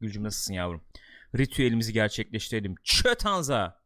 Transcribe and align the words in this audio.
Gülcüm 0.00 0.22
nasılsın 0.22 0.54
yavrum? 0.54 0.82
Ritüelimizi 1.38 1.92
gerçekleştirelim. 1.92 2.74
Çötanza. 2.84 3.80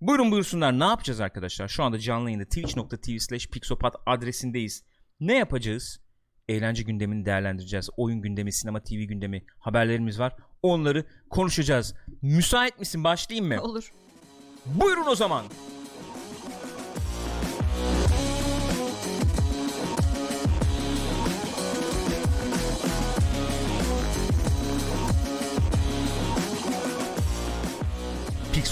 Buyurun 0.00 0.30
buyursunlar. 0.30 0.78
Ne 0.78 0.84
yapacağız 0.84 1.20
arkadaşlar? 1.20 1.68
Şu 1.68 1.82
anda 1.82 1.98
canlı 1.98 2.24
yayında 2.30 2.44
twitch.tv 2.44 3.18
slash 3.18 3.46
pixopat 3.46 3.94
adresindeyiz. 4.06 4.84
Ne 5.20 5.36
yapacağız? 5.36 6.00
Eğlence 6.48 6.82
gündemini 6.82 7.24
değerlendireceğiz. 7.24 7.90
Oyun 7.96 8.22
gündemi, 8.22 8.52
sinema 8.52 8.82
TV 8.82 8.94
gündemi, 8.94 9.44
haberlerimiz 9.58 10.18
var. 10.18 10.36
Onları 10.62 11.06
konuşacağız. 11.30 11.94
Müsait 12.22 12.78
misin? 12.78 13.04
Başlayayım 13.04 13.48
mı? 13.48 13.62
Olur. 13.62 13.92
Buyurun 14.66 15.06
o 15.06 15.14
zaman. 15.14 15.44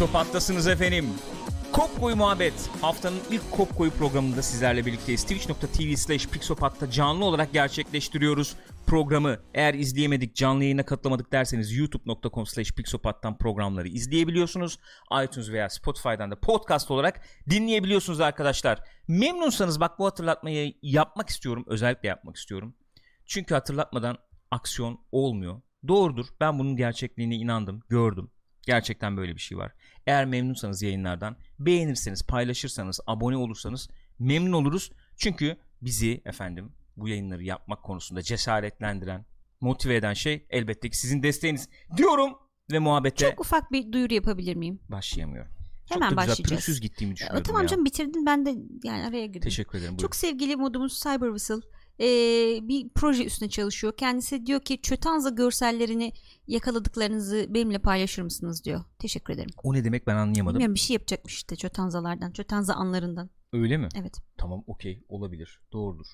Pixopat'tasınız 0.00 0.66
efendim. 0.66 1.08
Kopkoyu 1.72 2.16
Muhabbet 2.16 2.70
haftanın 2.80 3.20
ilk 3.30 3.50
Kopkoyu 3.50 3.90
programında 3.90 4.42
sizlerle 4.42 4.86
birlikteyiz. 4.86 5.22
Twitch.tv 5.22 5.96
slash 5.96 6.28
Pixopat'ta 6.28 6.90
canlı 6.90 7.24
olarak 7.24 7.52
gerçekleştiriyoruz 7.52 8.56
programı. 8.86 9.38
Eğer 9.54 9.74
izleyemedik 9.74 10.34
canlı 10.34 10.64
yayına 10.64 10.82
katılamadık 10.82 11.32
derseniz 11.32 11.76
youtube.com 11.76 12.46
slash 12.46 12.72
Pixopat'tan 12.72 13.38
programları 13.38 13.88
izleyebiliyorsunuz. 13.88 14.78
iTunes 15.24 15.50
veya 15.50 15.68
Spotify'dan 15.68 16.30
da 16.30 16.40
podcast 16.40 16.90
olarak 16.90 17.20
dinleyebiliyorsunuz 17.50 18.20
arkadaşlar. 18.20 18.78
Memnunsanız 19.08 19.80
bak 19.80 19.98
bu 19.98 20.06
hatırlatmayı 20.06 20.74
yapmak 20.82 21.28
istiyorum. 21.28 21.64
Özellikle 21.66 22.08
yapmak 22.08 22.36
istiyorum. 22.36 22.74
Çünkü 23.26 23.54
hatırlatmadan 23.54 24.18
aksiyon 24.50 25.00
olmuyor. 25.12 25.60
Doğrudur. 25.88 26.26
Ben 26.40 26.58
bunun 26.58 26.76
gerçekliğine 26.76 27.34
inandım, 27.34 27.82
gördüm. 27.88 28.30
Gerçekten 28.66 29.16
böyle 29.16 29.34
bir 29.34 29.40
şey 29.40 29.58
var. 29.58 29.72
Eğer 30.06 30.24
memnunsanız 30.26 30.82
yayınlardan 30.82 31.36
beğenirseniz, 31.58 32.22
paylaşırsanız, 32.22 33.00
abone 33.06 33.36
olursanız 33.36 33.88
memnun 34.18 34.52
oluruz. 34.52 34.90
Çünkü 35.16 35.56
bizi 35.82 36.22
efendim 36.24 36.72
bu 36.96 37.08
yayınları 37.08 37.42
yapmak 37.44 37.82
konusunda 37.82 38.22
cesaretlendiren, 38.22 39.26
motive 39.60 39.96
eden 39.96 40.12
şey 40.14 40.46
elbette 40.50 40.90
ki 40.90 40.96
sizin 40.98 41.22
desteğiniz 41.22 41.68
diyorum 41.96 42.32
ve 42.72 42.78
muhabbete 42.78 43.30
Çok 43.30 43.40
ufak 43.40 43.72
bir 43.72 43.92
duyuru 43.92 44.14
yapabilir 44.14 44.56
miyim? 44.56 44.80
başlayamıyorum. 44.88 45.52
Hemen 45.88 46.08
Çok 46.08 46.16
da 46.18 46.22
güzel 46.22 46.30
başlayacağız. 46.30 46.48
pürüzsüz 46.48 46.80
gittiğimi 46.80 47.10
Ya, 47.10 47.16
düşünüyorum 47.16 47.42
tamam 47.42 47.62
ya. 47.62 47.68
canım 47.68 47.84
bitirdin 47.84 48.26
ben 48.26 48.46
de 48.46 48.54
yani 48.84 49.04
araya 49.06 49.26
girdim. 49.26 49.40
Teşekkür 49.40 49.78
ederim. 49.78 49.90
Buyurun. 49.90 50.02
Çok 50.02 50.16
sevgili 50.16 50.56
modumuz 50.56 51.00
Cyber 51.00 51.26
Whistle 51.28 51.68
ee, 52.00 52.04
bir 52.68 52.88
proje 52.94 53.24
üstüne 53.24 53.48
çalışıyor. 53.48 53.96
Kendisi 53.96 54.46
diyor 54.46 54.60
ki 54.60 54.82
Çötanza 54.82 55.30
görsellerini 55.30 56.12
yakaladıklarınızı 56.46 57.46
benimle 57.48 57.78
paylaşır 57.78 58.22
mısınız 58.22 58.64
diyor. 58.64 58.84
Teşekkür 58.98 59.34
ederim. 59.34 59.50
O 59.62 59.74
ne 59.74 59.84
demek 59.84 60.06
ben 60.06 60.16
anlayamadım. 60.16 60.54
Bilmiyorum 60.54 60.74
bir 60.74 60.80
şey 60.80 60.94
yapacakmış 60.94 61.34
işte 61.34 61.56
Çötanzalardan, 61.56 62.32
Çötanza 62.32 62.74
anlarından. 62.74 63.30
Öyle 63.52 63.76
mi? 63.76 63.88
Evet. 64.00 64.16
Tamam 64.38 64.64
okey 64.66 65.04
olabilir. 65.08 65.60
Doğrudur. 65.72 66.06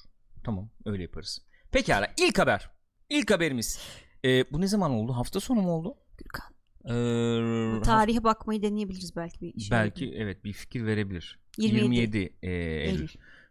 Tamam 0.44 0.70
öyle 0.84 1.02
yaparız. 1.02 1.38
Pekala 1.72 2.06
ilk 2.18 2.38
haber. 2.38 2.70
İlk 3.10 3.30
haberimiz. 3.30 3.80
Ee, 4.24 4.52
bu 4.52 4.60
ne 4.60 4.66
zaman 4.66 4.90
oldu? 4.90 5.12
Hafta 5.12 5.40
sonu 5.40 5.62
mu 5.62 5.70
oldu? 5.70 5.94
Gürkan. 6.18 6.56
Ee, 6.84 7.82
Tarihe 7.82 8.24
bakmayı 8.24 8.62
deneyebiliriz 8.62 9.16
belki 9.16 9.40
bir 9.40 9.60
şey. 9.60 9.70
belki 9.70 10.14
evet 10.16 10.44
bir 10.44 10.52
fikir 10.52 10.86
verebilir. 10.86 11.40
27, 11.58 11.84
27 11.84 12.36
e, 12.42 12.50
Eylül. 12.50 13.08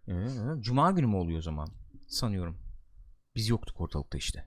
Eylül. 0.08 0.62
Cuma 0.62 0.92
günü 0.92 1.08
mü 1.08 1.16
oluyor 1.16 1.40
o 1.40 1.42
zaman? 1.42 1.68
Sanıyorum. 2.08 2.58
Biz 3.36 3.50
yoktuk 3.50 3.82
ortalıkta 3.82 4.18
işte. 4.18 4.46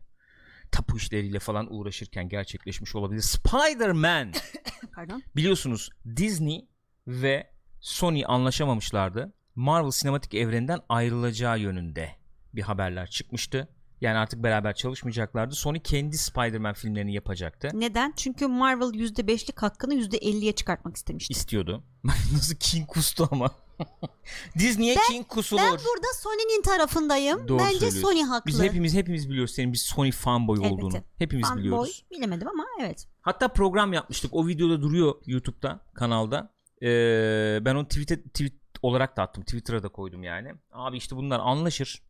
Tapu 0.71 0.97
işleriyle 0.97 1.39
falan 1.39 1.75
uğraşırken 1.75 2.29
gerçekleşmiş 2.29 2.95
olabilir. 2.95 3.23
Spider-Man. 3.23 4.33
Pardon. 4.95 5.23
Biliyorsunuz 5.37 5.91
Disney 6.17 6.69
ve 7.07 7.51
Sony 7.81 8.25
anlaşamamışlardı. 8.27 9.33
Marvel 9.55 9.91
sinematik 9.91 10.35
evreninden 10.35 10.81
ayrılacağı 10.89 11.59
yönünde 11.59 12.11
bir 12.55 12.63
haberler 12.63 13.11
çıkmıştı. 13.11 13.69
Yani 14.01 14.19
artık 14.19 14.43
beraber 14.43 14.75
çalışmayacaklardı. 14.75 15.55
Sony 15.55 15.81
kendi 15.81 16.19
Spider-Man 16.19 16.75
filmlerini 16.75 17.15
yapacaktı. 17.15 17.71
Neden? 17.75 18.13
Çünkü 18.17 18.47
Marvel 18.47 18.87
%5'lik 18.87 19.63
hakkını 19.63 19.95
%50'ye 19.95 20.53
çıkartmak 20.53 20.97
istemişti. 20.97 21.33
İstiyordu. 21.33 21.85
Nasıl 22.33 22.55
King 22.55 22.87
kustu 22.87 23.29
ama. 23.31 23.51
Disney'e 24.59 24.97
King 25.09 25.29
kusulur. 25.29 25.61
Ben 25.63 25.71
burada 25.73 26.07
Sony'nin 26.21 26.63
tarafındayım. 26.63 27.49
Doğru 27.49 27.59
Bence. 27.59 27.91
Sony 27.91 28.23
haklı. 28.23 28.49
Biz 28.49 28.63
hepimiz 28.63 28.95
hepimiz 28.95 29.29
biliyoruz 29.31 29.55
senin 29.55 29.73
bir 29.73 29.79
Sony 29.79 30.11
fanboy 30.11 30.59
Elbette. 30.59 30.75
olduğunu. 30.75 31.03
Hepimiz 31.19 31.49
Fanboy 31.49 31.65
biliyoruz. 31.65 32.05
bilemedim 32.11 32.49
ama 32.49 32.65
evet. 32.81 33.09
Hatta 33.21 33.49
program 33.49 33.93
yapmıştık. 33.93 34.35
O 34.35 34.47
videoda 34.47 34.83
duruyor 34.83 35.15
YouTube'da, 35.27 35.81
kanalda. 35.95 36.53
Ee, 36.83 37.59
ben 37.63 37.75
onu 37.75 37.89
tweet'e 37.89 38.23
tweet 38.23 38.55
olarak 38.83 39.17
da 39.17 39.23
attım. 39.23 39.45
Twitter'a 39.45 39.83
da 39.83 39.89
koydum 39.89 40.23
yani. 40.23 40.55
Abi 40.73 40.97
işte 40.97 41.17
bunlar 41.17 41.41
anlaşır. 41.41 42.03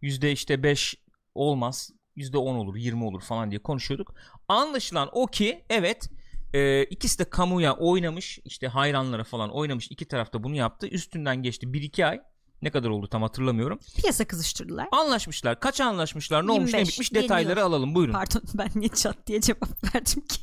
Yüzde 0.00 0.32
işte 0.32 0.62
5 0.62 0.94
olmaz. 1.34 1.90
Yüzde 2.16 2.38
10 2.38 2.54
olur, 2.54 2.76
20 2.76 3.04
olur 3.04 3.20
falan 3.20 3.50
diye 3.50 3.62
konuşuyorduk. 3.62 4.14
Anlaşılan 4.48 5.08
o 5.12 5.26
ki 5.26 5.64
evet 5.70 6.08
e, 6.54 6.84
ikisi 6.84 7.18
de 7.18 7.24
kamuya 7.24 7.76
oynamış. 7.76 8.38
işte 8.44 8.68
hayranlara 8.68 9.24
falan 9.24 9.50
oynamış. 9.50 9.90
İki 9.90 10.04
tarafta 10.04 10.42
bunu 10.44 10.56
yaptı. 10.56 10.86
Üstünden 10.86 11.36
geçti 11.42 11.66
1-2 11.66 12.06
ay. 12.06 12.20
Ne 12.62 12.70
kadar 12.70 12.88
oldu 12.88 13.08
tam 13.08 13.22
hatırlamıyorum. 13.22 13.78
Piyasa 14.00 14.24
kızıştırdılar. 14.24 14.88
Anlaşmışlar. 14.92 15.60
Kaç 15.60 15.80
anlaşmışlar? 15.80 16.46
Ne 16.46 16.52
olmuş 16.52 16.72
ne 16.72 16.78
25 16.78 16.88
bitmiş 16.92 17.14
detayları 17.14 17.48
geliyor. 17.48 17.66
alalım. 17.66 17.94
Buyurun. 17.94 18.12
Pardon 18.12 18.42
ben 18.54 18.68
niye 18.74 18.88
çat 18.88 19.26
diye 19.26 19.40
cevap 19.40 19.84
verdim 19.94 20.20
ki. 20.28 20.40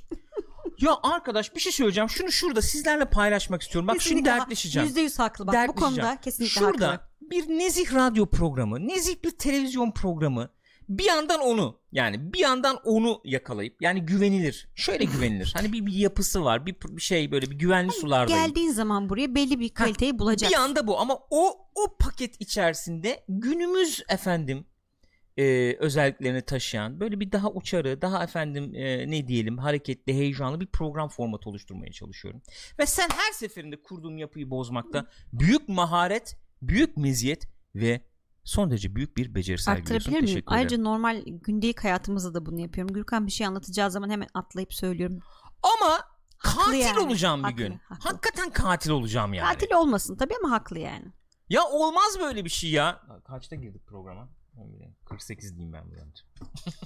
Ya 0.81 0.97
arkadaş 1.03 1.55
bir 1.55 1.59
şey 1.59 1.71
söyleyeceğim. 1.71 2.09
Şunu 2.09 2.31
şurada 2.31 2.61
sizlerle 2.61 3.05
paylaşmak 3.05 3.61
istiyorum. 3.61 3.87
Bak 3.87 3.99
Kesinlikle 3.99 4.31
ha- 4.31 4.37
dertleşeceğim. 4.39 4.89
%100 4.89 5.17
haklı. 5.17 5.47
Bak 5.47 5.67
bu 5.67 5.75
konuda 5.75 6.21
kesinlikle 6.21 6.53
Şurada 6.59 6.87
haklı. 6.87 7.05
bir 7.31 7.49
nezih 7.49 7.93
radyo 7.93 8.25
programı, 8.25 8.87
nezih 8.87 9.23
bir 9.23 9.31
televizyon 9.31 9.91
programı 9.91 10.49
bir 10.97 11.05
yandan 11.05 11.39
onu 11.39 11.79
yani 11.91 12.33
bir 12.33 12.39
yandan 12.39 12.79
onu 12.83 13.21
yakalayıp 13.25 13.81
yani 13.81 14.01
güvenilir. 14.01 14.69
Şöyle 14.75 15.03
güvenilir. 15.15 15.51
Hani 15.55 15.73
bir, 15.73 15.85
bir 15.85 15.93
yapısı 15.93 16.43
var. 16.43 16.65
Bir, 16.65 16.75
bir 16.87 17.01
şey 17.01 17.31
böyle 17.31 17.51
bir 17.51 17.59
güvenli 17.59 17.91
sulardayım. 17.91 18.45
Geldiğin 18.45 18.71
zaman 18.71 19.09
buraya 19.09 19.35
belli 19.35 19.59
bir 19.59 19.69
kaliteyi 19.69 20.19
bulacaksın. 20.19 20.57
Bir 20.57 20.63
anda 20.63 20.87
bu 20.87 20.99
ama 20.99 21.19
o 21.29 21.67
o 21.75 21.97
paket 21.99 22.35
içerisinde 22.41 23.23
günümüz 23.29 24.03
efendim 24.09 24.65
e, 25.37 25.75
özelliklerini 25.79 26.41
taşıyan 26.41 26.99
böyle 26.99 27.19
bir 27.19 27.31
daha 27.31 27.51
uçarı 27.51 28.01
daha 28.01 28.23
efendim 28.23 28.75
e, 28.75 29.11
ne 29.11 29.27
diyelim 29.27 29.57
hareketli 29.57 30.13
heyecanlı 30.13 30.59
bir 30.59 30.67
program 30.67 31.09
formatı 31.09 31.49
oluşturmaya 31.49 31.91
çalışıyorum. 31.91 32.41
Ve 32.79 32.85
sen 32.85 33.09
her 33.09 33.31
seferinde 33.31 33.81
kurduğum 33.81 34.17
yapıyı 34.17 34.49
bozmakta 34.49 35.05
büyük 35.33 35.69
maharet, 35.69 36.37
büyük 36.61 36.97
meziyet 36.97 37.47
ve 37.75 38.01
son 38.43 38.71
derece 38.71 38.95
büyük 38.95 39.17
bir 39.17 39.35
beceri 39.35 39.57
sergiliyorsun. 39.57 39.95
Arttırabilir 39.95 40.21
miyim? 40.21 40.25
Teşekkür 40.25 40.47
ederim. 40.51 40.59
Ayrıca 40.59 40.77
normal 40.77 41.21
gündelik 41.25 41.83
hayatımızda 41.83 42.33
da 42.33 42.45
bunu 42.45 42.59
yapıyorum. 42.59 42.93
Gürkan 42.93 43.27
bir 43.27 43.31
şey 43.31 43.47
anlatacağı 43.47 43.91
zaman 43.91 44.09
hemen 44.09 44.27
atlayıp 44.33 44.73
söylüyorum. 44.73 45.19
Ama 45.63 45.99
Haklı 46.37 46.63
katil 46.63 46.79
yani. 46.79 46.99
olacağım 46.99 47.39
bir 47.39 47.43
Haklı, 47.43 47.57
gün. 47.57 47.79
haklı. 47.89 48.09
Hakikaten 48.09 48.49
katil 48.49 48.89
olacağım 48.89 49.33
yani. 49.33 49.53
Katil 49.53 49.73
olmasın 49.75 50.15
tabii 50.17 50.33
ama 50.43 50.51
haklı 50.55 50.79
yani. 50.79 51.05
Ya 51.49 51.63
olmaz 51.65 52.17
böyle 52.19 52.45
bir 52.45 52.49
şey 52.49 52.71
ya. 52.71 53.01
Kaçta 53.27 53.55
girdik 53.55 53.87
programa? 53.87 54.29
48 55.05 55.55
diyeyim 55.57 55.73
ben 55.73 55.83
buradan. 55.91 56.13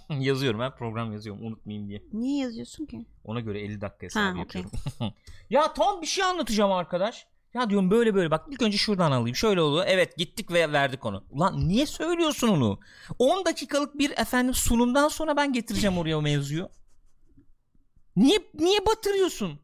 yazıyorum 0.22 0.60
ben 0.60 0.76
program 0.76 1.12
yazıyorum 1.14 1.46
unutmayayım 1.46 1.90
diye. 1.90 2.04
Niye 2.14 2.44
yazıyorsun 2.44 2.86
ki? 2.86 3.06
Ona 3.24 3.40
göre 3.40 3.62
50 3.62 3.82
dakika 3.82 4.06
hesabı 4.06 4.34
Ha, 4.34 4.40
yapıyorum. 4.40 4.72
ya 5.50 5.74
tam 5.74 6.02
bir 6.02 6.08
şey 6.08 6.24
anlatacağım 6.24 6.72
arkadaş. 6.72 7.28
Ya 7.56 7.70
diyorum 7.70 7.92
böyle 7.92 8.16
böyle 8.16 8.32
bak 8.32 8.46
ilk 8.52 8.62
önce 8.62 8.78
şuradan 8.78 9.12
alayım. 9.12 9.36
Şöyle 9.36 9.62
oldu. 9.62 9.84
Evet 9.88 10.18
gittik 10.18 10.52
ve 10.52 10.72
verdik 10.72 11.06
onu. 11.06 11.24
Ulan 11.32 11.68
niye 11.68 11.86
söylüyorsun 11.86 12.48
onu? 12.48 12.80
10 13.20 13.46
dakikalık 13.46 13.98
bir 13.98 14.12
efendim 14.18 14.54
sunumdan 14.54 15.08
sonra 15.08 15.38
ben 15.38 15.54
getireceğim 15.54 15.98
oraya 15.98 16.18
o 16.18 16.22
mevzuyu. 16.22 16.70
Niye 18.16 18.38
niye 18.54 18.86
batırıyorsun? 18.86 19.60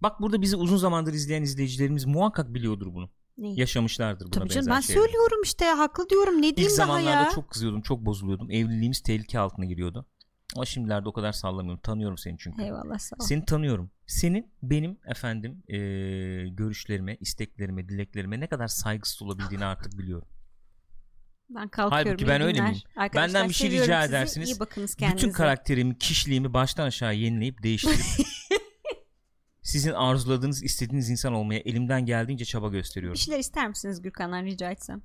Bak 0.00 0.20
burada 0.20 0.42
bizi 0.42 0.56
uzun 0.56 0.76
zamandır 0.76 1.12
izleyen 1.12 1.42
izleyicilerimiz 1.42 2.04
muhakkak 2.04 2.54
biliyordur 2.54 2.94
bunu. 2.94 3.10
Neyi? 3.38 3.60
Yaşamışlardır 3.60 4.24
buna 4.24 4.30
Tabii 4.30 4.48
canım 4.48 4.66
benzer 4.66 4.76
ben 4.76 4.80
şeyleri. 4.80 5.02
söylüyorum 5.04 5.42
işte 5.44 5.64
haklı 5.64 6.10
diyorum 6.10 6.42
ne 6.42 6.48
İlk 6.48 6.56
diyeyim 6.56 6.78
daha 6.78 6.86
zamanlarda 6.86 7.22
ya. 7.24 7.30
çok 7.30 7.50
kızıyordum, 7.50 7.82
çok 7.82 8.00
bozuluyordum. 8.00 8.50
Evliliğimiz 8.50 9.00
tehlike 9.00 9.38
altına 9.38 9.64
giriyordu. 9.64 10.06
Ama 10.56 10.64
şimdilerde 10.64 11.08
o 11.08 11.12
kadar 11.12 11.32
sallamıyorum. 11.32 11.80
Tanıyorum 11.82 12.18
seni 12.18 12.38
çünkü. 12.38 12.62
Eyvallah 12.62 12.98
sağ 12.98 13.16
ol. 13.16 13.24
Seni 13.26 13.44
tanıyorum. 13.44 13.90
Senin 14.06 14.50
benim 14.62 14.98
efendim 15.06 15.62
eee, 15.68 16.48
görüşlerime, 16.48 17.16
isteklerime, 17.20 17.88
dileklerime 17.88 18.40
ne 18.40 18.46
kadar 18.46 18.68
saygısız 18.68 19.22
olabildiğini 19.22 19.64
artık 19.64 19.98
biliyorum. 19.98 20.28
Ben 21.50 21.68
kalkıyorum. 21.68 22.06
Halbuki 22.08 22.28
ben 22.28 22.40
öyle 22.40 22.60
miyim? 22.60 22.76
Arkadaşlar, 22.96 23.34
Benden 23.34 23.48
bir 23.48 23.54
şey 23.54 23.70
rica 23.70 24.02
sizi. 24.02 24.10
edersiniz. 24.14 24.48
İyi 24.50 24.60
bakınız 24.60 24.94
kendinize. 24.94 25.26
Bütün 25.26 25.32
karakterimi, 25.32 25.98
kişiliğimi 25.98 26.52
baştan 26.54 26.86
aşağı 26.86 27.14
yenileyip 27.14 27.62
değiştirip 27.62 28.00
sizin 29.62 29.92
arzuladığınız, 29.92 30.62
istediğiniz 30.64 31.10
insan 31.10 31.32
olmaya 31.32 31.60
elimden 31.60 32.06
geldiğince 32.06 32.44
çaba 32.44 32.68
Bir 32.72 32.76
gösteriyorum. 32.76 33.16
şeyler 33.16 33.38
ister 33.38 33.68
misiniz 33.68 34.02
Gürkan'dan 34.02 34.44
rica 34.44 34.70
etsem? 34.70 35.02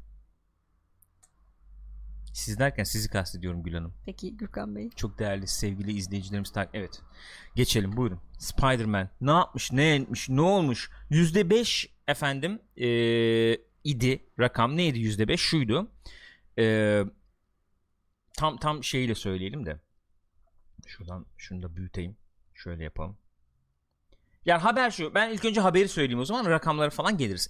Siz 2.33 2.59
derken 2.59 2.83
sizi 2.83 3.09
kastediyorum 3.09 3.63
Gül 3.63 3.73
Hanım. 3.73 3.93
Peki 4.05 4.37
Gürkan 4.37 4.75
Bey. 4.75 4.89
Çok 4.95 5.19
değerli 5.19 5.47
sevgili 5.47 5.91
izleyicilerimiz. 5.93 6.51
tak- 6.51 6.69
Evet. 6.73 7.01
Geçelim 7.55 7.97
buyurun. 7.97 8.19
Spider-Man 8.39 9.09
ne 9.21 9.31
yapmış 9.31 9.71
ne 9.71 9.95
etmiş 9.95 10.29
ne 10.29 10.41
olmuş? 10.41 10.89
%5 11.09 11.89
efendim 12.07 12.61
ee, 12.77 13.57
idi 13.83 14.25
rakam 14.39 14.77
neydi 14.77 14.99
%5 14.99 15.37
şuydu. 15.41 15.91
Ee, 16.59 17.03
tam 18.37 18.57
tam 18.57 18.83
şeyiyle 18.83 19.15
söyleyelim 19.15 19.65
de. 19.65 19.79
Şuradan 20.87 21.25
şunu 21.37 21.63
da 21.63 21.75
büyüteyim. 21.75 22.17
Şöyle 22.53 22.83
yapalım. 22.83 23.17
Yani 24.45 24.61
haber 24.61 24.91
şu. 24.91 25.13
Ben 25.13 25.29
ilk 25.33 25.45
önce 25.45 25.61
haberi 25.61 25.87
söyleyeyim 25.89 26.19
o 26.19 26.25
zaman 26.25 26.45
rakamlara 26.45 26.89
falan 26.89 27.17
geliriz. 27.17 27.49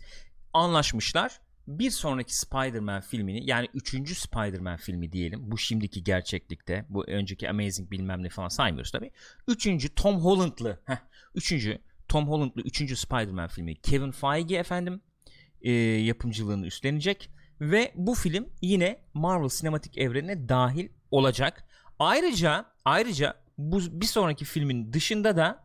Anlaşmışlar. 0.53 1.41
Bir 1.67 1.89
sonraki 1.89 2.37
Spider-Man 2.37 3.01
filmini 3.01 3.49
yani 3.49 3.67
üçüncü 3.73 4.15
Spider-Man 4.15 4.77
filmi 4.77 5.11
diyelim. 5.11 5.51
Bu 5.51 5.57
şimdiki 5.57 6.03
gerçeklikte. 6.03 6.85
Bu 6.89 7.03
önceki 7.07 7.49
Amazing 7.49 7.91
bilmem 7.91 8.23
ne 8.23 8.29
falan 8.29 8.47
saymıyoruz 8.47 8.91
tabi. 8.91 9.11
Üçüncü 9.47 9.95
Tom 9.95 10.15
Holland'lı. 10.15 10.79
Heh, 10.85 10.97
üçüncü 11.35 11.79
Tom 12.07 12.27
Holland'lı 12.27 12.61
üçüncü 12.61 12.95
Spider-Man 12.95 13.47
filmi. 13.47 13.75
Kevin 13.75 14.11
Feige 14.11 14.55
efendim 14.55 15.01
e, 15.61 15.71
yapımcılığını 15.71 16.65
üstlenecek. 16.65 17.29
Ve 17.61 17.91
bu 17.95 18.15
film 18.15 18.49
yine 18.61 18.99
Marvel 19.13 19.49
sinematik 19.49 19.97
evrenine 19.97 20.49
dahil 20.49 20.89
olacak. 21.11 21.65
Ayrıca 21.99 22.65
ayrıca 22.85 23.43
bu 23.57 23.79
bir 24.01 24.05
sonraki 24.05 24.45
filmin 24.45 24.93
dışında 24.93 25.37
da 25.37 25.63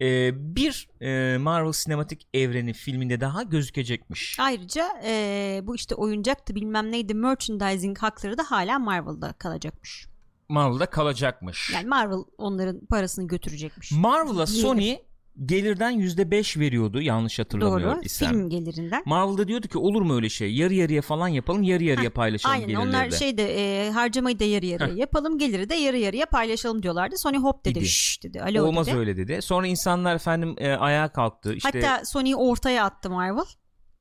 e, 0.00 0.30
bir 0.56 0.88
e, 1.00 1.38
Marvel 1.38 1.72
sinematik 1.72 2.28
evreni 2.34 2.72
filminde 2.72 3.20
daha 3.20 3.42
gözükecekmiş. 3.42 4.36
Ayrıca 4.40 4.88
e, 5.04 5.60
bu 5.62 5.76
işte 5.76 5.94
oyuncaktı 5.94 6.54
bilmem 6.54 6.92
neydi 6.92 7.14
merchandising 7.14 7.98
hakları 7.98 8.38
da 8.38 8.42
hala 8.42 8.78
Marvel'da 8.78 9.32
kalacakmış. 9.32 10.06
Marvel'da 10.48 10.86
kalacakmış. 10.86 11.70
Yani 11.74 11.88
Marvel 11.88 12.18
onların 12.38 12.86
parasını 12.86 13.26
götürecekmiş. 13.26 13.92
Marvel'a. 13.92 14.46
Sony 14.46 14.96
gelirden 15.46 16.00
%5 16.00 16.60
veriyordu 16.60 17.02
yanlış 17.02 17.38
hatırlamıyor 17.38 17.96
Doğru. 17.96 18.04
isem. 18.04 18.30
Film 18.30 18.50
gelirinden. 18.50 19.02
Marvel'da 19.06 19.48
diyordu 19.48 19.68
ki 19.68 19.78
olur 19.78 20.02
mu 20.02 20.14
öyle 20.14 20.28
şey? 20.28 20.54
Yarı 20.54 20.74
yarıya 20.74 21.02
falan 21.02 21.28
yapalım, 21.28 21.62
yarı 21.62 21.84
yarıya 21.84 22.10
paylaşalım 22.10 22.54
Aynen 22.54 22.66
gelirleri 22.68 22.88
onlar 22.88 23.10
de. 23.10 23.16
şeyde 23.16 23.44
e, 23.86 23.90
harcamayı 23.90 24.38
da 24.38 24.44
yarı 24.44 24.66
yarıya 24.66 24.88
Heh. 24.88 24.96
yapalım 24.96 25.38
geliri 25.38 25.68
de 25.68 25.74
yarı 25.74 25.98
yarıya 25.98 26.26
paylaşalım 26.26 26.82
diyorlardı. 26.82 27.18
Sony 27.18 27.36
hop 27.36 27.64
dedi 27.64 27.86
şşş 27.86 28.22
dedi 28.22 28.42
alo 28.42 28.64
Olmaz 28.66 28.86
dedi. 28.86 28.96
öyle 28.96 29.16
dedi. 29.16 29.42
Sonra 29.42 29.66
insanlar 29.66 30.14
efendim 30.14 30.54
e, 30.58 30.72
ayağa 30.72 31.08
kalktı. 31.12 31.54
İşte 31.54 31.80
Hatta 31.80 32.04
Sony'yi 32.04 32.36
ortaya 32.36 32.84
attı 32.84 33.10
Marvel. 33.10 33.44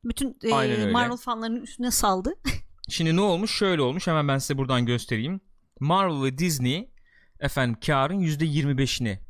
Bütün 0.04 0.38
e. 0.44 0.92
Marvel 0.92 1.18
fanlarının 1.18 1.62
üstüne 1.62 1.92
saldı. 1.92 2.34
şimdi 2.90 3.16
ne 3.16 3.22
olmuş? 3.22 3.52
Şöyle 3.58 3.82
olmuş. 3.82 4.08
Hemen 4.08 4.28
ben 4.28 4.38
size 4.38 4.58
buradan 4.58 4.86
göstereyim. 4.86 5.42
Marvel 5.80 6.24
ve 6.24 6.38
Disney 6.38 6.92
efendim 7.40 7.78
karın 7.86 8.20
%25'ini 8.20 9.29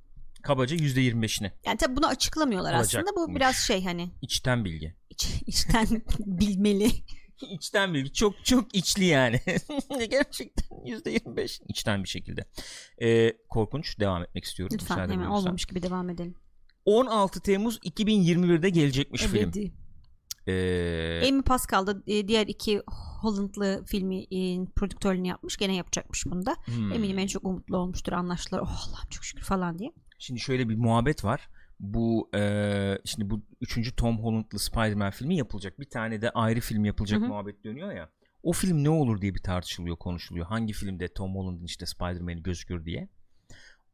kabaca 0.49 0.75
%25'ini 0.75 1.51
Yani 1.65 1.77
tabi 1.77 1.95
bunu 1.95 2.07
açıklamıyorlar 2.07 2.73
aslında. 2.73 3.15
Bu 3.15 3.35
biraz 3.35 3.55
şey 3.55 3.83
hani 3.83 4.11
içten 4.21 4.65
bilgi. 4.65 4.95
iç, 5.09 5.27
içten 5.45 5.87
bilmeli. 6.19 6.91
içten 7.51 7.93
bilgi 7.93 8.13
çok 8.13 8.45
çok 8.45 8.75
içli 8.75 9.05
yani. 9.05 9.41
Gerçekten 10.09 10.77
%25 10.77 11.61
içten 11.67 12.03
bir 12.03 12.09
şekilde. 12.09 12.45
Ee, 13.01 13.33
korkunç 13.49 13.99
devam 13.99 14.23
etmek 14.23 14.43
istiyorum. 14.43 14.73
Lütfen 14.73 14.97
müsaade 14.97 15.13
hemen 15.13 15.25
buyurursan. 15.25 15.41
olmamış 15.43 15.65
gibi 15.65 15.83
devam 15.83 16.09
edelim. 16.09 16.35
16 16.85 17.39
Temmuz 17.41 17.77
2021'de 17.77 18.69
gelecekmiş 18.69 19.21
film. 19.21 19.51
Evet. 19.55 19.71
Ee, 20.47 21.29
Amy 21.29 21.41
Pascal 21.41 21.87
da 21.87 21.95
e, 22.07 22.27
diğer 22.27 22.47
iki 22.47 22.81
Hollandlı 23.21 23.83
filmi 23.87 24.19
e, 24.21 24.65
prodüktörlüğünü 24.75 25.27
yapmış. 25.27 25.57
Gene 25.57 25.75
yapacakmış 25.75 26.25
bunu 26.25 26.45
da. 26.45 26.55
hmm. 26.65 26.91
Eminim 26.93 27.19
en 27.19 27.27
çok 27.27 27.45
umutlu 27.45 27.77
olmuştur. 27.77 28.13
Anlaştılar. 28.13 28.59
Oh 28.59 28.87
Allah'ım 28.87 29.09
çok 29.09 29.23
şükür 29.23 29.43
falan 29.43 29.79
diye. 29.79 29.91
Şimdi 30.19 30.39
şöyle 30.39 30.69
bir 30.69 30.75
muhabbet 30.75 31.23
var. 31.23 31.49
Bu 31.79 32.29
e, 32.35 32.41
şimdi 33.05 33.29
bu 33.29 33.41
üçüncü 33.61 33.95
Tom 33.95 34.19
Holland'lı 34.19 34.59
Spider-Man 34.59 35.11
filmi 35.11 35.35
yapılacak. 35.37 35.79
Bir 35.79 35.89
tane 35.89 36.21
de 36.21 36.29
ayrı 36.29 36.59
film 36.59 36.85
yapılacak 36.85 37.21
Hı 37.21 37.25
hı. 37.25 37.27
muhabbet 37.29 37.63
dönüyor 37.63 37.91
ya. 37.91 38.09
O 38.43 38.53
film 38.53 38.83
ne 38.83 38.89
olur 38.89 39.21
diye 39.21 39.35
bir 39.35 39.41
tartışılıyor, 39.41 39.97
konuşuluyor. 39.97 40.45
Hangi 40.45 40.73
filmde 40.73 41.13
Tom 41.13 41.35
Holland'ın 41.35 41.65
işte 41.65 41.85
Spider-Man'i 41.85 42.43
gözükür 42.43 42.85
diye. 42.85 43.09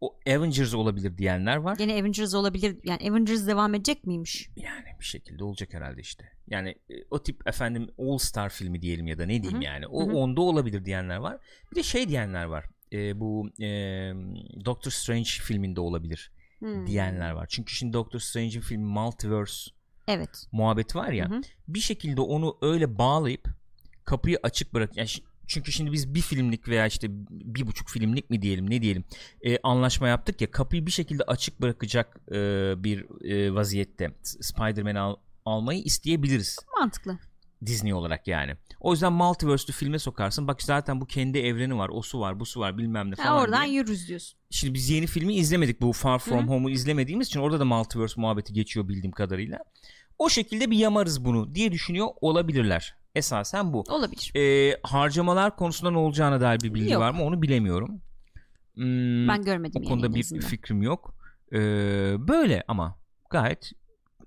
O 0.02 0.20
Avengers 0.28 0.74
olabilir 0.74 1.18
diyenler 1.18 1.58
var. 1.58 1.78
Gene 1.78 1.94
Avengers 1.94 2.34
olabilir. 2.34 2.78
Yani 2.84 3.10
Avengers 3.12 3.48
devam 3.48 3.76
edecek 3.76 4.06
miymiş? 4.06 4.50
Yani 4.56 4.86
bir 5.00 5.06
şekilde 5.06 5.44
olacak 5.44 5.74
herhalde 5.74 6.02
işte. 6.02 6.32
Yani 6.48 6.70
e, 6.70 6.94
o 7.12 7.24
tip 7.24 7.48
efendim 7.48 7.90
All 7.98 8.18
Star 8.18 8.50
filmi 8.50 8.82
diyelim 8.82 9.08
ya 9.08 9.18
da 9.18 9.26
ne 9.26 9.44
diyeyim 9.44 9.58
Hı 9.58 9.62
hı. 9.62 9.64
yani. 9.64 9.88
O 9.88 10.08
Hı 10.08 10.12
hı. 10.12 10.16
onda 10.16 10.42
olabilir 10.42 10.86
diyenler 10.86 11.18
var. 11.18 11.38
Bir 11.72 11.76
de 11.76 11.84
şey 11.84 12.10
diyenler 12.10 12.46
var. 12.46 12.66
E, 12.96 13.20
bu 13.20 13.50
e, 13.62 13.68
Doctor 14.66 14.92
Strange 14.92 15.24
filminde 15.30 15.80
olabilir 15.82 16.32
Hmm. 16.60 16.88
diyenler 16.88 17.32
var. 17.32 17.46
Çünkü 17.50 17.74
şimdi 17.76 17.94
Doctor 17.94 18.20
Strange'in 18.20 18.62
filmi 18.62 18.86
Multiverse 18.86 19.72
Evet. 20.08 20.46
muhabbeti 20.52 20.98
var 20.98 21.12
ya. 21.12 21.30
Hı 21.30 21.36
hı. 21.36 21.42
Bir 21.68 21.80
şekilde 21.80 22.22
onu 22.22 22.58
öyle 22.62 22.98
bağlayıp 22.98 23.48
kapıyı 24.06 24.40
açık 24.44 24.74
bırak. 24.74 24.98
Yani 24.98 25.08
çünkü 25.48 25.72
şimdi 25.72 25.92
biz 25.92 26.14
bir 26.16 26.22
filmlik 26.22 26.68
veya 26.68 26.88
işte 26.88 27.08
bir 27.30 27.68
buçuk 27.68 27.90
filmlik 27.90 28.30
mi 28.30 28.42
diyelim 28.42 28.70
ne 28.70 28.82
diyelim 28.82 29.04
e, 29.42 29.58
anlaşma 29.58 30.08
yaptık 30.08 30.42
ya 30.42 30.52
kapıyı 30.52 30.86
bir 30.86 30.92
şekilde 30.92 31.24
açık 31.24 31.62
bırakacak 31.62 32.20
e, 32.32 32.36
bir 32.84 33.26
e, 33.32 33.54
vaziyette 33.54 34.12
Spider-Man'i 34.24 35.00
al- 35.00 35.16
almayı 35.46 35.82
isteyebiliriz. 35.84 36.58
Mantıklı. 36.80 37.20
Disney 37.66 37.94
olarak 37.94 38.28
yani. 38.28 38.56
O 38.80 38.92
yüzden 38.92 39.14
Multiverse'lü 39.14 39.74
filme 39.74 40.00
sokarsın. 40.00 40.48
Bak 40.48 40.62
zaten 40.64 41.02
bu 41.02 41.06
kendi 41.06 41.38
evreni 41.38 41.78
var. 41.78 41.90
O 41.94 42.02
su 42.02 42.20
var, 42.20 42.40
bu 42.40 42.46
su 42.46 42.60
var 42.60 42.78
bilmem 42.78 43.12
ne 43.12 43.16
Ha, 43.16 43.24
falan. 43.24 43.42
oradan 43.44 43.66
diye. 43.66 43.76
yürürüz 43.76 44.08
diyorsun. 44.08 44.40
Şimdi 44.50 44.74
biz 44.74 44.90
yeni 44.90 45.08
filmi 45.08 45.34
izlemedik. 45.36 45.82
Bu 45.82 45.94
Far 45.94 46.20
From. 46.20 46.48
Home'u 46.50 46.70
izlemediğimiz 46.70 47.28
için 47.28 47.40
orada 47.40 47.60
da 47.60 47.66
Multiverse 47.66 48.22
muhabbeti 48.22 48.54
geçiyor 48.54 48.88
bildiğim 48.88 49.12
kadarıyla. 49.12 49.60
O 50.20 50.30
şekilde 50.30 50.72
bir 50.72 50.78
yamarız 50.78 51.26
bunu 51.26 51.56
diye 51.56 51.72
düşünüyor 51.72 52.08
olabilirler. 52.22 52.96
Esasen 53.16 53.74
bu. 53.74 53.84
Olabilir. 53.90 54.32
Ee, 54.36 54.78
harcamalar 54.84 55.56
konusunda 55.56 55.92
ne 55.92 55.98
olacağına 55.98 56.42
dair 56.42 56.60
bir 56.60 56.74
bilgi 56.74 56.94
Yok. 56.94 57.02
var 57.02 57.12
mı 57.12 57.24
onu 57.24 57.42
bilemiyorum. 57.42 58.02
Hmm, 58.74 59.28
Ben 59.28 59.42
görmedim 59.44 59.82
o 59.86 59.90
konuda 59.90 60.16
bir 60.16 60.20
azından. 60.20 60.48
fikrim 60.48 60.82
yok. 60.82 61.16
Ee, 61.54 61.58
böyle 62.28 62.64
ama 62.68 62.98
gayet 63.30 63.72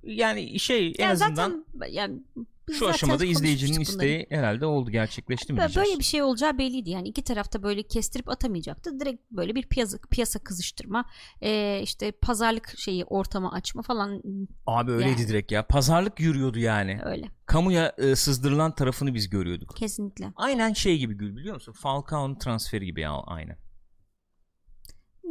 yani 0.03 0.59
şey 0.59 0.93
en 0.99 1.05
Ya 1.05 1.11
azından 1.13 1.35
zaten 1.35 1.65
yani 1.91 2.21
biz 2.69 2.75
şu 2.77 2.85
zaten 2.85 2.95
aşamada 2.95 3.25
izleyicinin 3.25 3.71
bunları. 3.73 3.83
isteği 3.83 4.27
herhalde 4.31 4.67
oldu 4.67 4.91
gerçekleşti 4.91 5.53
mi 5.53 5.59
Böyle 5.59 5.75
diyeceğiz. 5.75 5.99
bir 5.99 6.05
şey 6.05 6.23
olacağı 6.23 6.59
belliydi 6.59 6.91
yani 6.91 7.09
iki 7.09 7.25
tarafta 7.25 7.63
böyle 7.63 7.83
kestirip 7.83 8.29
atamayacaktı 8.29 9.01
direkt 9.01 9.31
böyle 9.31 9.55
bir 9.55 9.63
piyasa 9.63 9.99
piyasa 10.11 10.39
kızıştırma 10.39 11.05
e, 11.43 11.81
işte 11.83 12.13
pazarlık 12.13 12.79
şeyi 12.79 13.05
ortama 13.05 13.53
açma 13.53 13.83
falan 13.83 14.23
Abi 14.67 14.93
öyleydi 14.93 15.21
Yani. 15.21 15.29
direkt 15.29 15.53
ya 15.53 15.67
pazarlık 15.67 16.21
yürüyordu 16.21 16.59
yani. 16.59 17.01
öyle 17.05 17.27
Kamuya 17.47 17.95
e, 17.99 18.17
sızdırılan 18.17 18.75
tarafını 18.75 19.15
biz 19.15 19.29
görüyorduk. 19.31 19.77
kesinlikle. 19.77 20.33
Aynen 20.37 20.73
şey 20.73 20.99
gibi 20.99 21.15
Gül 21.15 21.37
biliyor 21.37 21.55
musun? 21.55 21.73
Falcao'nun 21.73 22.35
transferi 22.35 22.87
gibi 22.87 23.01
ya 23.01 23.13
aynı. 23.13 23.57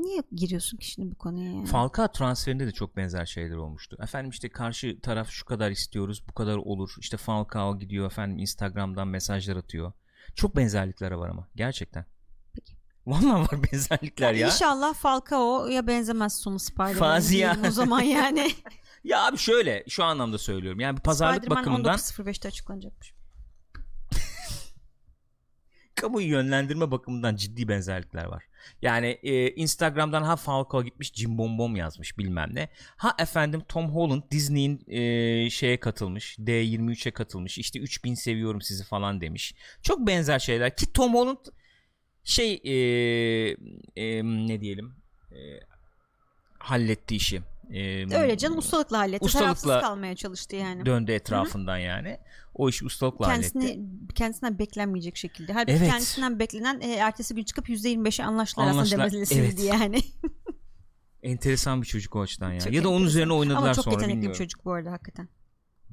Niye 0.01 0.23
giriyorsun 0.31 0.77
ki 0.77 0.87
şimdi 0.87 1.11
bu 1.11 1.15
konuya 1.15 1.51
yani? 1.51 1.65
Falcao 1.65 2.07
transferinde 2.11 2.67
de 2.67 2.71
çok 2.71 2.97
benzer 2.97 3.25
şeyler 3.25 3.55
olmuştu. 3.55 3.97
Efendim 4.03 4.29
işte 4.29 4.49
karşı 4.49 4.99
taraf 5.01 5.29
şu 5.29 5.45
kadar 5.45 5.71
istiyoruz, 5.71 6.23
bu 6.29 6.33
kadar 6.33 6.57
olur. 6.57 6.95
İşte 6.99 7.17
Falcao 7.17 7.79
gidiyor 7.79 8.05
efendim 8.05 8.37
Instagram'dan 8.39 9.07
mesajlar 9.07 9.55
atıyor. 9.55 9.93
Çok 10.35 10.55
benzerlikler 10.55 11.11
var 11.11 11.29
ama 11.29 11.47
gerçekten. 11.55 12.05
Peki. 12.53 12.73
Vallahi 13.05 13.41
var 13.41 13.63
benzerlikler 13.73 14.33
ya. 14.33 14.47
İnşallah 14.47 14.93
Falcao'ya 14.93 15.87
benzemez 15.87 16.37
sonu 16.39 16.59
Spider-Man 16.59 16.93
Fazia. 16.93 17.55
o 17.67 17.71
zaman 17.71 18.01
yani. 18.01 18.51
Ya 19.03 19.27
abi 19.27 19.37
şöyle 19.37 19.83
şu 19.89 20.03
anlamda 20.03 20.37
söylüyorum. 20.37 20.79
Yani 20.79 20.99
pazarlık 20.99 21.43
Spider-Man 21.43 21.65
bakımından 21.65 21.95
19.05'te 21.97 22.47
açıklanacakmış. 22.47 23.13
Kamuyu 25.97 26.27
yönlendirme 26.27 26.91
bakımından 26.91 27.35
ciddi 27.35 27.67
benzerlikler 27.67 28.25
var. 28.25 28.43
Yani 28.81 29.07
e, 29.07 29.49
Instagram'dan 29.51 30.23
ha 30.23 30.35
Falcao 30.35 30.83
gitmiş 30.83 31.13
Jim 31.13 31.37
Bom 31.37 31.75
yazmış 31.75 32.17
bilmem 32.17 32.49
ne. 32.53 32.69
Ha 32.97 33.15
efendim 33.19 33.61
Tom 33.67 33.89
Holland 33.89 34.23
Disney'in 34.31 34.81
e, 34.87 35.49
şeye 35.49 35.79
katılmış 35.79 36.37
D23'e 36.39 37.11
katılmış 37.11 37.57
işte 37.57 37.79
3000 37.79 38.13
seviyorum 38.13 38.61
sizi 38.61 38.83
falan 38.83 39.21
demiş. 39.21 39.55
Çok 39.81 40.07
benzer 40.07 40.39
şeyler 40.39 40.75
ki 40.75 40.93
Tom 40.93 41.13
Holland 41.13 41.45
şey 42.23 42.61
e, 42.63 42.73
e, 43.95 44.23
ne 44.23 44.61
diyelim 44.61 44.95
e, 45.31 45.39
halletti 46.59 47.15
işi. 47.15 47.41
E, 47.69 48.15
Öyle 48.17 48.37
canım 48.37 48.57
ustalıkla 48.57 48.97
halletti. 48.97 49.25
Ustalıkla 49.25 49.81
kalmaya 49.81 50.15
çalıştı 50.15 50.55
yani. 50.55 50.85
döndü 50.85 51.11
etrafından 51.11 51.77
yani. 51.77 52.17
O 52.53 52.69
işi 52.69 52.85
ustalıkla 52.85 53.27
halletti. 53.27 53.53
Kendisine, 53.53 53.85
kendisinden 54.15 54.59
beklenmeyecek 54.59 55.17
şekilde. 55.17 55.53
Halbuki 55.53 55.71
Evet. 55.71 55.89
kendisinden 55.89 56.39
beklenen 56.39 56.81
e, 56.81 56.93
ertesi 56.93 57.35
gün 57.35 57.43
çıkıp 57.43 57.69
%25'e 57.69 58.25
anlaştılar 58.25 58.65
aslında 58.65 58.79
Anlaştılar, 58.79 59.11
demesilisiydi 59.11 59.61
evet. 59.69 59.81
yani. 59.81 59.99
Enteresan 61.23 61.81
bir 61.81 61.87
çocuk 61.87 62.15
o 62.15 62.21
açıdan 62.21 62.51
ya. 62.51 62.59
Çok 62.59 62.73
ya 62.73 62.83
da 62.83 62.89
onun 62.89 63.05
üzerine 63.05 63.33
oynadılar 63.33 63.61
Ama 63.63 63.73
çok 63.73 63.83
sonra 63.83 63.93
yetenekli 63.93 64.13
bilmiyorum. 64.15 64.33
bir 64.33 64.45
çocuk 64.45 64.65
bu 64.65 64.71
arada 64.71 64.91
hakikaten. 64.91 65.29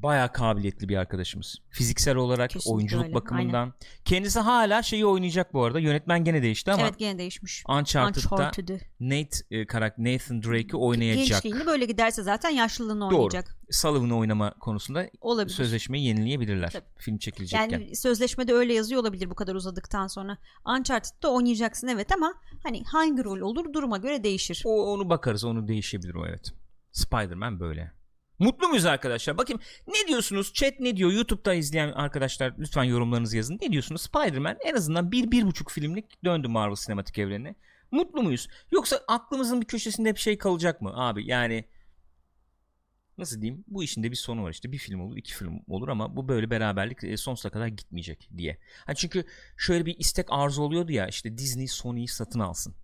Bayağı 0.04 0.32
kabiliyetli 0.32 0.88
bir 0.88 0.96
arkadaşımız. 0.96 1.58
Fiziksel 1.70 2.16
olarak, 2.16 2.50
Kesinlikle 2.50 2.76
oyunculuk 2.76 3.04
öyle, 3.04 3.14
bakımından. 3.14 3.74
Kendisi 4.04 4.40
hala 4.40 4.82
şeyi 4.82 5.06
oynayacak 5.06 5.54
bu 5.54 5.64
arada. 5.64 5.78
Yönetmen 5.78 6.24
gene 6.24 6.42
değişti 6.42 6.72
ama 6.72 6.82
evet 6.82 6.98
gene 6.98 7.18
değişmiş. 7.18 7.64
Uncharted'da 7.68 8.34
Uncharted'ı. 8.34 8.80
Nate 9.00 9.38
e, 9.50 9.66
karakter 9.66 10.04
Nathan 10.04 10.42
Drake'i 10.42 10.76
oynayacak. 10.76 11.42
Gençliğini 11.42 11.66
böyle 11.66 11.84
giderse 11.84 12.22
zaten 12.22 12.50
yaşlılığını 12.50 13.00
Doğru. 13.00 13.16
oynayacak. 13.16 13.56
Sullivan'ı 13.70 14.18
oynama 14.18 14.54
konusunda 14.60 15.10
Olabilir. 15.20 15.54
sözleşmeyi 15.54 16.06
yenileyebilirler. 16.06 16.70
Tabii. 16.70 16.84
Film 16.96 17.18
çekilecekken. 17.18 17.68
Yani 17.68 17.96
sözleşmede 17.96 18.52
öyle 18.52 18.74
yazıyor 18.74 19.00
olabilir 19.00 19.30
bu 19.30 19.34
kadar 19.34 19.54
uzadıktan 19.54 20.06
sonra. 20.06 20.38
Uncharted'da 20.78 21.32
oynayacaksın 21.32 21.88
evet 21.88 22.12
ama 22.12 22.34
hani 22.62 22.84
hangi 22.84 23.24
rol 23.24 23.40
olur 23.40 23.72
duruma 23.72 23.96
göre 23.96 24.24
değişir. 24.24 24.62
O 24.64 24.92
onu 24.92 25.10
bakarız. 25.10 25.44
Onu 25.44 25.68
değişebilir 25.68 26.14
o 26.14 26.26
evet. 26.26 26.52
Spider-Man 26.92 27.60
böyle. 27.60 28.03
Mutlu 28.38 28.68
muyuz 28.68 28.86
arkadaşlar? 28.86 29.38
Bakayım 29.38 29.60
ne 29.86 30.08
diyorsunuz? 30.08 30.52
Chat 30.52 30.80
ne 30.80 30.96
diyor? 30.96 31.12
YouTube'da 31.12 31.54
izleyen 31.54 31.92
arkadaşlar 31.92 32.54
lütfen 32.58 32.84
yorumlarınızı 32.84 33.36
yazın. 33.36 33.58
Ne 33.62 33.72
diyorsunuz? 33.72 34.02
Spider-Man 34.02 34.56
en 34.64 34.74
azından 34.74 35.12
bir, 35.12 35.30
bir 35.30 35.46
buçuk 35.46 35.70
filmlik 35.70 36.24
döndü 36.24 36.48
Marvel 36.48 36.74
sinematik 36.74 37.18
evrenine. 37.18 37.54
Mutlu 37.90 38.22
muyuz? 38.22 38.48
Yoksa 38.72 39.00
aklımızın 39.08 39.60
bir 39.60 39.66
köşesinde 39.66 40.08
hep 40.08 40.18
şey 40.18 40.38
kalacak 40.38 40.80
mı? 40.80 40.92
Abi 40.94 41.26
yani 41.26 41.64
nasıl 43.18 43.40
diyeyim? 43.40 43.64
Bu 43.66 43.82
işin 43.82 44.02
de 44.02 44.10
bir 44.10 44.16
sonu 44.16 44.42
var 44.42 44.50
işte. 44.50 44.72
Bir 44.72 44.78
film 44.78 45.00
olur, 45.00 45.16
iki 45.16 45.34
film 45.34 45.60
olur 45.68 45.88
ama 45.88 46.16
bu 46.16 46.28
böyle 46.28 46.50
beraberlik 46.50 47.04
e, 47.04 47.16
sonsuza 47.16 47.50
kadar 47.50 47.66
gitmeyecek 47.66 48.28
diye. 48.36 48.58
Hani 48.86 48.96
çünkü 48.96 49.24
şöyle 49.56 49.86
bir 49.86 49.98
istek 49.98 50.26
arzu 50.28 50.62
oluyordu 50.62 50.92
ya 50.92 51.08
işte 51.08 51.38
Disney 51.38 51.68
Sony'yi 51.68 52.08
satın 52.08 52.40
alsın. 52.40 52.74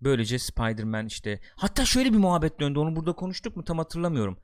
Böylece 0.00 0.38
Spider-Man 0.38 1.06
işte 1.06 1.40
hatta 1.56 1.84
şöyle 1.84 2.12
bir 2.12 2.18
muhabbet 2.18 2.60
döndü 2.60 2.78
onu 2.78 2.96
burada 2.96 3.12
konuştuk 3.12 3.56
mu 3.56 3.64
tam 3.64 3.78
hatırlamıyorum. 3.78 4.38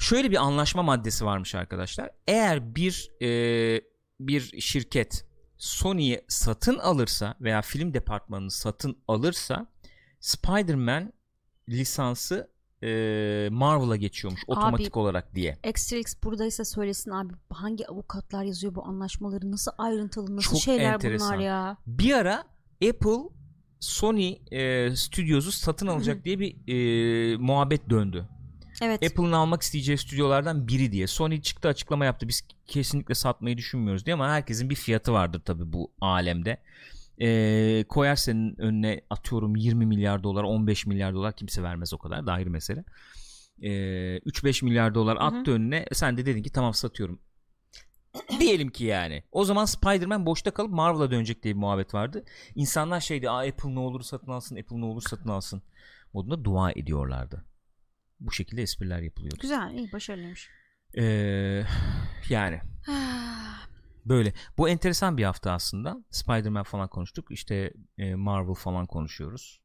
Şöyle 0.00 0.30
bir 0.30 0.36
anlaşma 0.36 0.82
maddesi 0.82 1.24
varmış 1.24 1.54
arkadaşlar. 1.54 2.10
Eğer 2.28 2.74
bir 2.74 3.10
e, 3.22 3.80
bir 4.20 4.60
şirket 4.60 5.24
Sony'yi 5.58 6.24
satın 6.28 6.78
alırsa 6.78 7.34
veya 7.40 7.62
film 7.62 7.94
departmanını 7.94 8.50
satın 8.50 8.98
alırsa 9.08 9.66
Spider-Man 10.20 11.12
lisansı 11.68 12.50
e, 12.82 13.48
Marvel'a 13.50 13.96
geçiyormuş 13.96 14.40
otomatik 14.46 14.96
olarak 14.96 15.34
diye. 15.34 15.58
X 15.64 15.92
buradaysa 16.24 16.64
söylesin 16.64 17.10
abi 17.10 17.32
hangi 17.50 17.88
avukatlar 17.88 18.44
yazıyor 18.44 18.74
bu 18.74 18.84
anlaşmaları 18.84 19.50
nasıl 19.50 19.72
ayrıntılı 19.78 20.36
nasıl 20.36 20.50
Çok 20.50 20.60
şeyler 20.60 20.92
enteresan. 20.92 21.28
bunlar 21.28 21.38
ya. 21.38 21.76
Bir 21.86 22.12
ara 22.12 22.44
Apple 22.88 23.22
Sony 23.80 24.38
e, 24.50 24.96
stüdyosu 24.96 25.52
satın 25.52 25.86
alacak 25.86 26.24
diye 26.24 26.38
bir 26.38 26.56
e, 26.68 27.36
muhabbet 27.36 27.90
döndü. 27.90 28.28
Evet. 28.80 29.02
Apple'ın 29.02 29.32
almak 29.32 29.62
isteyeceği 29.62 29.98
stüdyolardan 29.98 30.68
biri 30.68 30.92
diye. 30.92 31.06
Sony 31.06 31.40
çıktı 31.40 31.68
açıklama 31.68 32.04
yaptı. 32.04 32.28
Biz 32.28 32.42
kesinlikle 32.66 33.14
satmayı 33.14 33.56
düşünmüyoruz 33.58 34.06
diye 34.06 34.14
ama 34.14 34.30
herkesin 34.30 34.70
bir 34.70 34.74
fiyatı 34.74 35.12
vardır 35.12 35.40
tabi 35.44 35.72
bu 35.72 35.92
alemde. 36.00 36.62
Ee, 37.20 37.84
koyar 37.88 38.16
senin 38.16 38.60
önüne 38.60 39.00
atıyorum 39.10 39.56
20 39.56 39.86
milyar 39.86 40.22
dolar 40.22 40.42
15 40.44 40.86
milyar 40.86 41.14
dolar 41.14 41.36
kimse 41.36 41.62
vermez 41.62 41.94
o 41.94 41.98
kadar 41.98 42.26
da 42.26 42.32
ayrı 42.32 42.50
mesele. 42.50 42.84
Ee, 43.62 44.18
3-5 44.18 44.64
milyar 44.64 44.94
dolar 44.94 45.16
attı 45.20 45.52
önüne 45.52 45.86
sen 45.92 46.16
de 46.16 46.26
dedin 46.26 46.42
ki 46.42 46.50
tamam 46.52 46.74
satıyorum. 46.74 47.20
Diyelim 48.40 48.70
ki 48.70 48.84
yani. 48.84 49.22
O 49.32 49.44
zaman 49.44 49.64
Spider-Man 49.64 50.26
boşta 50.26 50.50
kalıp 50.50 50.70
Marvel'a 50.70 51.10
dönecek 51.10 51.42
diye 51.42 51.54
bir 51.54 51.60
muhabbet 51.60 51.94
vardı. 51.94 52.24
İnsanlar 52.54 53.00
şeydi 53.00 53.30
Aa, 53.30 53.48
Apple 53.48 53.74
ne 53.74 53.78
olur 53.78 54.00
satın 54.02 54.32
alsın 54.32 54.56
Apple 54.56 54.80
ne 54.80 54.84
olur 54.84 55.02
satın 55.02 55.28
alsın 55.28 55.62
modunda 56.12 56.44
dua 56.44 56.72
ediyorlardı. 56.72 57.44
Bu 58.20 58.32
şekilde 58.32 58.62
espriler 58.62 59.00
yapılıyordu. 59.02 59.36
Güzel 59.40 59.74
iyi 59.74 59.92
başarılıymış. 59.92 60.48
Ee, 60.98 61.64
yani 62.28 62.60
böyle. 64.06 64.32
Bu 64.58 64.68
enteresan 64.68 65.16
bir 65.18 65.24
hafta 65.24 65.52
aslında. 65.52 66.04
Spider-Man 66.10 66.62
falan 66.62 66.88
konuştuk. 66.88 67.30
İşte 67.30 67.72
e, 67.98 68.14
Marvel 68.14 68.54
falan 68.54 68.86
konuşuyoruz. 68.86 69.60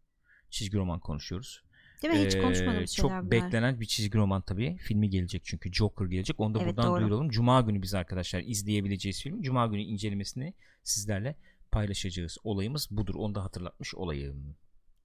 Çizgi 0.50 0.78
roman 0.78 1.00
konuşuyoruz. 1.00 1.64
Değil 2.02 2.14
mi? 2.14 2.26
Hiç 2.26 2.36
Ee, 2.36 2.42
konuşmadığımız 2.42 2.96
Çok 2.96 3.12
bunlar. 3.12 3.32
beklenen 3.32 3.80
bir 3.80 3.86
çizgi 3.86 4.18
roman 4.18 4.42
tabii. 4.42 4.78
Filmi 4.78 5.10
gelecek 5.10 5.42
çünkü 5.46 5.74
Joker 5.74 6.06
gelecek. 6.06 6.40
Onu 6.40 6.54
da 6.54 6.60
Evet, 6.60 6.68
buradan 6.70 6.92
doğru. 6.92 7.00
duyuralım. 7.02 7.30
Cuma 7.30 7.62
günü 7.62 7.82
biz 7.82 7.94
arkadaşlar 7.94 8.42
izleyebileceğiz 8.46 9.22
filmi. 9.24 9.44
Cuma 9.44 9.68
günü 9.68 9.82
incelemesini 9.82 10.54
sizlerle 10.84 11.36
paylaşacağız. 11.72 12.38
Olayımız 12.44 12.88
budur. 12.92 13.16
Onu 13.16 13.36
da 13.36 13.44
hatırlatmış 13.44 13.96
olayım. 13.96 14.56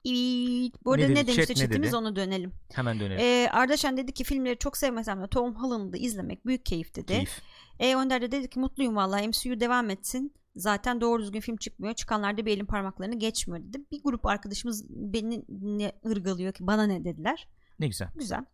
Evet. 0.04 0.85
Bu 0.85 0.92
arada 0.92 1.07
Ne 1.07 1.12
ne, 1.14 1.16
demişti 1.16 1.37
Chat 1.37 1.49
ne 1.49 1.54
chatimiz 1.54 1.88
dedi? 1.88 1.97
ona 1.97 2.16
dönelim. 2.16 2.52
Hemen 2.73 3.00
dönelim. 3.00 3.19
Ee, 3.21 3.49
Ardaşen 3.52 3.97
dedi 3.97 4.12
ki 4.12 4.25
filmleri 4.25 4.59
çok 4.59 4.76
sevmesem 4.76 5.23
de 5.23 5.26
Tom 5.26 5.54
Holland'ı 5.54 5.97
izlemek 5.97 6.47
büyük 6.47 6.66
keyif 6.66 6.95
dedi. 6.97 7.07
Keyif. 7.07 7.40
E 7.78 7.95
Önder 7.97 8.23
de 8.23 8.33
dedi 8.33 8.50
ki 8.50 8.59
mutluyum 8.59 8.97
vallahi 8.97 9.28
MCU 9.28 9.61
devam 9.61 9.90
etsin. 9.90 10.35
Zaten 10.57 11.00
doğru 11.00 11.23
düzgün 11.23 11.40
film 11.40 11.57
çıkmıyor. 11.57 11.95
Çıkanlarda 11.95 12.47
bir 12.47 12.52
elin 12.57 12.66
parmaklarını 12.66 13.19
geçmiyor 13.19 13.64
dedi. 13.64 13.78
Bir 13.92 14.02
grup 14.02 14.26
arkadaşımız 14.26 14.87
beni 14.90 15.45
ne 15.49 15.92
ırgalıyor 16.07 16.52
ki 16.52 16.66
bana 16.66 16.87
ne 16.87 17.04
dediler. 17.04 17.49
Ne 17.78 17.87
güzel. 17.87 18.09
Güzel. 18.16 18.45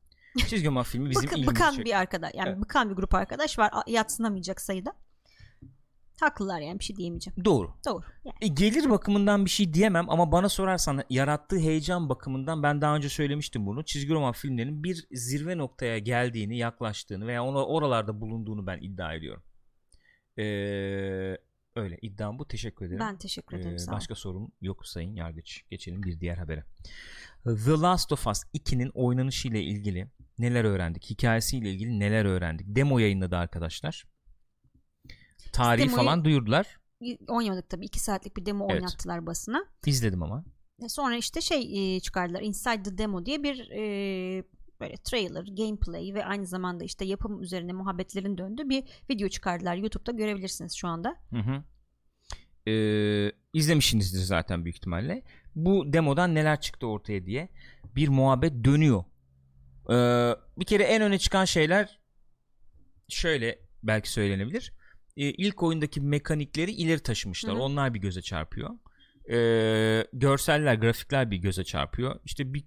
Çizgi 0.49 0.67
roman 0.69 0.83
filmi 0.83 1.11
bizim 1.11 1.23
Bık- 1.23 1.33
ilgimizi 1.33 1.51
bıkan 1.51 1.79
bir 1.85 1.99
arkadaş 1.99 2.31
yani 2.35 2.49
Evet. 2.49 2.61
bıkan 2.61 2.91
bir 2.91 2.95
grup 2.95 3.15
arkadaş 3.15 3.59
var. 3.59 3.73
Yatsınamayacak 3.87 4.61
sayıda. 4.61 4.93
Haklılar 6.21 6.61
yani 6.61 6.79
bir 6.79 6.85
şey 6.85 6.97
diyemeyeceğim. 6.97 7.45
Doğru. 7.45 7.75
Doğru. 7.87 8.03
Yani. 8.25 8.37
E, 8.41 8.47
gelir 8.47 8.91
bakımından 8.91 9.45
bir 9.45 9.51
şey 9.51 9.75
diyemem 9.75 10.11
ama 10.11 10.33
bana 10.33 10.49
sorarsan 10.49 11.03
yarattığı 11.11 11.59
heyecan 11.59 12.09
bakımından 12.09 12.63
ben 12.63 12.81
daha 12.81 12.97
önce 12.97 13.09
söylemiştim 13.09 13.67
bunu. 13.67 13.85
Çizgi 13.85 14.15
roman 14.15 14.33
filmlerinin 14.33 14.85
bir 14.85 15.07
zirve 15.13 15.59
noktaya 15.59 15.99
geldiğini, 15.99 16.59
yaklaştığını 16.59 17.27
veya 17.27 17.45
ona 17.45 17.67
oralarda 17.67 18.21
bulunduğunu 18.21 18.67
ben 18.67 18.79
iddia 18.79 19.15
ediyorum. 19.15 19.43
Ee, 20.39 20.43
öyle 21.77 21.99
iddiam 22.03 22.39
bu. 22.39 22.49
Teşekkür 22.49 22.87
ederim. 22.87 23.01
Ben 23.01 23.19
teşekkür 23.19 23.57
ederim. 23.57 23.77
Ee, 23.89 23.93
başka 23.93 24.15
sorum 24.15 24.53
yok 24.61 24.87
Sayın 24.87 25.15
Yargıç. 25.15 25.65
Geçelim 25.71 26.03
bir 26.03 26.21
diğer 26.21 26.37
habere. 26.37 26.65
The 27.45 27.71
Last 27.71 28.13
of 28.13 28.27
Us 28.27 28.43
2'nin 28.55 28.91
oynanışıyla 28.95 29.61
ilgili 29.61 30.11
neler 30.39 30.65
öğrendik? 30.65 31.11
Hikayesiyle 31.11 31.71
ilgili 31.71 32.01
neler 32.01 32.25
öğrendik? 32.25 32.67
Demo 32.69 32.99
yayınladı 32.99 33.37
arkadaşlar. 33.37 34.05
Tarihi 35.53 35.85
Demoyu- 35.87 35.97
falan 35.97 36.25
duyurdular. 36.25 36.79
Oynamadık 37.29 37.69
tabii. 37.71 37.85
2 37.85 38.01
saatlik 38.01 38.37
bir 38.37 38.47
demo 38.47 38.67
Evet. 38.71 38.81
oynattılar 38.83 39.27
basına. 39.27 39.65
İzledim 39.87 40.23
ama. 40.23 40.45
E, 40.83 40.89
Sonra 40.89 41.17
işte 41.17 41.41
şey 41.41 41.97
e, 41.97 42.01
çıkardılar. 42.01 42.41
Inside 42.41 42.83
the 42.83 42.99
Demo 42.99 43.27
diye 43.27 43.43
bir 43.43 43.71
e, 43.71 43.81
böyle 44.81 44.97
trailer, 44.97 45.45
gameplay 45.57 46.15
ve 46.15 46.25
aynı 46.25 46.47
zamanda 46.47 46.85
işte 46.85 47.05
yapım 47.05 47.43
üzerine 47.43 47.73
muhabbetlerin 47.73 48.39
döndüğü 48.39 48.69
bir 48.69 48.85
video 49.11 49.29
çıkardılar. 49.29 49.77
YouTube'da 49.77 50.13
görebilirsiniz 50.13 50.75
şu 50.75 50.89
anda. 50.89 51.17
Hı 51.31 51.39
hı. 51.39 51.63
Ee, 52.71 53.33
izlemişsinizdir 53.53 54.19
zaten 54.21 54.65
büyük 54.65 54.77
ihtimalle. 54.77 55.23
Bu 55.55 55.93
demodan 55.93 56.35
neler 56.35 56.61
çıktı 56.61 56.87
ortaya 56.87 57.27
diye 57.27 57.49
bir 57.97 58.09
muhabbet 58.09 58.65
dönüyor. 58.65 59.05
Ee, 59.91 60.35
bir 60.59 60.65
kere 60.65 60.83
en 60.83 61.03
öne 61.03 61.19
çıkan 61.19 61.45
şeyler 61.45 62.01
şöyle 63.09 63.59
belki 63.83 64.11
söylenebilir. 64.11 64.73
Ee, 65.17 65.31
ilk 65.31 65.63
oyundaki 65.63 66.01
mekanikleri 66.01 66.71
ileri 66.71 67.01
taşımışlar. 67.01 67.55
Hı 67.55 67.59
hı. 67.59 67.63
Onlar 67.63 67.95
bir 67.95 68.01
göze 68.01 68.23
çarpıyor. 68.23 68.71
Ee, 69.31 70.07
görseller, 70.13 70.75
grafikler 70.75 71.31
bir 71.31 71.37
göze 71.37 71.65
çarpıyor. 71.65 72.21
İşte 72.25 72.55
bir 72.55 72.65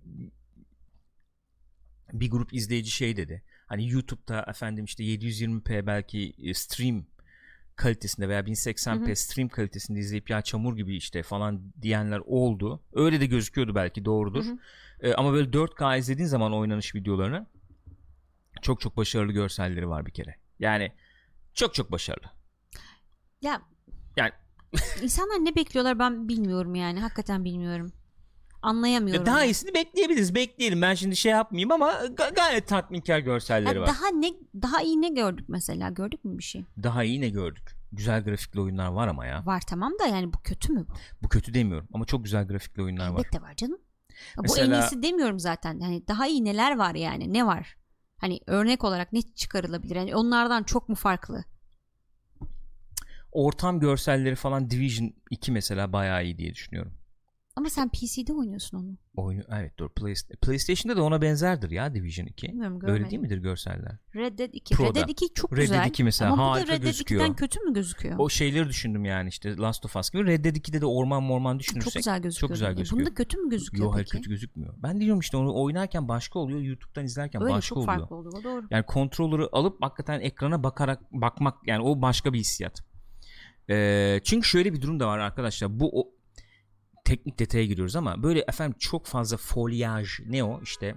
bir 2.13 2.32
grup 2.32 2.53
izleyici 2.53 2.91
şey 2.91 3.18
dedi. 3.18 3.44
Hani 3.68 3.89
YouTube'da 3.89 4.46
efendim 4.50 4.86
işte 4.86 5.03
720p 5.03 5.88
belki 5.88 6.34
e, 6.44 6.53
stream 6.53 7.06
kalitesinde 7.75 8.29
veya 8.29 8.39
1080p 8.39 9.08
Hı 9.08 9.12
hı. 9.12 9.15
stream 9.15 9.50
kalitesinde 9.50 10.00
izleyip 10.00 10.29
ya 10.29 10.41
çamur 10.41 10.75
gibi 10.75 10.96
işte 10.96 11.24
falan 11.24 11.74
diyenler 11.82 12.22
oldu. 12.25 12.84
Öyle 12.94 13.20
de 13.20 13.25
gözüküyordu 13.25 13.75
belki 13.75 14.06
doğrudur. 14.06 14.46
Hı 14.46 14.50
hı. 14.50 14.58
Ee, 15.01 15.13
ama 15.13 15.34
böyle 15.34 15.50
4K 15.50 16.00
izlediğin 16.00 16.27
zaman 16.27 16.53
oynanış 16.53 16.96
videolarını 16.96 17.48
çok 18.62 18.82
çok 18.82 18.98
başarılı 18.98 19.32
görselleri 19.32 19.89
var 19.89 20.06
bir 20.06 20.12
kere. 20.12 20.36
Yani 20.60 20.91
çok 21.53 21.74
çok 21.74 21.91
başarılı. 21.91 22.38
Ya 23.41 23.62
Yani 24.17 24.31
insanlar 25.01 25.36
ne 25.46 25.55
bekliyorlar 25.55 26.00
ben 26.00 26.27
bilmiyorum 26.29 26.75
yani. 26.75 27.00
Hakikaten 27.00 27.46
bilmiyorum. 27.46 27.91
Anlayamıyorum. 28.62 29.25
daha 29.25 29.46
iyisini 29.46 29.74
bekleyebiliriz. 29.74 30.36
Bekleyelim. 30.36 30.81
Ben 30.81 30.93
şimdi 30.93 31.15
şey 31.15 31.31
yapmayayım 31.31 31.72
ama 31.72 31.91
ga- 31.91 32.36
gayet 32.36 32.67
tatminkar 32.67 33.19
görselleri 33.19 33.75
Ya 33.75 33.81
var. 33.81 33.88
daha 33.88 34.08
ne 34.13 34.27
daha 34.62 34.81
iyi 34.81 35.01
ne 35.01 35.10
gördük 35.10 35.46
mesela? 35.50 35.89
Gördük 35.89 36.25
mü 36.25 36.38
bir 36.38 36.43
şey? 36.43 36.65
Daha 36.84 37.03
iyi 37.03 37.22
ne 37.22 37.29
gördük? 37.29 37.75
Güzel 37.91 38.24
grafikli 38.24 38.62
oyunlar 38.62 38.88
var 38.88 39.08
ama 39.08 39.25
ya. 39.25 39.46
Var 39.46 39.62
tamam 39.67 39.93
da 40.00 40.08
yani 40.08 40.34
bu 40.34 40.38
kötü 40.43 40.74
mü 40.74 40.86
bu? 41.24 41.29
Kötü 41.29 41.53
demiyorum 41.53 41.88
ama 41.93 42.05
çok 42.05 42.24
güzel 42.24 42.48
grafikli 42.48 42.84
oyunlar 42.84 43.08
var. 43.10 43.19
Elbette 43.19 43.41
var 43.41 43.55
canım. 43.55 43.79
Ya 44.12 44.38
Bu 44.38 44.41
Mesela- 44.41 44.75
en 44.77 44.81
iyisi 44.81 45.03
demiyorum 45.03 45.39
zaten. 45.39 45.79
Yani 45.79 46.08
daha 46.08 46.27
iyi 46.27 46.46
neler 46.46 46.77
var 46.77 46.96
yani? 46.96 47.34
Ne 47.34 47.46
var? 47.46 47.77
Hani 48.17 48.39
örnek 48.48 48.84
olarak 48.84 49.13
ne 49.13 49.22
çıkarılabilir? 49.22 49.96
Yani 49.96 50.15
onlardan 50.15 50.63
çok 50.63 50.89
mu 50.89 50.96
farklı? 50.96 51.43
Ortam 53.31 53.79
görselleri 53.79 54.36
falan 54.36 54.69
Division 54.69 55.13
2 55.31 55.51
mesela 55.51 55.93
bayağı 55.93 56.25
iyi 56.25 56.38
diye 56.38 56.53
düşünüyorum. 56.53 56.93
Ama 57.55 57.69
sen 57.69 57.89
PC'de 57.89 58.33
oynuyorsun 58.33 58.77
onu. 58.77 58.98
Oyunu 59.15 59.43
evet 59.51 59.79
doğru. 59.79 59.89
Play- 59.89 60.38
PlayStation'da 60.41 60.98
da 60.98 61.03
ona 61.03 61.21
benzerdir 61.21 61.71
ya 61.71 61.93
Division 61.95 62.25
2. 62.25 62.48
Bilmiyorum 62.48 62.79
Öyle 62.83 63.09
değil 63.09 63.21
midir 63.21 63.38
görseller? 63.38 63.98
Red 64.15 64.39
Dead 64.39 64.53
2. 64.53 64.75
Pro'da. 64.75 64.89
Red 64.89 64.95
Dead 64.95 65.09
2 65.09 65.33
çok 65.33 65.51
Red 65.53 65.57
Dead 65.57 65.62
güzel. 65.62 65.86
2 65.88 66.03
mesela 66.03 66.31
ama 66.33 66.43
bu 66.43 66.48
da 66.48 66.51
harika 66.51 66.74
Red 66.74 66.77
Dead 66.77 66.86
gözüküyor. 66.86 67.21
2'den 67.21 67.36
kötü 67.36 67.59
mü 67.59 67.74
gözüküyor? 67.74 68.15
O 68.19 68.29
şeyleri 68.29 68.69
düşündüm 68.69 69.05
yani 69.05 69.29
işte 69.29 69.57
Last 69.57 69.86
of 69.86 69.95
Us 69.95 70.09
gibi. 70.09 70.25
Red 70.25 70.45
Dead 70.45 70.55
2'de 70.55 70.81
de 70.81 70.86
orman 70.86 71.24
morman 71.24 71.59
düşünürsek. 71.59 71.91
çok 71.91 72.00
güzel 72.00 72.21
gözüküyor. 72.21 72.50
Çok 72.50 72.55
güzel 72.55 72.71
E, 72.71 72.74
gözüküyor. 72.74 73.05
Bunda 73.05 73.13
kötü 73.15 73.38
mü 73.38 73.50
gözüküyor 73.50 73.86
Yok 73.86 73.95
hayır 73.95 74.07
kötü 74.07 74.29
gözükmüyor. 74.29 74.74
Ben 74.77 75.01
diyorum 75.01 75.19
işte 75.19 75.38
onu 75.38 75.63
oynarken 75.63 76.07
başka 76.07 76.39
oluyor. 76.39 76.59
YouTube'dan 76.59 77.05
izlerken 77.05 77.41
Öyle 77.43 77.53
başka 77.53 77.69
çok 77.69 77.77
oluyor. 77.77 77.98
farklı 78.00 78.15
oluyor. 78.15 78.43
Doğru. 78.43 78.67
Yani 78.71 78.86
kontrolörü 78.86 79.45
alıp 79.51 79.77
hakikaten 79.83 80.19
ekrana 80.19 80.63
bakarak 80.63 81.12
bakmak 81.12 81.55
yani 81.67 81.83
o 81.83 82.01
başka 82.01 82.33
bir 82.33 82.39
hissiyat. 82.39 82.88
Çünkü 84.23 84.47
şöyle 84.47 84.73
bir 84.73 84.81
durum 84.81 84.99
da 84.99 85.07
var 85.07 85.19
arkadaşlar. 85.19 85.79
Bu 85.79 86.01
o 86.01 86.11
teknik 87.05 87.39
detaya 87.39 87.65
giriyoruz 87.65 87.95
ama 87.95 88.23
böyle 88.23 88.39
efendim 88.47 88.75
çok 88.79 89.05
fazla 89.05 89.38
folyaj 89.38 90.19
ne 90.25 90.43
o 90.43 90.61
işte 90.61 90.95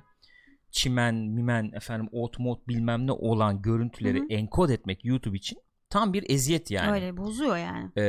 çimen, 0.71 1.14
mimen, 1.14 1.73
efendim 1.75 2.09
ot 2.12 2.38
mod 2.38 2.59
bilmem 2.69 3.07
ne 3.07 3.12
olan 3.12 3.62
görüntüleri 3.62 4.19
Hı 4.19 4.23
hı. 4.23 4.26
enkod 4.29 4.71
etmek 4.71 5.05
YouTube 5.05 5.37
için 5.37 5.59
tam 5.91 6.12
bir 6.12 6.31
eziyet 6.31 6.71
yani. 6.71 6.93
Öyle 6.93 7.17
bozuyor 7.17 7.57
yani. 7.57 7.91
Ee, 7.97 8.02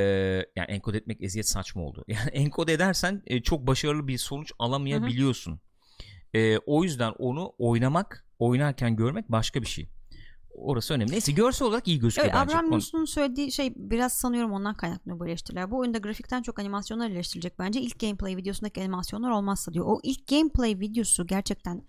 yani 0.56 0.68
enkod 0.68 0.94
etmek 0.94 1.22
eziyet 1.22 1.50
saçma 1.50 1.82
oldu. 1.82 2.04
Yani 2.14 2.30
enkod 2.30 2.68
edersen 2.68 3.22
e, 3.28 3.42
çok 3.42 3.68
başarılı 3.68 4.08
bir 4.08 4.18
sonuç 4.18 4.52
alamayabiliyorsun. 4.60 5.60
Ee, 6.34 6.58
o 6.58 6.84
yüzden 6.84 7.14
onu 7.20 7.54
oynamak, 7.58 8.28
oynarken 8.40 8.96
görmek 8.96 9.32
başka 9.32 9.62
bir 9.62 9.68
şey. 9.68 9.90
Orası 10.54 10.94
önemli. 10.94 11.12
Neyse 11.12 11.32
görsel 11.32 11.68
olarak 11.68 11.88
iyi 11.88 12.00
gözüküyor 12.00 12.26
Evet, 12.26 12.36
bence. 12.36 12.56
Abraham 12.56 12.72
Nus'un 12.72 13.06
söylediği 13.06 13.52
şey 13.52 13.74
biraz 13.76 14.14
sanıyorum 14.14 14.52
ondan 14.52 14.74
kaynaklanıyor 14.74 15.20
bu 15.20 15.28
eleştiriler. 15.28 15.72
Bu 15.72 15.78
oyunda 15.78 15.98
grafikten 15.98 16.42
çok 16.42 16.60
animasyonlar 16.60 17.10
eleştirilecek 17.10 17.60
bence. 17.60 17.82
İlk 17.82 18.00
gameplay 18.00 18.38
videosundaki 18.38 18.82
animasyonlar 18.82 19.32
olmazsa 19.32 19.74
diyor. 19.74 19.86
O 19.88 20.00
ilk 20.04 20.28
gameplay 20.28 20.80
videosu 20.80 21.28
gerçekten 21.28 21.84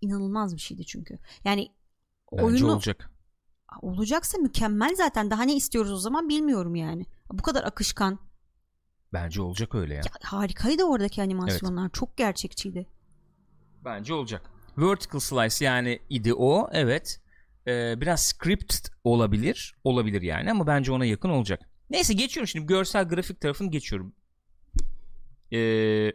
inanılmaz 0.00 0.54
bir 0.56 0.60
şeydi 0.60 0.86
çünkü. 0.86 1.18
Yani 1.44 1.68
Bence 2.32 2.44
oyunu 2.44 2.72
olacak. 2.72 3.10
olacaksa 3.82 4.38
mükemmel 4.38 4.94
zaten. 4.96 5.30
Daha 5.30 5.42
ne 5.42 5.56
istiyoruz 5.56 5.92
o 5.92 5.96
zaman 5.96 6.28
bilmiyorum 6.28 6.74
yani. 6.74 7.06
Bu 7.32 7.42
kadar 7.42 7.64
akışkan. 7.64 8.18
Bence 9.12 9.42
olacak 9.42 9.74
öyle 9.74 9.94
ya. 9.94 10.00
Ya, 10.00 10.12
harikaydı 10.22 10.84
oradaki 10.84 11.22
animasyonlar. 11.22 11.90
Çok 11.92 12.16
gerçekçiydi. 12.16 12.86
Bence 13.84 14.14
olacak. 14.14 14.50
Vertical 14.78 15.20
slice 15.20 15.64
yani 15.64 15.98
idi 16.10 16.34
o. 16.34 16.68
Evet. 16.72 17.19
Ee, 17.66 18.00
biraz 18.00 18.26
script 18.26 18.88
olabilir. 19.04 19.74
Olabilir 19.84 20.22
yani 20.22 20.50
ama 20.50 20.66
bence 20.66 20.92
ona 20.92 21.04
yakın 21.04 21.28
olacak. 21.28 21.60
Neyse 21.90 22.14
geçiyorum 22.14 22.48
şimdi 22.48 22.66
görsel 22.66 23.08
grafik 23.08 23.40
tarafını 23.40 23.70
geçiyorum. 23.70 24.14
Ee, 25.52 26.12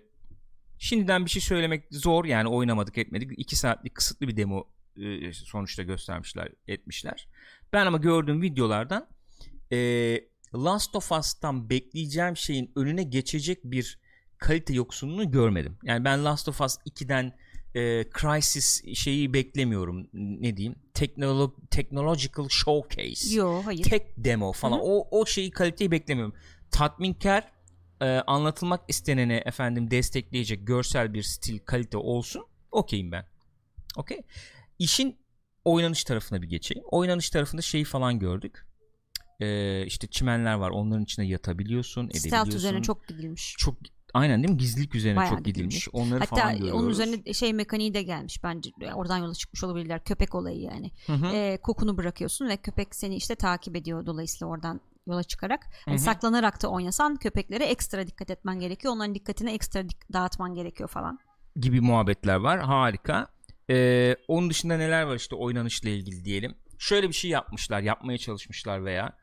şimdiden 0.80 1.26
bir 1.26 1.30
şey 1.30 1.42
söylemek 1.42 1.84
zor 1.92 2.26
yani 2.26 2.50
oynamadık 2.50 2.98
etmedik. 2.98 3.32
2 3.38 3.56
saatlik 3.56 3.96
kısıtlı 3.96 4.28
bir 4.28 4.38
demo 4.38 4.68
e, 4.98 5.34
sonuçta 5.34 5.84
göstermişler 5.84 6.50
etmişler. 6.68 7.28
Ben 7.74 7.86
ama 7.86 7.98
gördüğüm 7.98 8.42
videolardan 8.42 9.08
e, 9.72 9.78
Last 10.56 10.96
of 10.96 11.12
Us'tan 11.12 11.70
bekleyeceğim 11.70 12.38
şeyin 12.38 12.72
önüne 12.76 13.04
geçecek 13.04 13.64
bir 13.64 14.00
kalite 14.38 14.74
yoksunluğunu 14.74 15.32
görmedim. 15.32 15.78
Yani 15.84 16.06
ben 16.06 16.26
Last 16.26 16.50
of 16.50 16.62
Us 16.62 16.78
2'den 16.78 17.38
e, 17.76 18.06
Crysis 18.20 18.96
şeyi 18.96 19.34
beklemiyorum. 19.34 20.08
Ne 20.14 20.58
diyeyim? 20.58 20.76
Technolo- 20.94 21.68
technological 21.72 22.48
Showcase. 22.50 23.36
Yo 23.36 23.62
hayır. 23.66 23.84
Tek 23.84 24.18
demo 24.18 24.52
falan. 24.54 24.78
Hı 24.78 24.82
hı. 24.82 24.86
O 24.86 25.20
o 25.22 25.26
şeyi 25.26 25.52
kaliteyi 25.52 25.92
beklemiyorum. 25.92 26.36
Tatminkar 26.72 27.52
e, 28.02 28.06
anlatılmak 28.06 28.82
istenene 28.88 29.44
efendim 29.46 29.92
destekleyecek 29.92 30.68
görsel 30.68 31.14
bir 31.14 31.24
stil 31.24 31.60
kalite 31.60 31.98
olsun. 31.98 32.46
Okeyim 32.72 33.12
ben. 33.12 33.26
Okey. 33.98 34.22
İşin 34.80 35.18
oynanış 35.66 36.04
tarafına 36.04 36.42
bir 36.42 36.48
geçeyim. 36.50 36.84
Oynanış 36.92 37.30
tarafında 37.30 37.62
şeyi 37.62 37.84
falan 37.84 38.20
gördük. 38.20 38.68
E, 39.40 39.86
işte 39.86 40.08
çimenler 40.08 40.54
var. 40.54 40.70
Onların 40.70 41.04
içine 41.04 41.26
yatabiliyorsun, 41.26 42.02
edebiliyorsun. 42.02 42.30
Stealth 42.30 42.56
üzerine 42.56 42.82
çok 42.82 43.08
gidilmiş. 43.08 43.56
çok 43.58 43.76
aynen 44.16 44.44
değil 44.44 44.52
mi? 44.54 44.58
Gizlilik 44.58 44.96
üzerine 44.96 45.18
Bayağı 45.18 45.30
çok 45.30 45.46
gidilmiş. 45.46 45.76
gidilmiş. 45.86 45.90
Onları 46.06 46.20
Hatta 46.20 46.36
falan 46.36 46.58
görüyoruz. 46.58 46.82
onun 46.82 46.90
üzerine 46.90 47.34
şey 47.34 47.54
mekaniği 47.54 47.94
de 47.94 48.04
gelmiş 48.04 48.44
bence. 48.44 48.70
Oradan 48.96 49.18
yola 49.18 49.34
çıkmış 49.34 49.64
olabilirler. 49.64 50.04
Köpek 50.04 50.36
olayı 50.36 50.62
yani. 50.62 50.92
Hı 51.08 51.14
hı. 51.14 51.26
Ee, 51.36 51.58
kokunu 51.64 51.98
bırakıyorsun 51.98 52.48
ve 52.48 52.58
köpek 52.58 52.96
seni 52.96 53.16
işte 53.16 53.36
takip 53.36 53.76
ediyor 53.76 54.06
dolayısıyla 54.06 54.48
oradan 54.48 54.82
yola 55.08 55.24
çıkarak. 55.24 55.66
Hı. 55.90 56.00
saklanarak 56.00 56.64
da 56.64 56.68
oynasan 56.68 57.16
köpeklere 57.16 57.66
ekstra 57.66 58.08
dikkat 58.08 58.30
etmen 58.30 58.60
gerekiyor. 58.60 58.94
Onların 58.94 59.16
dikkatini 59.16 59.52
ekstra 59.52 59.80
dik- 59.80 60.14
dağıtman 60.14 60.54
gerekiyor 60.56 60.90
falan. 60.90 61.20
gibi 61.56 61.82
muhabbetler 61.82 62.36
var. 62.36 62.60
Harika. 62.60 63.28
Ee, 63.70 64.16
onun 64.28 64.50
dışında 64.50 64.78
neler 64.78 65.04
var 65.04 65.16
işte 65.16 65.36
oynanışla 65.36 65.90
ilgili 65.90 66.26
diyelim. 66.26 66.56
Şöyle 66.80 67.08
bir 67.08 67.14
şey 67.14 67.32
yapmışlar, 67.32 67.82
yapmaya 67.82 68.18
çalışmışlar 68.18 68.86
veya 68.86 69.18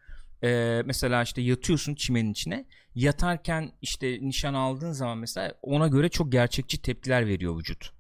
ee, 0.45 0.83
mesela 0.87 1.23
işte 1.23 1.43
yatıyorsun 1.43 1.95
çimenin 1.95 2.33
içine. 2.33 2.65
Yatarken 2.95 3.73
işte 3.83 4.19
nişan 4.21 4.55
aldığın 4.55 4.93
zaman 4.93 5.19
mesela 5.19 5.55
ona 5.63 5.89
göre 5.89 6.09
çok 6.09 6.33
gerçekçi 6.33 6.83
tepkiler 6.83 7.27
veriyor 7.27 7.59
vücut. 7.59 7.93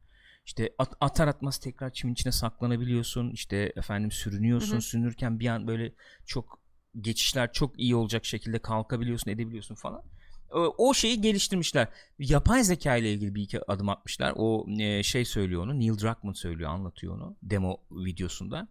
İşte 0.46 0.70
at- 0.78 0.96
atar 1.00 1.28
atmaz 1.28 1.58
tekrar 1.58 1.92
çimin 1.92 2.12
içine 2.12 2.32
saklanabiliyorsun. 2.32 3.30
İşte 3.30 3.72
efendim 3.76 4.10
sürünüyorsun. 4.10 4.72
Hı 4.72 4.76
hı. 4.76 4.80
Sürünürken 4.80 5.40
bir 5.40 5.46
an 5.46 5.66
böyle 5.66 5.92
çok 6.26 6.58
geçişler 7.00 7.52
çok 7.52 7.80
iyi 7.80 7.96
olacak 7.96 8.24
şekilde 8.24 8.58
kalkabiliyorsun, 8.58 9.30
edebiliyorsun 9.30 9.74
falan. 9.74 10.02
O- 10.50 10.94
şeyi 10.94 11.20
geliştirmişler. 11.20 11.88
Yapay 12.18 12.64
zeka 12.64 12.96
ile 12.96 13.12
ilgili 13.12 13.34
bir 13.34 13.42
iki 13.42 13.70
adım 13.70 13.88
atmışlar. 13.88 14.32
O 14.36 14.66
e, 14.78 15.02
şey 15.02 15.24
söylüyor 15.24 15.62
onu. 15.62 15.80
Neil 15.80 15.98
Druckmann 15.98 16.32
söylüyor, 16.32 16.70
anlatıyor 16.70 17.14
onu 17.14 17.36
demo 17.42 17.76
videosunda. 17.90 18.68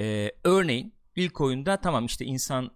E, 0.00 0.32
örneğin 0.44 0.94
ilk 1.16 1.40
oyunda 1.40 1.76
tamam 1.80 2.06
işte 2.06 2.24
insan 2.24 2.70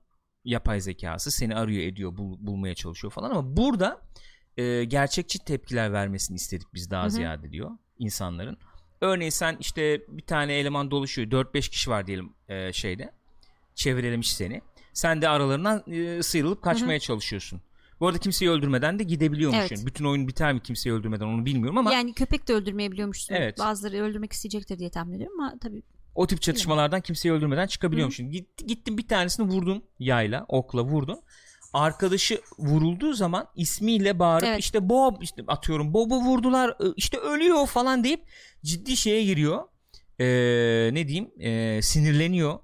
yapay 0.46 0.80
zekası 0.80 1.30
seni 1.30 1.54
arıyor 1.54 1.82
ediyor 1.82 2.16
bul- 2.16 2.46
bulmaya 2.46 2.74
çalışıyor 2.74 3.12
falan 3.12 3.30
ama 3.30 3.56
burada 3.56 4.00
e, 4.56 4.84
gerçekçi 4.84 5.38
tepkiler 5.38 5.92
vermesini 5.92 6.34
istedik 6.36 6.74
biz 6.74 6.90
daha 6.90 7.02
Hı 7.02 7.06
hı. 7.06 7.10
ziyade 7.10 7.50
diyor 7.52 7.70
insanların. 7.98 8.58
Örneğin 9.00 9.30
sen 9.30 9.56
işte 9.60 10.02
bir 10.08 10.22
tane 10.22 10.54
eleman 10.54 10.90
dolaşıyor 10.90 11.30
4-5 11.30 11.70
kişi 11.70 11.90
var 11.90 12.06
diyelim 12.06 12.32
e, 12.48 12.72
şeyde 12.72 13.12
çevrelemiş 13.74 14.32
seni. 14.32 14.60
Sen 14.92 15.22
de 15.22 15.28
aralarından 15.28 15.84
e, 15.92 16.22
sıyrılıp 16.22 16.62
kaçmaya 16.62 16.98
çalışıyorsun. 16.98 17.60
Bu 18.00 18.06
arada 18.06 18.18
kimseyi 18.18 18.50
öldürmeden 18.50 18.98
de 18.98 19.04
gidebiliyormuşsun. 19.04 19.76
Evet. 19.76 19.86
Bütün 19.86 20.04
oyun 20.04 20.28
biter 20.28 20.52
mi 20.52 20.60
kimseyi 20.62 20.92
öldürmeden 20.92 21.26
onu 21.26 21.46
bilmiyorum 21.46 21.78
ama 21.78 21.92
yani 21.92 22.12
köpek 22.12 22.48
de 22.48 22.52
öldürmeyebiliyormuşsun. 22.52 23.34
Evet. 23.34 23.58
Bazıları 23.58 23.96
öldürmek 23.96 24.32
isteyecektir 24.32 24.78
diye 24.78 24.90
tahmin 24.90 25.14
ediyorum 25.14 25.40
ama 25.40 25.54
tabii 25.60 25.82
o 26.16 26.26
tip 26.26 26.42
çatışmalardan 26.42 27.00
kimseyi 27.00 27.32
öldürmeden 27.32 27.66
çıkabiliyormuşsun. 27.66 28.30
Gitti, 28.30 28.66
gittin 28.66 28.98
bir 28.98 29.08
tanesini 29.08 29.48
vurdun 29.48 29.84
yayla, 29.98 30.44
okla 30.48 30.84
vurdun. 30.84 31.20
Arkadaşı 31.72 32.40
vurulduğu 32.58 33.12
zaman 33.12 33.46
ismiyle 33.56 34.18
bağırıp 34.18 34.48
Evet. 34.48 34.60
işte 34.60 34.88
Bob 34.88 35.22
işte 35.22 35.42
atıyorum 35.48 35.94
Bob'u 35.94 36.20
vurdular 36.20 36.70
e, 36.70 36.84
işte 36.96 37.18
ölüyor 37.18 37.66
falan 37.66 38.04
deyip 38.04 38.24
ciddi 38.64 38.96
şeye 38.96 39.24
giriyor. 39.24 39.62
Ee, 40.20 40.24
ne 40.92 41.08
diyeyim? 41.08 41.30
Ee, 41.40 41.82
sinirleniyor. 41.82 42.58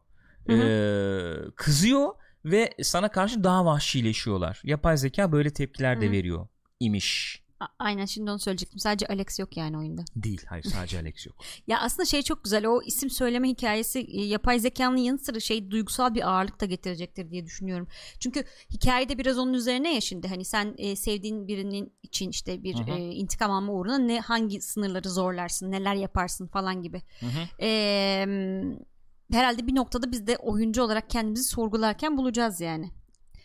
Hı 0.47 0.53
Ee, 0.53 1.51
kızıyor 1.57 2.09
ve 2.45 2.75
sana 2.83 3.09
karşı 3.11 3.45
daha 3.45 3.65
vahşileşiyorlar. 3.65 4.61
Yapay 4.65 4.97
zeka 4.97 5.33
böyle 5.33 5.51
tepkiler 5.53 6.01
de 6.01 6.07
Hı. 6.07 6.11
veriyor 6.11 6.47
imiş. 6.81 7.43
A- 7.62 7.68
aynen 7.79 8.05
şimdi 8.05 8.31
onu 8.31 8.38
söyleyecektim. 8.38 8.79
Sadece 8.79 9.07
Alex 9.07 9.38
yok 9.38 9.57
yani 9.57 9.79
oyunda. 9.79 10.05
Değil. 10.16 10.42
Hayır 10.48 10.64
sadece 10.64 10.98
Alex 10.98 11.27
yok. 11.27 11.37
Ya 11.66 11.81
aslında 11.81 12.05
şey 12.07 12.22
çok 12.22 12.44
güzel 12.44 12.66
o 12.66 12.83
isim 12.83 13.11
söyleme 13.11 13.48
hikayesi 13.48 13.98
e, 14.01 14.25
yapay 14.25 14.59
zekanın 14.59 14.96
yanı 14.96 15.18
sıra 15.18 15.40
şey 15.40 15.70
duygusal 15.70 16.14
bir 16.14 16.29
ağırlık 16.29 16.61
da 16.61 16.66
getirecektir 16.66 17.31
diye 17.31 17.46
düşünüyorum. 17.46 17.87
Çünkü 18.20 18.44
hikayede 18.70 19.18
biraz 19.18 19.38
onun 19.38 19.53
üzerine 19.55 19.94
ya 19.94 20.01
şimdi 20.01 20.29
hani 20.29 20.44
sen 20.44 20.75
e, 20.79 20.96
sevdiğin 20.96 21.48
birinin 21.48 21.92
için 22.03 22.31
işte 22.31 22.62
bir 22.62 22.88
e, 22.88 23.12
intikam 23.12 23.51
alma 23.51 23.72
uğruna 23.72 23.98
ne 23.98 24.20
hangi 24.20 24.61
sınırları 24.61 25.11
zorlarsın 25.11 25.70
neler 25.70 25.94
yaparsın 25.94 26.46
falan 26.46 26.83
gibi. 26.83 27.03
Hı 27.20 27.27
hı. 27.27 27.64
E, 27.64 28.27
herhalde 29.33 29.66
bir 29.66 29.75
noktada 29.75 30.12
biz 30.12 30.27
de 30.27 30.37
oyuncu 30.37 30.83
olarak 30.83 31.11
kendimizi 31.11 31.44
sorgularken 31.44 32.16
bulacağız 32.16 32.61
yani. 32.61 32.90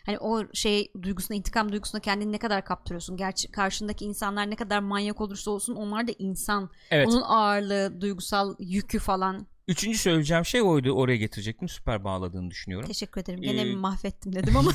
Hani 0.08 0.20
o 0.20 0.54
şey 0.54 0.92
duygusuna, 1.02 1.38
intikam 1.38 1.72
duygusuna 1.72 2.02
kendini 2.02 2.32
ne 2.32 2.38
kadar 2.38 2.66
kaptırıyorsun? 2.66 3.18
Gerçi 3.18 3.52
karşındaki 3.52 4.06
insanlar 4.06 4.50
ne 4.50 4.56
kadar 4.56 4.80
manyak 4.80 5.22
olursa 5.22 5.52
olsun 5.52 5.76
onlar 5.76 6.08
da 6.08 6.12
insan. 6.20 6.70
Evet. 6.92 7.08
Onun 7.08 7.22
ağırlığı, 7.22 8.02
duygusal 8.02 8.56
yükü 8.60 9.00
falan. 9.00 9.48
Üçüncü 9.68 9.98
söyleyeceğim 9.98 10.46
şey 10.46 10.62
oydu. 10.62 10.92
Oraya 10.92 11.18
getirecektim. 11.18 11.70
Süper 11.70 12.04
bağladığını 12.04 12.52
düşünüyorum. 12.52 12.88
Teşekkür 12.88 13.22
ederim. 13.22 13.42
Gene 13.42 13.62
Ee, 13.62 13.76
mahvettim 13.76 14.36
dedim 14.36 14.58
ama. 14.58 14.72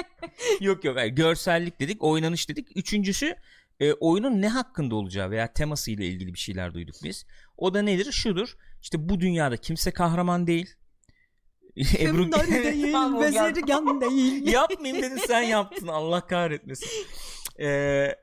yok 0.60 0.84
yok. 0.84 0.96
hayır. 0.96 1.12
Görsellik 1.12 1.80
dedik. 1.80 2.04
Oynanış 2.04 2.48
dedik. 2.48 2.76
Üçüncüsü 2.76 3.36
e, 3.80 3.92
oyunun 3.92 4.42
ne 4.42 4.48
hakkında 4.48 4.94
olacağı 4.94 5.30
veya 5.30 5.52
teması 5.52 5.90
ile 5.90 6.06
ilgili 6.06 6.34
bir 6.34 6.38
şeyler 6.38 6.74
duyduk 6.74 6.94
biz. 7.04 7.26
O 7.56 7.74
da 7.74 7.82
nedir? 7.82 8.12
Şudur. 8.12 8.56
İşte 8.82 9.08
bu 9.08 9.20
dünyada 9.20 9.56
kimse 9.56 9.90
kahraman 9.90 10.46
değil. 10.46 10.74
Hükümdar 11.76 12.46
değil, 12.46 12.92
bezirgan 13.20 14.00
değil. 14.00 14.46
Yapmayayım 14.52 15.02
dedin 15.02 15.20
sen 15.26 15.42
yaptın. 15.42 15.86
Allah 15.86 16.26
kahretmesin. 16.26 16.88
Ee, 17.60 18.14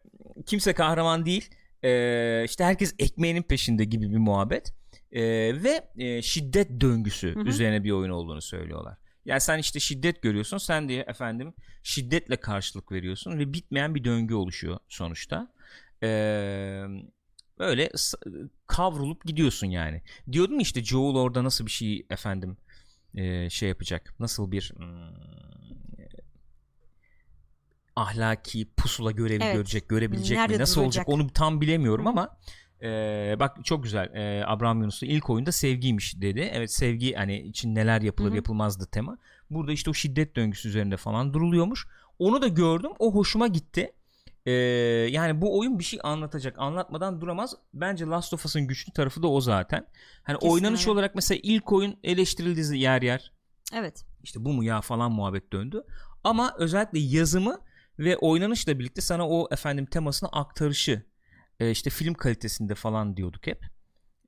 kimse 0.45 0.73
kahraman 0.73 1.25
değil. 1.25 1.49
Ee, 1.83 2.43
işte 2.45 2.63
herkes 2.63 2.95
ekmeğinin 2.99 3.43
peşinde 3.43 3.85
gibi 3.85 4.11
bir 4.11 4.17
muhabbet. 4.17 4.73
Ee, 5.11 5.21
ve 5.63 5.89
e, 5.97 6.21
şiddet 6.21 6.81
döngüsü 6.81 7.35
Hı 7.35 7.39
hı. 7.39 7.43
üzerine 7.43 7.83
bir 7.83 7.91
oyun 7.91 8.09
olduğunu 8.09 8.41
söylüyorlar. 8.41 8.97
Yani 9.25 9.41
sen 9.41 9.57
işte 9.57 9.79
şiddet 9.79 10.21
görüyorsun. 10.21 10.57
Sen 10.57 10.89
de 10.89 10.99
efendim 10.99 11.53
şiddetle 11.83 12.35
karşılık 12.35 12.91
veriyorsun 12.91 13.39
ve 13.39 13.53
bitmeyen 13.53 13.95
bir 13.95 14.03
döngü 14.03 14.33
oluşuyor 14.33 14.79
sonuçta. 14.89 15.51
Ee, 16.03 16.83
böyle 17.59 17.91
kavrulup 18.67 19.25
gidiyorsun 19.25 19.67
yani. 19.67 20.01
Diyordum 20.31 20.59
işte 20.59 20.83
Joel 20.83 21.15
orada 21.15 21.43
nasıl 21.43 21.65
bir 21.65 21.71
şey 21.71 22.05
efendim 22.09 22.57
e, 23.15 23.49
şey 23.49 23.69
yapacak. 23.69 24.15
Nasıl 24.19 24.51
bir 24.51 24.73
hmm, 24.75 24.85
ahlaki 27.95 28.67
pusula 28.77 29.11
görevi 29.11 29.43
Evet. 29.43 29.55
görecek, 29.55 29.89
görebilecek 29.89 30.37
Nerede 30.37 30.53
mi? 30.53 30.59
Nasıl 30.61 30.81
duracak? 30.81 31.09
olacak 31.09 31.23
onu 31.23 31.33
tam 31.33 31.61
bilemiyorum 31.61 32.05
Hı. 32.05 32.09
ama 32.09 32.37
e, 32.81 33.35
bak 33.39 33.65
çok 33.65 33.83
güzel. 33.83 34.15
E, 34.15 34.45
Abraham 34.45 34.81
Yunus'un 34.81 35.07
ilk 35.07 35.29
oyunda 35.29 35.51
sevgiymiş 35.51 36.21
dedi. 36.21 36.51
Evet 36.53 36.73
sevgi 36.73 37.13
hani 37.13 37.41
için 37.41 37.75
neler 37.75 38.01
yapılır 38.01 38.29
Hı 38.29 38.31
hı. 38.31 38.35
yapılmazdı 38.35 38.85
tema. 38.85 39.17
Burada 39.49 39.71
işte 39.71 39.89
o 39.89 39.93
şiddet 39.93 40.35
döngüsü 40.35 40.69
üzerinde 40.69 40.97
falan 40.97 41.33
duruluyormuş. 41.33 41.87
Onu 42.19 42.41
da 42.41 42.47
gördüm. 42.47 42.91
O 42.99 43.15
hoşuma 43.15 43.47
gitti. 43.47 43.91
Ee, 44.45 44.51
yani 45.11 45.41
bu 45.41 45.59
oyun 45.59 45.79
bir 45.79 45.83
şey 45.83 45.99
anlatacak. 46.03 46.55
Anlatmadan 46.57 47.21
duramaz. 47.21 47.55
Bence 47.73 48.05
Last 48.05 48.33
of 48.33 48.45
Us'ın 48.45 48.67
güçlü 48.67 48.93
tarafı 48.93 49.23
da 49.23 49.27
o 49.27 49.41
zaten. 49.41 49.87
Hani 50.23 50.39
Kesin 50.39 50.53
oynanış 50.53 50.87
olarak 50.87 51.15
mesela 51.15 51.39
ilk 51.43 51.71
oyun 51.71 51.97
eleştirildi 52.03 52.77
yer 52.77 53.01
yer. 53.01 53.31
Evet. 53.73 54.05
İşte 54.23 54.45
bu 54.45 54.53
mu 54.53 54.63
ya 54.63 54.81
falan 54.81 55.11
muhabbet 55.11 55.53
döndü. 55.53 55.83
Ama 56.23 56.55
özellikle 56.57 56.99
yazımı 56.99 57.59
ve 57.99 58.17
oynanışla 58.17 58.79
birlikte 58.79 59.01
sana 59.01 59.29
o 59.29 59.47
efendim 59.51 59.85
temasını 59.85 60.29
aktarışı 60.29 61.03
e, 61.59 61.71
işte 61.71 61.89
film 61.89 62.13
kalitesinde 62.13 62.75
falan 62.75 63.17
diyorduk 63.17 63.47
hep. 63.47 63.65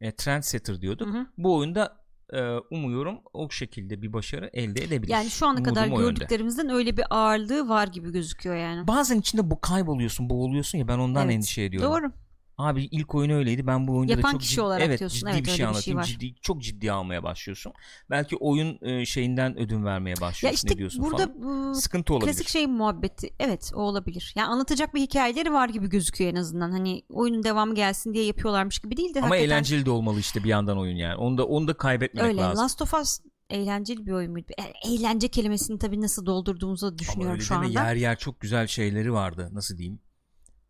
E, 0.01 0.15
trendsetter 0.15 0.81
diyorduk. 0.81 1.07
Hı 1.07 1.11
hı. 1.11 1.27
Bu 1.37 1.55
oyunda 1.55 2.04
e, 2.33 2.41
umuyorum 2.71 3.19
o 3.33 3.49
şekilde 3.49 4.01
bir 4.01 4.13
başarı 4.13 4.49
elde 4.53 4.83
edebilir. 4.83 5.11
Yani 5.11 5.29
şu 5.29 5.47
ana 5.47 5.63
kadar 5.63 5.87
gördüklerimizden 5.87 6.69
öyle 6.69 6.97
bir 6.97 7.05
ağırlığı 7.09 7.69
var 7.69 7.87
gibi 7.87 8.11
gözüküyor 8.11 8.55
yani. 8.55 8.87
Bazen 8.87 9.19
içinde 9.19 9.51
bu 9.51 9.61
kayboluyorsun, 9.61 10.29
boğuluyorsun 10.29 10.77
ya 10.77 10.87
ben 10.87 10.97
ondan 10.97 11.25
Evet. 11.25 11.35
endişe 11.35 11.61
ediyorum. 11.61 11.91
Doğru. 11.91 12.11
Abi 12.57 12.83
ilk 12.91 13.15
oyun 13.15 13.29
öyleydi. 13.29 13.67
Ben 13.67 13.87
bu 13.87 13.91
oyunda 13.97 14.13
da 14.13 14.17
Yapan 14.17 14.31
çok 14.31 14.41
kişi 14.41 14.51
ciddi, 14.51 14.61
olarak 14.61 14.81
evet, 14.87 14.99
diyorsun. 14.99 15.17
ciddi 15.19 15.29
Evet, 15.29 15.41
bir 15.41 15.45
şey 15.45 15.53
bir 15.53 15.57
şey 15.57 15.65
anlatayım. 15.65 15.99
var. 15.99 16.03
ciddi, 16.03 16.35
çok 16.41 16.61
ciddi 16.61 16.91
almaya 16.91 17.23
başlıyorsun. 17.23 17.73
Belki 18.09 18.37
oyun 18.37 18.79
e, 18.81 19.05
şeyinden 19.05 19.59
ödün 19.59 19.85
vermeye 19.85 20.15
başlıyorsun. 20.15 20.47
Ya 20.47 20.51
işte 20.51 20.73
ne 20.73 20.77
diyorsun 20.77 21.03
burada 21.03 21.17
falan. 21.27 21.43
bu 21.71 21.75
Sıkıntı 21.75 22.13
olabilir. 22.13 22.31
klasik 22.31 22.47
şey 22.47 22.67
muhabbeti 22.67 23.29
evet 23.39 23.71
o 23.75 23.79
olabilir. 23.81 24.33
Yani 24.35 24.47
anlatacak 24.47 24.93
bir 24.95 25.01
hikayeleri 25.01 25.53
var 25.53 25.69
gibi 25.69 25.89
gözüküyor 25.89 26.31
en 26.31 26.35
azından. 26.35 26.71
Hani 26.71 27.03
oyunun 27.09 27.43
devamı 27.43 27.75
gelsin 27.75 28.13
diye 28.13 28.25
yapıyorlarmış 28.25 28.79
gibi 28.79 28.97
değil 28.97 29.13
de 29.13 29.19
Ama 29.19 29.27
hakikaten 29.29 29.45
eğlenceli 29.45 29.85
de 29.85 29.91
olmalı 29.91 30.19
işte 30.19 30.43
bir 30.43 30.49
yandan 30.49 30.77
oyun 30.79 30.95
yani. 30.95 31.15
Onu 31.15 31.37
da 31.37 31.45
onu 31.47 31.67
da 31.67 31.73
kaybetmemek 31.73 32.31
öyle. 32.31 32.41
lazım. 32.41 32.63
Last 32.63 32.81
of 32.81 32.93
Us 32.93 33.19
eğlenceli 33.49 34.05
bir 34.05 34.11
oyun 34.11 34.31
muydu? 34.31 34.47
E- 34.57 34.89
Eğlence 34.93 35.27
kelimesini 35.27 35.79
tabii 35.79 36.01
nasıl 36.01 36.25
doldurduğumuzu 36.25 36.85
da 36.85 36.89
Ama 36.89 36.97
düşünüyorum 36.99 37.33
öyle 37.33 37.43
şu 37.43 37.55
anda. 37.55 37.67
yer 37.67 37.95
yer 37.95 38.17
çok 38.17 38.39
güzel 38.39 38.67
şeyleri 38.67 39.13
vardı. 39.13 39.49
Nasıl 39.53 39.77
diyeyim? 39.77 39.99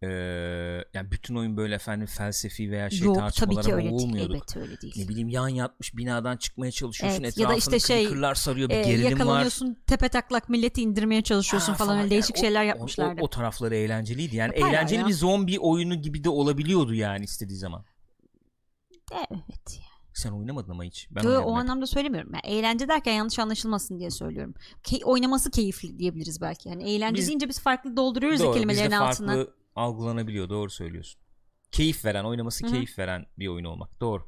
Ee, 0.03 0.07
yani 0.93 1.11
bütün 1.11 1.35
oyun 1.35 1.57
böyle 1.57 1.75
efendim 1.75 2.07
felsefi 2.07 2.71
veya 2.71 2.89
şey 2.89 2.99
Yok 2.99 3.15
tabii 3.15 3.29
ki 3.31 3.35
tartışmalara 3.39 3.75
öyle 3.75 3.83
değil. 3.83 3.91
boğulmuyorduk. 3.91 4.35
Evet 4.35 4.57
öyle 4.57 4.81
değil. 4.81 4.93
Ne 4.97 5.07
bileyim 5.07 5.29
yan 5.29 5.47
yatmış 5.47 5.97
binadan 5.97 6.37
çıkmaya 6.37 6.71
çalışıyorsun. 6.71 7.23
Evet, 7.23 7.37
ya 7.37 7.49
da 7.49 7.53
Etrafını 7.53 7.75
işte 7.75 7.87
şey, 7.93 8.03
creeper'lar 8.03 8.35
sarıyor. 8.35 8.69
Bir 8.69 8.75
Ee, 8.75 8.83
gerilim 8.83 9.05
var. 9.05 9.09
yakalanıyorsun 9.11 9.77
tepe 9.87 10.09
taklak 10.09 10.49
milleti 10.49 10.81
indirmeye 10.81 11.21
çalışıyorsun 11.21 11.71
Ha, 11.71 11.77
falan, 11.77 11.99
öyle 11.99 12.09
değişik 12.09 12.35
Yani 12.35 12.45
şeyler 12.45 12.61
o- 12.63 12.67
yapmışlardı. 12.67 13.21
O, 13.21 13.25
o 13.25 13.29
tarafları 13.29 13.75
eğlenceliydi. 13.75 14.35
Yani 14.35 14.55
Yaparlar 14.55 14.69
eğlenceli 14.77 14.99
ya. 15.01 15.07
bir 15.07 15.13
zombi 15.13 15.59
oyunu 15.59 15.95
gibi 16.01 16.23
de 16.23 16.29
olabiliyordu 16.29 16.93
yani 16.93 17.23
istediği 17.23 17.57
zaman. 17.57 17.85
Evet. 19.13 19.79
Sen 20.13 20.31
oynamadın 20.31 20.71
ama 20.71 20.83
hiç. 20.83 21.07
Ben 21.11 21.23
Yo, 21.23 21.41
o 21.41 21.53
anlamda 21.55 21.87
söylemiyorum. 21.87 22.31
Yani 22.33 22.55
eğlence 22.57 22.87
derken 22.87 23.13
yanlış 23.13 23.39
anlaşılmasın 23.39 23.99
diye 23.99 24.11
söylüyorum. 24.11 24.53
Key- 24.83 25.03
oynaması 25.05 25.51
keyifli 25.51 25.99
diyebiliriz 25.99 26.41
belki. 26.41 26.69
Yani 26.69 26.91
eğlence 26.91 27.19
Biz- 27.21 27.27
deyince 27.27 27.49
biz 27.49 27.59
farklı 27.59 27.97
dolduruyoruz 27.97 28.39
ya 28.39 28.45
Doğru, 28.45 28.53
kelimelerin 28.55 28.85
bizde 28.85 28.97
altına. 28.97 29.33
farklı 29.33 29.53
algılanabiliyor. 29.75 30.49
Doğru 30.49 30.69
söylüyorsun. 30.69 31.21
Keyif 31.71 32.05
veren, 32.05 32.23
oynaması 32.23 32.65
Hı 32.65 32.69
hı. 32.69 32.73
keyif 32.73 32.99
veren 32.99 33.25
bir 33.39 33.47
oyun 33.47 33.65
olmak. 33.65 34.01
Doğru. 34.01 34.27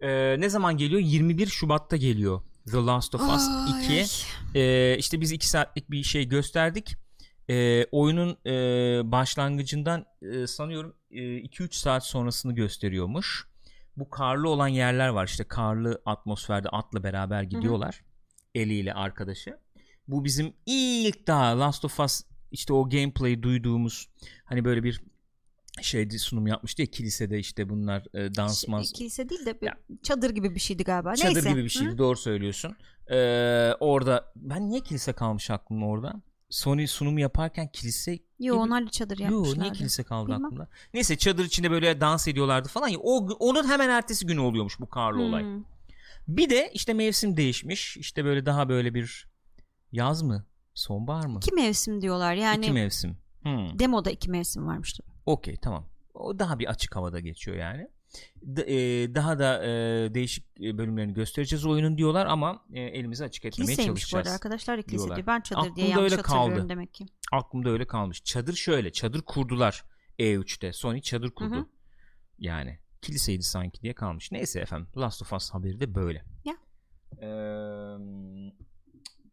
Ee, 0.00 0.40
ne 0.40 0.48
zaman 0.48 0.76
geliyor? 0.76 1.00
21 1.00 1.46
Şubat'ta 1.46 1.96
geliyor. 1.96 2.42
The 2.70 2.76
Last 2.76 3.14
of 3.14 3.20
Us 3.20 3.48
Ay, 3.48 3.84
2. 3.84 3.92
ay. 3.92 4.06
Ee, 4.54 4.98
işte 4.98 5.20
biz 5.20 5.32
2 5.32 5.48
saatlik 5.48 5.90
bir 5.90 6.02
şey 6.02 6.28
gösterdik. 6.28 6.96
Ee, 7.50 7.84
oyunun 7.92 8.36
e, 8.46 8.52
başlangıcından 9.12 10.06
e, 10.22 10.46
sanıyorum 10.46 10.94
2-3 11.10 11.72
saat 11.74 12.06
sonrasını 12.06 12.54
gösteriyormuş. 12.54 13.48
Bu 13.96 14.10
karlı 14.10 14.48
olan 14.48 14.68
yerler 14.68 15.08
var. 15.08 15.26
İşte 15.26 15.44
karlı 15.44 16.02
atmosferde 16.06 16.68
atla 16.68 17.02
beraber 17.02 17.42
gidiyorlar. 17.42 18.02
Eliyle 18.54 18.94
arkadaşı. 18.94 19.58
Bu 20.08 20.24
bizim 20.24 20.52
ilk 20.66 21.26
daha 21.26 21.58
Last 21.58 21.84
of 21.84 22.00
Us 22.00 22.22
işte 22.52 22.72
o 22.72 22.88
gameplay 22.88 23.42
duyduğumuz 23.42 24.08
hani 24.44 24.64
böyle 24.64 24.82
bir 24.82 25.00
şeydi 25.82 26.18
sunum 26.18 26.46
yapmıştı 26.46 26.82
ya 26.82 26.86
kilisede 26.86 27.38
işte 27.38 27.68
bunlar 27.68 28.02
e, 28.14 28.34
dans 28.34 28.64
Şey, 28.66 28.82
kilise 28.94 29.28
değil 29.28 29.46
de 29.46 29.60
bir 29.60 29.66
Ya. 29.66 29.76
çadır 30.02 30.30
gibi 30.30 30.54
bir 30.54 30.60
şeydi 30.60 30.84
galiba. 30.84 31.16
çadır 31.16 31.34
Neyse. 31.34 31.50
gibi 31.50 31.64
bir 31.64 31.68
şeydi 31.68 31.90
Hı? 31.92 31.98
doğru 31.98 32.16
söylüyorsun. 32.16 32.76
Ee, 33.10 33.72
orada 33.80 34.32
ben 34.36 34.68
niye 34.70 34.80
kilise 34.80 35.12
kalmış 35.12 35.50
aklımda 35.50 35.84
orada? 35.84 36.22
Sony 36.50 36.86
sunumu 36.86 37.20
yaparken 37.20 37.68
kilise 37.72 38.12
Yo 38.12 38.18
gibi- 38.38 38.52
onlar 38.52 38.86
da 38.86 38.90
çadır 38.90 39.18
Yo, 39.18 39.24
yapmışlardı. 39.24 39.60
niye 39.60 39.72
kilise 39.72 40.02
kaldı 40.04 40.26
Bilmem. 40.28 40.44
aklımda? 40.44 40.68
Neyse 40.94 41.16
çadır 41.18 41.44
içinde 41.44 41.70
böyle 41.70 42.00
dans 42.00 42.28
ediyorlardı 42.28 42.68
falan 42.68 42.88
ya. 42.88 42.98
O, 42.98 43.26
onun 43.38 43.68
hemen 43.68 43.88
ertesi 43.88 44.26
günü 44.26 44.40
oluyormuş 44.40 44.80
bu 44.80 44.88
karlı 44.88 45.22
olay. 45.22 45.42
Hmm. 45.42 45.64
Bir 46.28 46.50
de 46.50 46.70
işte 46.74 46.94
mevsim 46.94 47.36
değişmiş. 47.36 47.96
İşte 47.96 48.24
böyle 48.24 48.46
daha 48.46 48.68
böyle 48.68 48.94
bir 48.94 49.26
yaz 49.92 50.22
mı? 50.22 50.46
Sonbahar 50.78 51.26
mı? 51.26 51.38
İki 51.42 51.54
mevsim 51.54 52.00
diyorlar 52.00 52.34
yani. 52.34 52.64
İki 52.64 52.72
mevsim. 52.72 53.16
Hmm. 53.42 53.78
Demoda 53.78 54.10
iki 54.10 54.30
mevsim 54.30 54.66
varmıştı. 54.66 55.02
Okey 55.26 55.56
tamam. 55.62 55.88
O 56.14 56.38
daha 56.38 56.58
bir 56.58 56.66
açık 56.66 56.96
havada 56.96 57.20
geçiyor 57.20 57.56
yani. 57.56 57.88
D- 58.42 58.62
e, 59.02 59.14
daha 59.14 59.38
da 59.38 59.64
e, 59.64 59.68
değişik 60.14 60.46
e, 60.60 60.78
bölümlerini 60.78 61.14
göstereceğiz 61.14 61.66
oyunun 61.66 61.98
diyorlar 61.98 62.26
ama 62.26 62.64
e, 62.72 62.80
elimizi 62.80 63.24
açık 63.24 63.44
etmemeye 63.44 63.66
Kiliseymiş 63.76 64.04
bu 64.04 64.08
çalışacağız. 64.08 64.26
arada 64.26 64.34
arkadaşlar 64.34 64.78
da 64.78 64.82
kilise 64.82 64.96
diyorlar. 64.96 65.16
diyor. 65.16 65.26
Ben 65.26 65.40
çadır 65.40 65.62
diye 65.62 65.70
Aklımda 65.70 65.90
yanlış 65.90 66.12
öyle 66.12 66.22
kaldı. 66.22 66.68
demek 66.68 66.94
ki. 66.94 67.06
Aklımda 67.32 67.70
öyle 67.70 67.86
kalmış. 67.86 68.24
Çadır 68.24 68.54
şöyle. 68.54 68.92
Çadır 68.92 69.22
kurdular 69.22 69.84
E3'te. 70.18 70.72
Sony 70.72 71.00
çadır 71.00 71.30
kurdu. 71.30 71.54
Hı 71.56 71.60
hı. 71.60 71.66
Yani 72.38 72.78
kiliseydi 73.02 73.42
sanki 73.42 73.82
diye 73.82 73.94
kalmış. 73.94 74.32
Neyse 74.32 74.60
efendim. 74.60 74.88
Last 74.96 75.22
of 75.22 75.32
Us 75.32 75.50
haberi 75.50 75.80
de 75.80 75.94
böyle. 75.94 76.24
Ya. 76.44 76.54
Ee, 77.22 77.28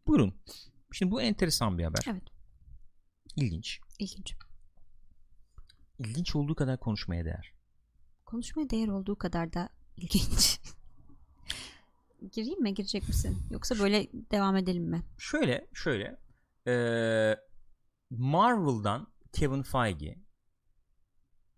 buyurun. 0.06 0.34
Şimdi 0.96 1.12
bu 1.12 1.22
enteresan 1.22 1.78
bir 1.78 1.84
haber. 1.84 2.04
Evet. 2.10 2.22
İlginç. 3.36 3.80
İlginç. 3.98 4.34
İlginç 5.98 6.36
olduğu 6.36 6.54
kadar 6.54 6.80
konuşmaya 6.80 7.24
değer. 7.24 7.52
Konuşmaya 8.24 8.70
değer 8.70 8.88
olduğu 8.88 9.16
kadar 9.16 9.52
da 9.52 9.68
ilginç. 9.96 10.60
Gireyim 12.32 12.62
mi? 12.62 12.74
Girecek 12.74 13.08
misin? 13.08 13.38
Yoksa 13.50 13.78
böyle 13.78 14.06
devam 14.12 14.56
edelim 14.56 14.84
mi? 14.84 15.02
Şöyle 15.18 15.66
şöyle 15.74 16.16
ee, 16.66 17.36
Marvel'dan 18.10 19.06
Kevin 19.32 19.62
Feige 19.62 20.18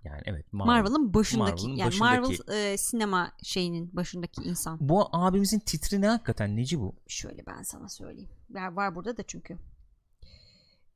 yani 0.05 0.21
evet 0.25 0.53
Marvel, 0.53 0.73
Marvel'ın 0.83 1.15
başındaki 1.15 1.51
Marvel'ın 1.67 1.77
yani 1.77 1.87
başındaki- 1.89 2.43
Marvel 2.51 2.73
e, 2.73 2.77
sinema 2.79 3.33
şeyinin 3.43 3.97
başındaki 3.97 4.43
insan. 4.43 4.79
bu 4.81 5.09
abimizin 5.17 5.59
titri 5.59 6.01
ne 6.01 6.09
hakikaten 6.09 6.57
neci 6.57 6.81
bu? 6.81 6.95
Şöyle 7.07 7.47
ben 7.47 7.63
sana 7.63 7.89
söyleyeyim. 7.89 8.31
Var, 8.51 8.73
var 8.73 8.95
burada 8.95 9.17
da 9.17 9.23
çünkü. 9.23 9.59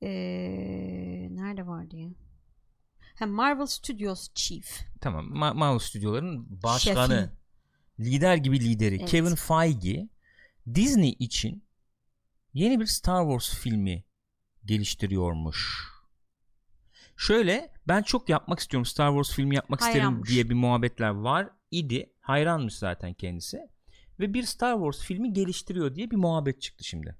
Ee, 0.02 1.28
nerede 1.30 1.66
vardı 1.66 1.96
ya? 1.96 2.08
Ha, 3.18 3.26
Marvel 3.26 3.66
Studios 3.66 4.28
Chief. 4.34 4.80
Tamam 5.00 5.26
Ma- 5.26 5.54
Marvel 5.56 5.78
stüdyolarının 5.78 6.62
başkanı 6.62 7.30
Şefi. 7.98 8.10
lider 8.10 8.36
gibi 8.36 8.60
lideri 8.60 8.96
Evet. 8.96 9.10
Kevin 9.10 9.34
Feige 9.34 10.08
Disney 10.74 11.16
için 11.18 11.64
yeni 12.54 12.80
bir 12.80 12.86
Star 12.86 13.22
Wars 13.22 13.60
filmi 13.60 14.04
geliştiriyormuş. 14.64 15.88
Şöyle 17.16 17.71
ben 17.88 18.02
çok 18.02 18.28
yapmak 18.28 18.58
istiyorum 18.58 18.84
Star 18.86 19.08
Wars 19.10 19.36
filmi 19.36 19.54
yapmak 19.54 19.82
Hayranmış. 19.82 20.28
isterim 20.28 20.34
diye 20.34 20.50
bir 20.50 20.54
muhabbetler 20.54 21.08
var 21.10 21.48
idi. 21.70 22.12
Hayranmış 22.20 22.74
zaten 22.74 23.14
kendisi. 23.14 23.58
Ve 24.20 24.34
bir 24.34 24.42
Star 24.42 24.74
Wars 24.74 25.06
filmi 25.06 25.32
geliştiriyor 25.32 25.94
diye 25.94 26.10
bir 26.10 26.16
muhabbet 26.16 26.62
çıktı 26.62 26.84
şimdi. 26.84 27.16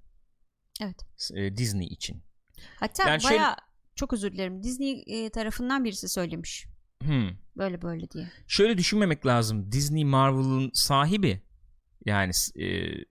Evet. 0.80 1.06
e, 1.34 1.56
Disney 1.56 1.86
için. 1.86 2.22
Hatta 2.80 3.08
Yani 3.08 3.22
şöyle- 3.22 3.38
baya 3.38 3.56
çok 3.94 4.12
özür 4.12 4.32
dilerim. 4.32 4.62
Disney 4.62 5.04
e, 5.06 5.30
tarafından 5.30 5.84
birisi 5.84 6.08
söylemiş. 6.08 6.66
Hmm. 7.02 7.28
Böyle 7.56 7.82
böyle 7.82 8.10
diye. 8.10 8.28
Şöyle 8.46 8.78
düşünmemek 8.78 9.26
lazım. 9.26 9.72
Disney 9.72 10.04
Marvel'ın 10.04 10.70
sahibi. 10.74 11.42
Yani 12.06 12.32
e, 12.56 12.66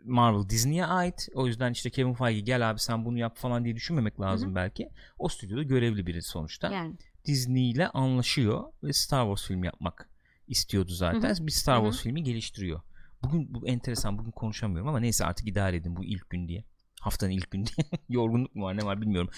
Marvel 0.05 0.49
Disney'e 0.49 0.85
ait. 0.85 1.27
O 1.33 1.47
yüzden 1.47 1.71
işte 1.71 1.89
Kevin 1.89 2.13
Feige 2.13 2.39
gel 2.39 2.69
abi 2.69 2.79
sen 2.79 3.05
bunu 3.05 3.17
yap 3.17 3.37
falan 3.37 3.63
diye 3.65 3.75
düşünmemek 3.75 4.19
lazım 4.19 4.55
belki. 4.55 4.89
O 5.17 5.29
stüdyoda 5.29 5.63
görevli 5.63 6.05
biri 6.07 6.21
sonuçta. 6.21 6.71
Yani 6.71 6.95
Disney 7.25 7.69
ile 7.71 7.87
anlaşıyor 7.87 8.63
ve 8.83 8.93
Star 8.93 9.23
Wars 9.23 9.47
filmi 9.47 9.65
yapmak 9.65 10.09
istiyordu 10.47 10.91
zaten. 10.91 11.47
Bir 11.47 11.51
Star 11.51 11.77
Wars 11.77 11.97
Hı 11.99 12.03
filmi 12.03 12.23
geliştiriyor. 12.23 12.81
Bugün 13.23 13.53
bu 13.53 13.67
enteresan 13.67 14.17
bugün 14.17 14.31
konuşamıyorum 14.31 14.87
ama 14.87 14.99
neyse 14.99 15.25
artık 15.25 15.47
idare 15.47 15.75
edin 15.75 15.95
bu 15.95 16.03
ilk 16.03 16.29
gün 16.29 16.47
diye. 16.47 16.63
Haftanın 17.01 17.31
ilk 17.31 17.51
gün 17.51 17.65
diye. 17.65 17.87
Yorgunluk 18.09 18.55
mu 18.55 18.63
var 18.63 18.77
ne 18.77 18.85
var 18.85 19.01
bilmiyorum. 19.01 19.29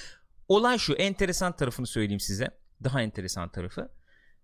Olay 0.48 0.78
şu 0.78 0.94
enteresan 0.94 1.56
tarafını 1.56 1.88
söyleyeyim 1.88 2.20
size. 2.20 2.60
Daha 2.84 3.02
enteresan 3.02 3.50
tarafı. 3.50 3.90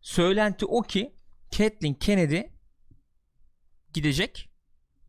Söylenti 0.02 0.66
o 0.66 0.82
ki 0.82 1.16
Kathleen 1.58 1.94
Kennedy 1.94 2.42
gidecek. 3.94 4.50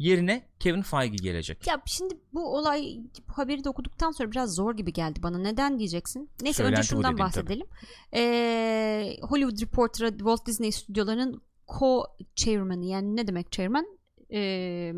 Yerine 0.00 0.48
Kevin 0.60 0.82
Feige 0.82 1.16
gelecek. 1.16 1.66
Ya 1.66 1.82
şimdi 1.86 2.14
bu 2.32 2.56
olay 2.56 2.98
bu 3.28 3.32
haberi 3.32 3.64
de 3.64 3.68
okuduktan 3.68 4.10
sonra 4.10 4.30
biraz 4.30 4.54
zor 4.54 4.76
gibi 4.76 4.92
geldi 4.92 5.22
bana. 5.22 5.38
Neden 5.38 5.78
diyeceksin? 5.78 6.30
Neyse 6.42 6.56
Söylenti 6.56 6.78
önce 6.78 6.88
şundan 6.88 7.12
dediğin 7.12 7.18
bahsedelim. 7.26 7.66
Ee, 8.14 9.16
Hollywood 9.22 9.62
Reporter'a 9.62 10.10
Walt 10.10 10.46
Disney 10.46 10.72
Stüdyoları'nın 10.72 11.42
co-chairman'ı 11.66 12.84
yani 12.84 13.16
ne 13.16 13.26
demek 13.26 13.52
chairman? 13.52 13.86
Ee, 14.32 14.92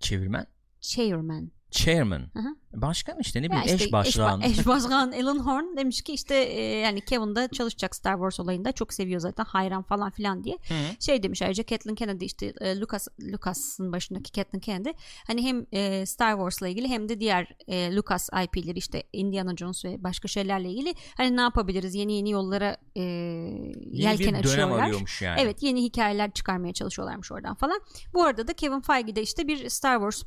Çevirmen. 0.00 0.46
chairman. 0.80 1.50
Chairman. 1.70 2.20
Hı 2.32 2.38
hı. 2.38 2.56
Başkan 2.82 3.18
işte 3.20 3.42
ne 3.42 3.46
bileyim 3.46 3.64
işte 3.66 3.84
eş 3.84 3.92
başkan. 3.92 4.40
Eş, 4.40 4.58
eş 4.58 4.66
başkan 4.66 5.12
Alan 5.12 5.38
Horn 5.38 5.76
demiş 5.76 6.02
ki 6.02 6.12
işte 6.12 6.34
e, 6.34 6.60
yani 6.78 7.00
Kevin 7.00 7.34
da 7.36 7.48
çalışacak 7.48 7.96
Star 7.96 8.14
Wars 8.14 8.40
olayında 8.40 8.72
çok 8.72 8.92
seviyor 8.94 9.20
zaten 9.20 9.44
hayran 9.44 9.82
falan 9.82 10.10
filan 10.10 10.44
diye. 10.44 10.56
Hı. 10.68 10.74
Şey 11.04 11.22
demiş 11.22 11.42
ayrıca 11.42 11.66
Kathleen 11.66 11.94
Kennedy 11.94 12.24
işte 12.24 12.52
e, 12.60 12.80
Lucas 12.80 13.08
Lucas'ın 13.32 13.92
başındaki 13.92 14.32
Kathleen 14.32 14.60
Kennedy 14.60 14.90
hani 15.26 15.42
hem 15.42 15.66
e, 15.72 16.06
Star 16.06 16.32
Wars'la 16.32 16.68
ilgili 16.68 16.88
hem 16.88 17.08
de 17.08 17.20
diğer 17.20 17.48
e, 17.68 17.96
Lucas 17.96 18.28
IP'leri 18.44 18.78
işte 18.78 19.02
Indiana 19.12 19.56
Jones 19.56 19.84
ve 19.84 20.04
başka 20.04 20.28
şeylerle 20.28 20.70
ilgili 20.70 20.94
hani 21.16 21.36
ne 21.36 21.40
yapabiliriz 21.40 21.94
yeni 21.94 22.12
yeni 22.12 22.30
yollara 22.30 22.76
e, 22.96 23.02
Yeni 23.02 24.02
yelken 24.02 24.18
bir 24.18 24.24
dönem 24.32 24.38
açıyorlar. 24.40 24.82
arıyormuş 24.82 25.22
yani. 25.22 25.40
Evet 25.40 25.62
yeni 25.62 25.82
hikayeler 25.82 26.30
çıkarmaya 26.30 26.72
çalışıyorlarmış 26.72 27.32
oradan 27.32 27.54
falan. 27.54 27.80
Bu 28.14 28.24
arada 28.24 28.48
da 28.48 28.52
Kevin 28.52 28.80
Feige 28.80 29.16
de 29.16 29.22
işte 29.22 29.46
bir 29.48 29.68
Star 29.68 29.94
Wars 29.96 30.22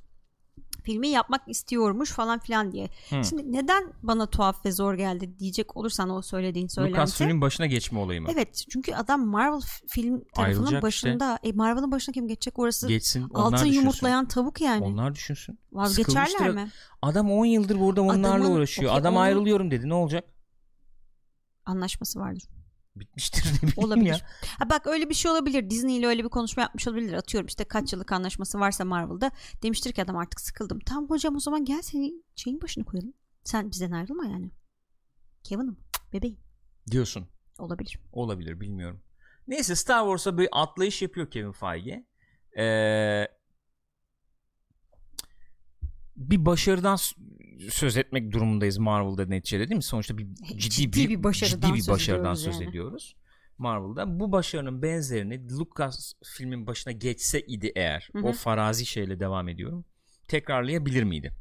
filmi 0.83 1.07
yapmak 1.07 1.41
istiyormuş 1.47 2.11
falan 2.11 2.39
filan 2.39 2.71
diye. 2.71 2.89
Hı. 3.09 3.23
Şimdi 3.23 3.51
neden 3.51 3.93
bana 4.03 4.25
tuhaf 4.25 4.65
ve 4.65 4.71
zor 4.71 4.93
geldi 4.93 5.39
diyecek 5.39 5.77
olursan 5.77 6.09
o 6.09 6.21
söylediğin 6.21 6.67
söylenti. 6.67 6.93
Lucasfilm'in 6.93 7.41
başına 7.41 7.65
geçme 7.65 7.99
olayı 7.99 8.21
mı? 8.21 8.27
Evet 8.33 8.65
çünkü 8.69 8.93
adam 8.93 9.25
Marvel 9.27 9.59
film 9.87 10.19
tarafının 10.19 10.45
Ayrılacak 10.45 10.83
başında. 10.83 11.39
E 11.43 11.51
Marvel'ın 11.51 11.91
başına 11.91 12.13
kim 12.13 12.27
geçecek 12.27 12.59
orası? 12.59 12.87
Geçsin. 12.87 13.29
Altın 13.33 13.55
düşünsün. 13.55 13.73
yumurtlayan 13.73 14.27
tavuk 14.27 14.61
yani. 14.61 14.85
Onlar 14.85 15.15
düşünsün. 15.15 15.59
Vazgeçerler 15.71 16.49
mi? 16.49 16.69
Adam 17.01 17.31
10 17.31 17.45
yıldır 17.45 17.79
burada 17.79 18.01
onlarla 18.01 18.27
Adamın- 18.27 18.51
uğraşıyor. 18.51 18.91
okey, 18.91 19.01
Adam 19.01 19.13
onun- 19.15 19.21
ayrılıyorum 19.21 19.71
dedi. 19.71 19.89
Ne 19.89 19.93
olacak? 19.93 20.23
Anlaşması 21.65 22.19
vardır. 22.19 22.43
Bitmiştir 22.99 23.45
ne 23.53 23.57
bileyim 23.57 23.73
Olabilir. 23.77 24.05
ya. 24.05 24.19
Ha 24.59 24.69
bak 24.69 24.87
öyle 24.87 25.09
bir 25.09 25.13
şey 25.13 25.31
olabilir. 25.31 25.69
Disney 25.69 25.97
ile 25.97 26.07
öyle 26.07 26.23
bir 26.23 26.29
konuşma 26.29 26.63
yapmış 26.63 26.87
olabilir. 26.87 27.13
Atıyorum 27.13 27.47
işte 27.47 27.63
kaç 27.63 27.93
yıllık 27.93 28.11
anlaşması 28.11 28.59
varsa 28.59 28.85
Marvel'da. 28.85 29.31
Demiştir 29.63 29.91
ki 29.91 30.03
adam 30.03 30.17
artık 30.17 30.41
sıkıldım. 30.41 30.79
Tamam 30.79 31.09
hocam 31.09 31.35
o 31.35 31.39
zaman 31.39 31.65
gel 31.65 31.81
seni 31.81 32.13
şeyin 32.35 32.61
başına 32.61 32.83
koyalım. 32.83 33.13
Sen 33.43 33.71
bizden 33.71 33.91
ayrılma 33.91 34.25
yani. 34.25 34.51
Kevin'im 35.43 35.77
bebeğim. 36.13 36.39
Diyorsun. 36.91 37.27
Olabilir. 37.59 37.99
Olabilir 38.11 38.59
bilmiyorum. 38.59 39.01
Neyse 39.47 39.75
Star 39.75 39.99
Wars'a 40.03 40.37
bir 40.37 40.49
atlayış 40.51 41.01
yapıyor 41.01 41.31
Kevin 41.31 41.51
Feige. 41.51 42.05
Ee, 42.57 43.27
bir 46.15 46.45
başarıdan 46.45 46.97
söz 47.69 47.97
etmek 47.97 48.31
durumundayız 48.31 48.77
Marvel'da 48.77 49.25
neticede 49.25 49.69
değil 49.69 49.75
mi? 49.75 49.83
Sonuçta 49.83 50.17
bir 50.17 50.27
ciddi, 50.35 50.69
Ciddi 50.69 51.09
bir 51.09 51.23
başarıdan 51.23 51.67
ciddi 51.67 51.73
bir 51.73 51.81
söz 51.81 51.89
başarıdan 51.89 52.23
ediyoruz 52.23 52.43
söz 52.43 52.61
yani. 52.61 52.69
ediyoruz. 52.69 53.15
Marvel'da 53.57 54.19
bu 54.19 54.31
başarının 54.31 54.81
benzerini 54.81 55.49
Lucas 55.49 56.13
filmin 56.23 56.67
başına 56.67 56.93
geçse 56.93 57.41
idi 57.41 57.71
eğer 57.75 58.09
Hı 58.11 58.19
hı. 58.19 58.23
o 58.25 58.33
farazi 58.33 58.85
şeyle 58.85 59.19
devam 59.19 59.49
ediyorum 59.49 59.85
tekrarlayabilir 60.27 61.03
miydi? 61.03 61.33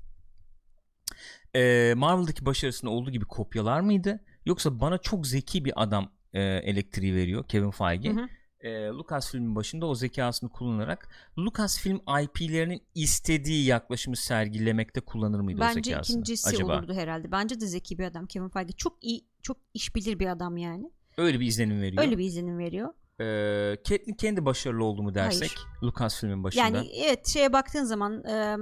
Ee, 1.56 1.94
Marvel'daki 1.96 2.46
başarısını 2.46 2.90
olduğu 2.90 3.10
gibi 3.10 3.24
kopyalar 3.24 3.80
mıydı? 3.80 4.24
Yoksa 4.46 4.80
bana 4.80 4.98
çok 4.98 5.26
zeki 5.26 5.64
bir 5.64 5.72
adam 5.82 6.12
e, 6.32 6.40
elektriği 6.42 7.14
veriyor 7.14 7.44
Kevin 7.48 7.70
Feige. 7.70 8.10
Hı 8.10 8.12
hı. 8.20 8.28
E, 8.60 8.86
Lucasfilm'in 8.86 9.56
başında 9.56 9.86
o 9.86 9.94
zekasını 9.94 10.50
kullanarak 10.50 11.08
Lucasfilm 11.38 12.00
IP'lerinin 12.22 12.82
istediği 12.94 13.66
yaklaşımı 13.66 14.16
sergilemekte 14.16 15.00
kullanır 15.00 15.40
mıydı 15.40 15.58
o 15.58 15.64
Bence 15.64 15.90
zekasını? 15.90 16.14
ikincisi 16.14 16.48
acaba? 16.48 16.78
olurdu 16.78 16.94
herhalde. 16.94 17.32
Bence 17.32 17.60
de 17.60 17.66
zeki 17.66 17.98
bir 17.98 18.04
adam 18.04 18.26
Kevin 18.26 18.48
Feige. 18.48 18.72
Çok 18.72 19.04
iyi, 19.04 19.24
çok 19.42 19.56
iş 19.74 19.94
bilir 19.94 20.18
bir 20.18 20.26
adam 20.26 20.56
yani. 20.56 20.90
Öyle 21.18 21.40
bir 21.40 21.46
izlenim 21.46 21.80
veriyor. 21.80 22.02
Öyle 22.02 22.18
bir 22.18 22.24
izlenim 22.24 22.58
veriyor. 22.58 22.88
Ee, 23.20 23.76
Catelyn 23.84 24.14
kendi 24.14 24.44
başarılı 24.44 24.84
oldu 24.84 25.02
mu 25.02 25.14
dersek 25.14 25.50
Lucasfilm'in 25.82 26.44
başında. 26.44 26.64
Yani 26.64 26.90
evet 27.04 27.26
şeye 27.28 27.52
baktığın 27.52 27.84
zaman 27.84 28.24
e, 28.24 28.56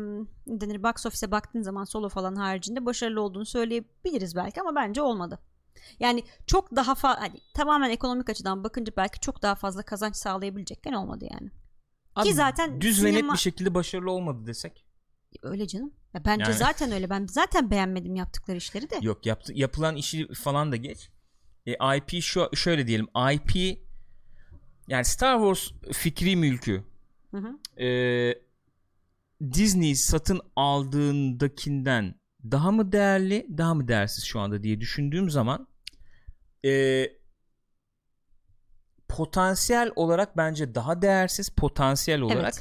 denir 0.47 0.83
box 0.83 1.07
office'e 1.07 1.31
baktığın 1.31 1.63
zaman 1.63 1.85
solo 1.85 2.09
falan 2.09 2.37
haricinde 2.37 2.87
başarılı 2.87 3.21
olduğunu 3.21 3.47
söyleyebiliriz 3.47 4.37
belki 4.37 4.61
ama 4.61 4.75
bence 4.75 5.03
olmadı. 5.03 5.39
Yani 6.01 6.25
çok 6.46 6.77
daha 6.77 6.92
fa- 6.92 7.18
hani 7.18 7.40
tamamen 7.55 7.90
ekonomik 7.90 8.31
açıdan 8.31 8.64
bakınca 8.64 8.92
belki 8.96 9.20
çok 9.20 9.42
daha 9.42 9.55
fazla 9.55 9.83
kazanç 9.83 10.16
sağlayabilecekken 10.16 10.92
olmadı 10.92 11.25
yani. 11.33 11.51
Abi, 12.14 12.29
Ki 12.29 12.35
zaten 12.35 12.81
düz 12.81 13.05
ve 13.05 13.12
net 13.12 13.20
sinema- 13.20 13.33
bir 13.33 13.38
şekilde 13.38 13.75
başarılı 13.75 14.11
olmadı 14.11 14.46
desek. 14.46 14.87
Öyle 15.42 15.66
canım. 15.66 15.92
Ya 16.14 16.25
bence 16.25 16.42
Yani- 16.44 16.55
zaten 16.55 16.92
öyle. 16.92 17.11
Ben 17.11 17.27
zaten 17.27 17.70
beğenmedim 17.70 18.16
yaptıkları 18.16 18.57
işleri 18.57 18.90
de. 18.90 18.99
Yok 19.03 19.27
yaptı, 19.27 19.53
yapılan 19.57 19.96
işi 19.96 20.29
falan 20.35 20.72
da 20.72 20.77
geç. 20.77 21.11
E, 21.66 21.72
IP 21.96 22.22
şu 22.22 22.49
şöyle 22.55 22.87
diyelim. 22.87 23.07
IP 23.33 23.79
yani 24.88 25.05
Star 25.05 25.38
Wars 25.38 25.92
fikri 25.92 26.37
mülkü 26.37 26.85
Hı 27.31 27.37
hı. 27.37 27.83
e, 27.85 27.88
Disney 29.53 29.94
satın 29.94 30.40
aldığındakinden 30.57 32.14
daha 32.51 32.70
mı 32.70 32.92
değerli 32.92 33.46
daha 33.59 33.75
mı 33.75 33.88
değersiz 33.88 34.25
şu 34.25 34.40
anda 34.40 34.62
diye 34.62 34.81
düşündüğüm 34.81 35.31
zaman 35.31 35.68
e, 36.67 36.73
potansiyel 39.09 39.91
olarak 39.97 40.37
bence 40.37 40.75
daha 40.75 41.03
değersiz 41.03 41.49
potansiyel 41.49 42.21
olarak 42.21 42.55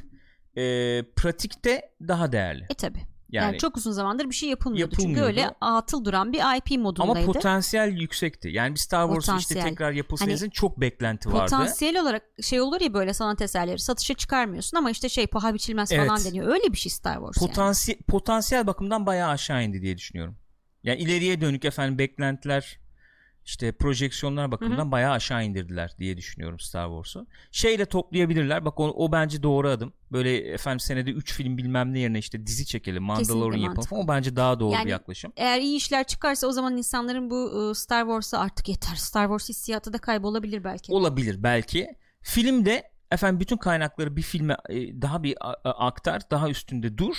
e, 0.57 1.03
pratikte 1.15 1.91
daha 2.07 2.31
değerli 2.31 2.65
E 2.69 2.73
tabi. 2.73 2.97
yani, 3.29 3.45
Yani, 3.45 3.57
çok 3.57 3.77
uzun 3.77 3.91
zamandır 3.91 4.29
bir 4.29 4.35
şey 4.35 4.49
yapılmıyordu. 4.49 4.91
Yapılmıyordu. 4.91 5.27
Çünkü 5.27 5.41
öyle 5.41 5.55
atıl 5.61 6.05
duran 6.05 6.33
bir 6.33 6.37
IP 6.57 6.71
ama 6.71 6.83
modundaydı. 6.83 7.25
potansiyel 7.25 7.91
yüksekti 7.91 8.49
yani 8.49 8.73
bir 8.75 8.79
Star 8.79 9.13
Wars 9.13 9.41
işte 9.41 9.59
tekrar 9.59 9.91
yapılsa 9.91 10.25
Hani 10.25 10.51
çok 10.51 10.81
beklenti 10.81 11.29
vardı 11.29 11.41
Potansiyel 11.41 12.01
olarak 12.01 12.23
şey 12.41 12.61
olur 12.61 12.81
ya 12.81 12.93
böyle 12.93 13.13
sanat 13.13 13.41
eserleri 13.41 13.79
satışa 13.79 14.13
çıkarmıyorsun 14.13 14.77
ama 14.77 14.91
işte 14.91 15.09
şey 15.09 15.27
paha 15.27 15.53
biçilmez 15.53 15.89
falan 15.89 16.17
Evet. 16.17 16.25
deniyor. 16.25 16.47
Öyle 16.47 16.71
bir 16.71 16.77
şey 16.77 16.91
Star 16.91 17.13
Wars 17.15 17.41
yani. 17.41 17.47
potansiyel 17.47 17.99
potansiyel 18.07 18.67
bakımdan 18.67 19.05
bayağı 19.05 19.29
aşağı 19.29 19.63
indi 19.63 19.81
diye 19.81 19.97
düşünüyorum. 19.97 20.37
Yani 20.83 20.99
ileriye 20.99 21.41
dönük 21.41 21.65
efendim 21.65 21.97
beklentiler 21.97 22.79
işte 23.45 23.71
projeksiyonlar 23.71 24.51
bakımından 24.51 24.91
bayağı 24.91 25.11
aşağı 25.13 25.45
indirdiler 25.45 25.95
diye 25.99 26.17
düşünüyorum 26.17 26.59
Star 26.59 26.87
Wars'u. 26.87 27.27
Şeyle 27.51 27.85
toplayabilirler. 27.85 28.65
Bak 28.65 28.79
o, 28.79 28.83
o 28.83 29.11
bence 29.11 29.43
doğru 29.43 29.69
adım. 29.69 29.93
Böyle 30.11 30.37
efendim 30.37 30.79
senede 30.79 31.11
3 31.11 31.33
film 31.33 31.57
bilmem 31.57 31.93
ne 31.93 31.99
yerine 31.99 32.19
işte 32.19 32.47
dizi 32.47 32.65
çekelim. 32.65 33.03
Mandalorian 33.03 33.59
yapalım. 33.59 33.75
mantıklı. 33.75 33.97
O 33.97 34.07
bence 34.07 34.35
daha 34.35 34.59
doğru 34.59 34.73
Yani- 34.73 34.85
bir 34.85 34.91
yaklaşım. 34.91 35.33
Eğer 35.37 35.61
iyi 35.61 35.77
işler 35.77 36.03
çıkarsa 36.03 36.47
o 36.47 36.51
zaman 36.51 36.77
insanların 36.77 37.29
bu 37.29 37.71
e, 37.71 37.75
Star 37.75 38.01
Wars'a 38.01 38.39
artık 38.39 38.69
yeter. 38.69 38.95
Star 38.95 39.25
Wars 39.25 39.49
hissiyatı 39.49 39.93
da 39.93 39.97
kaybolabilir 39.97 40.63
belki. 40.63 40.91
Olabilir 40.91 41.43
belki. 41.43 41.87
Filmde 42.21 42.91
efendim 43.11 43.39
bütün 43.39 43.57
kaynakları 43.57 44.15
bir 44.15 44.21
filme 44.21 44.57
e, 44.69 45.01
daha 45.01 45.23
bir 45.23 45.37
aktar, 45.63 46.21
daha 46.31 46.49
üstünde 46.49 46.97
dur. 46.97 47.15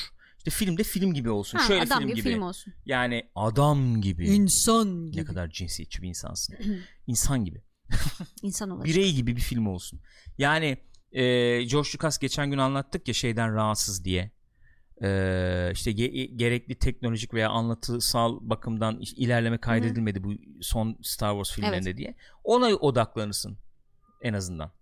İşte 0.46 0.64
filmde 0.64 0.82
film 0.82 1.14
gibi 1.14 1.30
olsun. 1.30 1.58
Ha, 1.58 1.66
Şöyle 1.66 1.82
adam 1.82 1.98
film 1.98 2.08
gibi, 2.08 2.20
gibi. 2.20 2.28
film 2.30 2.42
olsun. 2.42 2.74
Yani 2.86 3.30
adam 3.34 4.00
gibi. 4.00 4.28
İnsan 4.28 5.06
Ne 5.06 5.10
gibi. 5.10 5.24
kadar 5.24 5.48
cinsiyetçi 5.50 6.02
bir 6.02 6.08
insansın. 6.08 6.56
İnsan 7.06 7.44
gibi. 7.44 7.62
İnsan 8.42 8.70
olacak. 8.70 8.86
Birey 8.86 9.12
gibi 9.14 9.36
bir 9.36 9.40
film 9.40 9.66
olsun. 9.66 10.00
Yani 10.38 10.78
e, 11.12 11.22
George 11.62 11.88
Lucas 11.94 12.18
geçen 12.18 12.50
gün 12.50 12.58
anlattık 12.58 13.08
ya 13.08 13.14
şeyden 13.14 13.54
rahatsız 13.54 14.04
diye. 14.04 14.30
E, 15.02 15.08
işte 15.72 15.90
ge- 15.92 16.36
gerekli 16.36 16.74
teknolojik 16.78 17.34
veya 17.34 17.50
anlatısal 17.50 18.38
bakımdan 18.42 19.00
ilerleme 19.16 19.58
kaydedilmedi 19.58 20.24
bu 20.24 20.32
son 20.60 20.98
Star 21.02 21.32
Wars 21.32 21.52
filmlerinde 21.56 21.96
diye. 21.96 22.14
Ona 22.44 22.66
odaklanırsın 22.66 23.58
en 24.22 24.32
azından. 24.32 24.72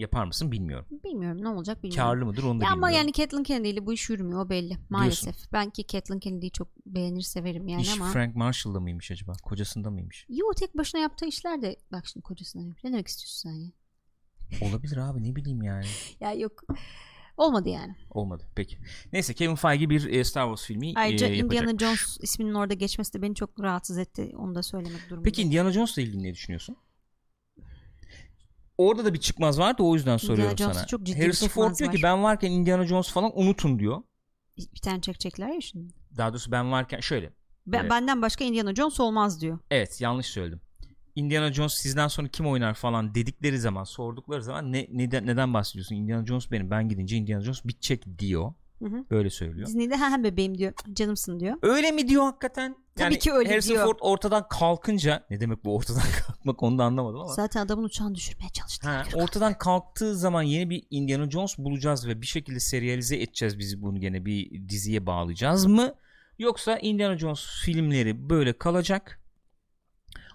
Yapar 0.00 0.24
mısın 0.24 0.52
bilmiyorum. 0.52 0.86
Bilmiyorum 1.04 1.42
ne 1.42 1.48
olacak 1.48 1.82
bilmiyorum. 1.82 2.10
Karlı 2.10 2.26
mıdır 2.26 2.42
onu 2.42 2.48
da 2.48 2.52
Ya 2.52 2.54
bilmiyorum. 2.54 2.78
ama 2.84 2.90
yani 2.90 3.12
Kathleen 3.12 3.42
Kennedy 3.42 3.70
ile 3.70 3.86
bu 3.86 3.92
iş 3.92 4.10
yürümüyor 4.10 4.46
o 4.46 4.48
belli 4.48 4.78
maalesef. 4.90 5.52
Ben 5.52 5.70
ki 5.70 5.86
Kathleen 5.86 6.18
Kennedy'yi 6.20 6.50
çok 6.50 6.68
beğenir 6.86 7.22
severim 7.22 7.68
yani 7.68 7.82
İş 7.82 7.92
ama. 7.92 8.10
Frank 8.10 8.36
Marshall'da 8.36 8.80
mıymış 8.80 9.10
acaba? 9.10 9.32
Kocasında 9.42 9.90
mıymış? 9.90 10.26
Yo 10.28 10.46
tek 10.56 10.76
başına 10.78 11.00
yaptığı 11.00 11.26
işler 11.26 11.62
de 11.62 11.76
bak 11.92 12.06
şimdi 12.06 12.24
kocasına 12.24 12.62
yapmış. 12.62 12.84
Ne 12.84 12.92
demek 12.92 13.08
istiyorsun 13.08 13.50
sen 13.50 13.54
ya? 13.54 13.70
Olabilir 14.70 14.96
abi 14.96 15.24
ne 15.24 15.36
bileyim 15.36 15.62
yani. 15.62 15.86
Ya 16.20 16.32
yok. 16.32 16.62
Olmadı 17.36 17.68
yani. 17.68 17.94
Olmadı. 18.10 18.44
Peki. 18.56 18.78
Neyse 19.12 19.34
Kevin 19.34 19.54
Feige 19.54 19.90
bir 19.90 20.06
e, 20.06 20.24
Star 20.24 20.44
Wars 20.44 20.66
filmi 20.66 20.92
Ayrıca 20.96 21.26
e, 21.26 21.36
Indiana. 21.36 21.78
Jones 21.78 22.18
isminin 22.20 22.54
orada 22.54 22.74
geçmesi 22.74 23.14
de 23.14 23.22
beni 23.22 23.34
çok 23.34 23.60
rahatsız 23.60 23.98
etti. 23.98 24.32
Onu 24.36 24.54
da 24.54 24.62
söylemek 24.62 24.96
durumundayım. 25.00 25.22
Peki 25.22 25.42
Indiana 25.42 25.72
Jones'la 25.72 26.02
ilgili 26.02 26.22
ne 26.22 26.34
düşünüyorsun? 26.34 26.76
Orada 28.80 29.04
da 29.04 29.14
bir 29.14 29.18
çıkmaz 29.18 29.58
vardı 29.58 29.82
o 29.82 29.94
yüzden 29.94 30.16
soruyorum 30.16 30.58
Jones'ta 30.58 30.74
sana. 30.74 30.86
çok 30.86 31.02
ciddi 31.02 31.20
Harrison 31.20 31.48
Ford 31.48 31.78
diyor 31.78 31.92
ki 31.92 31.96
var. 31.96 32.02
ben 32.02 32.22
varken 32.22 32.50
Indiana 32.50 32.86
Jones 32.86 33.10
falan 33.10 33.32
unutun 33.34 33.78
diyor. 33.78 34.02
bir 34.58 34.80
tane 34.80 35.00
çekecekler 35.00 35.48
ya 35.48 35.60
şimdi. 35.60 35.92
Daha 36.16 36.30
doğrusu 36.30 36.52
ben 36.52 36.72
varken 36.72 37.00
şöyle. 37.00 37.32
Ben, 37.66 37.80
Evet. 37.80 37.90
Benden 37.90 38.22
başka 38.22 38.44
Indiana 38.44 38.74
Jones 38.74 39.00
olmaz 39.00 39.40
diyor. 39.40 39.58
Evet 39.70 40.00
yanlış 40.00 40.26
söyledim. 40.26 40.60
Indiana 41.14 41.52
Jones 41.52 41.74
sizden 41.74 42.08
sonra 42.08 42.28
kim 42.28 42.46
oynar 42.46 42.74
falan 42.74 43.14
dedikleri 43.14 43.58
zaman 43.58 43.84
sordukları 43.84 44.42
zaman 44.42 44.72
ne 44.72 44.86
neden 44.90 45.26
neden 45.26 45.54
bahsediyorsun? 45.54 45.94
Indiana 45.94 46.26
Jones 46.26 46.50
benim. 46.50 46.70
Ben 46.70 46.88
gidince 46.88 47.16
Indiana 47.16 47.40
Jones 47.42 47.64
bitecek 47.64 48.18
diyor. 48.18 48.52
Hı 48.82 48.86
hı. 48.86 49.04
Böyle 49.10 49.30
söylüyor. 49.30 49.66
Disney'de 49.68 49.96
ha 49.96 50.12
ha 50.12 50.22
bebeğim 50.22 50.58
diyor. 50.58 50.72
Canımsın 50.92 51.40
diyor. 51.40 51.56
Öyle 51.62 51.90
mi 51.92 52.08
diyor 52.08 52.22
hakikaten? 52.22 52.76
Tabii 52.96 53.18
ki 53.18 53.32
öyle 53.32 53.48
Harrison 53.48 53.74
diyor. 53.74 53.84
Ford 53.84 53.98
ortadan 54.00 54.48
kalkınca 54.48 55.26
ne 55.30 55.40
demek 55.40 55.64
bu 55.64 55.76
ortadan 55.76 56.02
kalkmak 56.26 56.62
onu 56.62 56.78
da 56.78 56.84
anlamadım 56.84 57.20
ama. 57.20 57.32
Zaten 57.32 57.60
adamın 57.60 57.84
uçağını 57.84 58.14
düşürmeye 58.14 58.48
çalıştı. 58.48 58.88
Ha, 58.88 59.04
ortadan 59.14 59.58
kalktığı 59.58 60.16
zaman 60.16 60.42
yeni 60.42 60.70
bir 60.70 60.86
Indiana 60.90 61.30
Jones 61.30 61.58
bulacağız 61.58 62.08
ve 62.08 62.20
bir 62.20 62.26
şekilde 62.26 62.60
serialize 62.60 63.16
edeceğiz 63.16 63.58
biz 63.58 63.82
bunu 63.82 64.00
gene 64.00 64.24
bir 64.24 64.68
diziye 64.68 65.06
bağlayacağız 65.06 65.66
mı? 65.66 65.94
Yoksa 66.38 66.78
Indiana 66.78 67.18
Jones 67.18 67.46
filmleri 67.64 68.30
böyle 68.30 68.58
kalacak. 68.58 69.20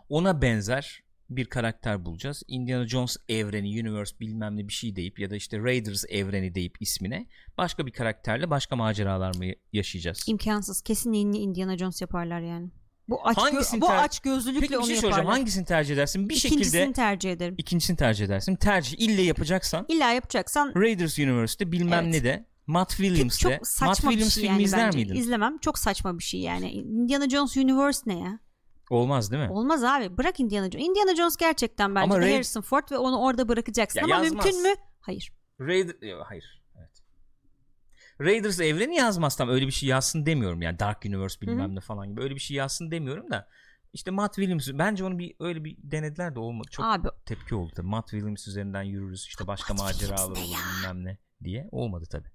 Ona 0.09 0.41
benzer 0.41 1.03
bir 1.29 1.45
karakter 1.45 2.05
bulacağız. 2.05 2.43
Indiana 2.47 2.87
Jones 2.87 3.17
evreni, 3.29 3.67
universe 3.81 4.19
bilmem 4.19 4.57
ne 4.57 4.67
bir 4.67 4.73
şey 4.73 4.95
deyip 4.95 5.19
ya 5.19 5.29
da 5.29 5.35
işte 5.35 5.59
Raiders 5.59 6.03
evreni 6.09 6.55
deyip 6.55 6.75
ismine 6.79 7.27
başka 7.57 7.85
bir 7.85 7.91
karakterle 7.91 8.49
başka 8.49 8.75
maceralar 8.75 9.35
mı 9.35 9.45
yaşayacağız? 9.73 10.23
İmkansız. 10.27 10.81
Kesin 10.81 11.13
yeni 11.13 11.37
Indiana 11.37 11.77
Jones 11.77 12.01
yaparlar 12.01 12.39
yani. 12.41 12.69
Bu 13.09 13.27
aç 13.27 13.37
Hangisini 13.37 13.81
bu 13.81 13.89
aç 13.89 14.19
gözlülükle 14.19 14.59
Peki 14.61 14.73
bir 14.73 14.77
onu 14.77 14.85
şey 14.85 14.95
yaparlar. 14.95 15.25
Hangisini 15.25 15.65
tercih 15.65 15.93
edersin? 15.93 16.29
Bir 16.29 16.35
İkincisini 16.35 16.63
şekilde 16.79 16.93
tercih 16.93 17.31
ederim. 17.31 17.55
ikincisini 17.57 17.97
tercih 17.97 18.25
edersin. 18.25 18.55
Tercih 18.55 18.99
ille 18.99 19.21
yapacaksan 19.21 19.85
İlla 19.89 20.11
yapacaksan 20.11 20.73
Raiders 20.75 21.19
Universe'de 21.19 21.71
bilmem 21.71 22.03
Evet. 22.03 22.13
ne 22.13 22.23
de 22.23 22.45
Matt 22.67 22.89
Williams'te 22.89 23.49
çok 23.57 23.67
saçma 23.67 23.87
Matt 23.87 23.97
bir 24.03 24.07
Williams 24.09 24.33
şey 24.33 24.41
filmi 24.43 24.53
yani 24.53 24.63
izler 24.63 24.85
bence. 24.87 24.97
miydin? 24.97 25.15
İzlemem. 25.15 25.57
Çok 25.57 25.77
saçma 25.79 26.17
bir 26.17 26.23
şey 26.23 26.39
yani. 26.39 26.71
Indiana 26.71 27.29
Jones 27.29 27.57
Universe 27.57 28.01
ne 28.05 28.19
ya? 28.19 28.39
Olmaz 28.89 29.31
değil 29.31 29.43
mi? 29.43 29.51
Olmaz 29.51 29.83
abi. 29.83 30.17
Bırak 30.17 30.39
Indiana 30.39 30.71
Jones. 30.71 30.85
Indiana 30.87 31.15
Jones 31.15 31.37
gerçekten 31.37 31.95
bence 31.95 32.03
Ama 32.13 32.25
Raid- 32.25 32.33
Harrison 32.33 32.61
Ford 32.61 32.91
ve 32.91 32.97
onu 32.97 33.19
orada 33.19 33.47
bırakacaksın. 33.49 33.99
Ya 33.99 34.05
Ama 34.05 34.15
yazmaz. 34.15 34.45
mümkün 34.45 34.61
mü? 34.63 34.75
Hayır. 35.01 35.33
Raider 35.59 36.19
hayır. 36.25 36.61
Evet. 36.77 37.01
Raiders 38.21 38.59
evreni 38.59 38.95
yazmaz 38.95 39.35
tam 39.35 39.49
öyle 39.49 39.67
bir 39.67 39.71
şey 39.71 39.89
yazsın 39.89 40.25
demiyorum 40.25 40.61
yani 40.61 40.79
Dark 40.79 41.05
Universe 41.05 41.41
bilmem 41.41 41.75
ne 41.75 41.79
falan 41.79 42.09
gibi 42.09 42.21
öyle 42.21 42.35
bir 42.35 42.39
şey 42.39 42.57
yazsın 42.57 42.91
demiyorum 42.91 43.31
da 43.31 43.47
işte 43.93 44.11
Matt 44.11 44.35
Williams 44.35 44.69
bence 44.73 45.05
onu 45.05 45.19
bir 45.19 45.35
öyle 45.39 45.63
bir 45.63 45.77
denediler 45.83 46.35
de 46.35 46.39
olmadı 46.39 46.67
çok 46.71 46.85
Abi 46.85 47.07
tepki 47.25 47.55
oldu 47.55 47.71
tabii. 47.75 47.87
Matt 47.87 48.09
Williams 48.09 48.47
üzerinden 48.47 48.83
yürürüz 48.83 49.25
işte 49.27 49.47
başka 49.47 49.73
Matt 49.73 49.83
maceralar 49.83 50.25
olur 50.25 50.35
bilmem 50.35 51.05
ne 51.05 51.17
diye 51.43 51.69
olmadı 51.71 52.05
tabi. 52.11 52.27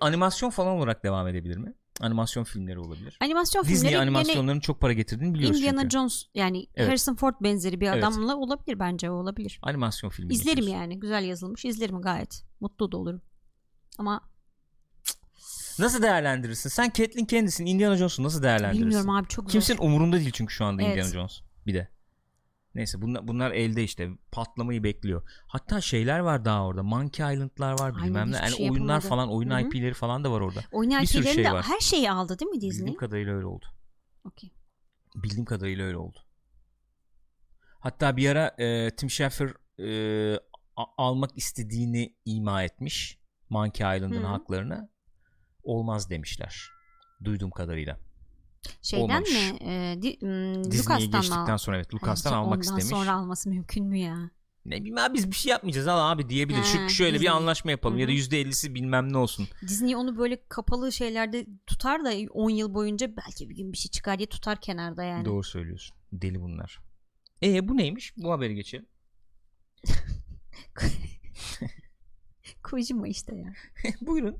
Animasyon 0.00 0.50
falan 0.50 0.76
olarak 0.76 1.04
devam 1.04 1.28
edebilir 1.28 1.56
mi? 1.56 1.74
Animasyon 2.00 2.44
filmleri 2.44 2.78
olabilir. 2.78 3.18
animasyon 3.20 3.62
Disney 3.64 3.76
filmleri 3.76 3.98
animasyonlarının 3.98 4.60
çok 4.60 4.80
para 4.80 4.92
getirdiğini 4.92 5.34
biliyoruz 5.34 5.58
Indiana 5.60 5.80
çünkü. 5.80 5.92
Jones 5.92 6.24
yani 6.34 6.66
Evet. 6.74 6.88
Harrison 6.88 7.14
Ford 7.16 7.34
benzeri 7.42 7.80
bir 7.80 7.86
Evet. 7.88 8.04
adamla 8.04 8.36
olabilir 8.36 8.78
bence 8.78 9.10
o 9.10 9.14
olabilir. 9.14 9.58
Animasyon 9.62 10.10
filmi. 10.10 10.32
İzlerim 10.32 10.56
geçiyorsun. 10.56 10.80
yani. 10.82 11.00
Güzel 11.00 11.24
yazılmış. 11.24 11.64
İzlerim 11.64 12.00
gayet. 12.02 12.42
Mutlu 12.60 12.92
da 12.92 12.96
olurum. 12.96 13.22
Ama 13.98 14.20
Nasıl 15.78 16.02
değerlendirirsin? 16.02 16.70
Sen 16.70 16.84
Catelyn 16.94 17.24
kendisini 17.24 17.70
Indiana 17.70 17.96
Jones'u 17.96 18.22
nasıl 18.22 18.42
değerlendirirsin? 18.42 18.86
bilmiyorum 18.86 19.10
abi 19.10 19.28
çok 19.28 19.44
zor. 19.44 19.50
Kimsenin 19.52 19.78
umurunda 19.78 20.16
değil 20.16 20.30
çünkü 20.34 20.54
şu 20.54 20.64
anda 20.64 20.82
Evet. 20.82 20.92
Indiana 20.96 21.12
Jones. 21.12 21.40
Bir 21.66 21.74
de. 21.74 21.88
Neyse 22.76 23.02
bunlar, 23.02 23.28
bunlar 23.28 23.50
elde 23.50 23.82
işte 23.84 24.10
patlamayı 24.32 24.82
bekliyor. 24.84 25.28
Hatta 25.48 25.80
şeyler 25.80 26.18
var 26.18 26.44
daha 26.44 26.66
orada. 26.66 26.82
Monkey 26.82 27.34
Island'lar 27.34 27.72
var 27.80 27.92
Aynen, 27.94 28.04
bilmem 28.08 28.30
ne. 28.32 28.34
hiçbir 28.36 28.42
Yani 28.46 28.56
şey 28.56 28.70
oyunlar 28.70 28.94
yapamadı. 28.94 29.08
falan 29.08 29.32
oyun 29.32 29.50
Hı 29.50 29.54
hı. 29.54 29.60
IP'leri 29.60 29.94
falan 29.94 30.24
da 30.24 30.32
var 30.32 30.40
orada. 30.40 30.60
Oyun 30.72 30.90
bir 30.90 31.06
sürü 31.06 31.24
şey 31.24 31.44
de 31.44 31.52
var. 31.52 31.64
her 31.64 31.80
şeyi 31.80 32.10
aldı 32.10 32.38
değil 32.38 32.50
mi 32.50 32.60
Disney? 32.60 32.70
Bildiğim 32.80 32.98
kadarıyla 32.98 33.34
öyle 33.34 33.46
oldu. 33.46 33.66
Okey. 34.24 34.52
Bildiğim 35.16 35.44
kadarıyla 35.44 35.84
öyle 35.86 35.96
oldu. 35.96 36.18
Hatta 37.80 38.16
bir 38.16 38.28
ara 38.30 38.54
e, 38.58 38.90
Tim 38.96 39.10
Schafer 39.10 39.48
e, 39.80 40.40
almak 40.76 41.30
istediğini 41.38 42.16
ima 42.24 42.62
etmiş. 42.62 43.18
Monkey 43.50 43.96
Island'ın 43.96 44.22
Hı. 44.22 44.26
haklarını. 44.26 44.90
Olmaz 45.62 46.10
demişler. 46.10 46.70
Duyduğum 47.24 47.50
kadarıyla. 47.50 47.98
Şeyden 48.82 49.02
Olmamış. 49.04 49.30
mi? 49.30 49.56
E, 49.60 49.98
di, 50.02 50.18
m, 50.26 50.64
Disney'e 50.64 50.78
Lucas'tan 50.78 50.98
geçtikten 51.20 51.46
al- 51.52 51.58
sonra 51.58 51.76
evet 51.76 51.94
Lucas'tan 51.94 52.30
Hayır, 52.30 52.42
almak 52.44 52.58
ondan 52.58 52.60
istemiş. 52.78 52.84
sonra 52.86 53.12
alması 53.12 53.48
mümkün 53.48 53.84
mü 53.86 53.98
ya? 53.98 54.30
Ne 54.64 54.76
bileyim 54.76 54.98
abi 54.98 55.14
biz 55.14 55.30
bir 55.30 55.36
şey 55.36 55.50
yapmayacağız 55.50 55.88
al 55.88 56.10
abi 56.12 56.28
diyebilir. 56.28 56.62
Şu 56.62 56.78
He, 56.78 56.88
şöyle 56.88 57.14
bir 57.14 57.18
Disney. 57.20 57.30
anlaşma 57.30 57.70
yapalım 57.70 57.98
ya 57.98 58.08
da 58.08 58.12
hı. 58.12 58.16
%50'si 58.16 58.74
bilmem 58.74 59.12
ne 59.12 59.16
olsun. 59.18 59.48
Disney 59.62 59.96
onu 59.96 60.18
böyle 60.18 60.48
kapalı 60.48 60.92
şeylerde 60.92 61.46
tutar 61.66 62.04
da 62.04 62.12
10 62.32 62.50
yıl 62.50 62.74
boyunca 62.74 63.16
belki 63.16 63.50
bir 63.50 63.56
gün 63.56 63.72
bir 63.72 63.78
şey 63.78 63.90
çıkar 63.90 64.18
diye 64.18 64.28
tutar 64.28 64.60
kenarda 64.60 65.02
yani. 65.04 65.24
Doğru 65.24 65.42
söylüyorsun. 65.44 65.96
Deli 66.12 66.40
bunlar. 66.40 66.78
E 67.42 67.68
bu 67.68 67.76
neymiş? 67.76 68.14
Bu 68.16 68.32
haberi 68.32 68.54
geçelim. 68.54 68.86
Kojima 72.62 73.08
işte 73.08 73.34
ya. 73.36 73.52
Buyurun. 74.00 74.36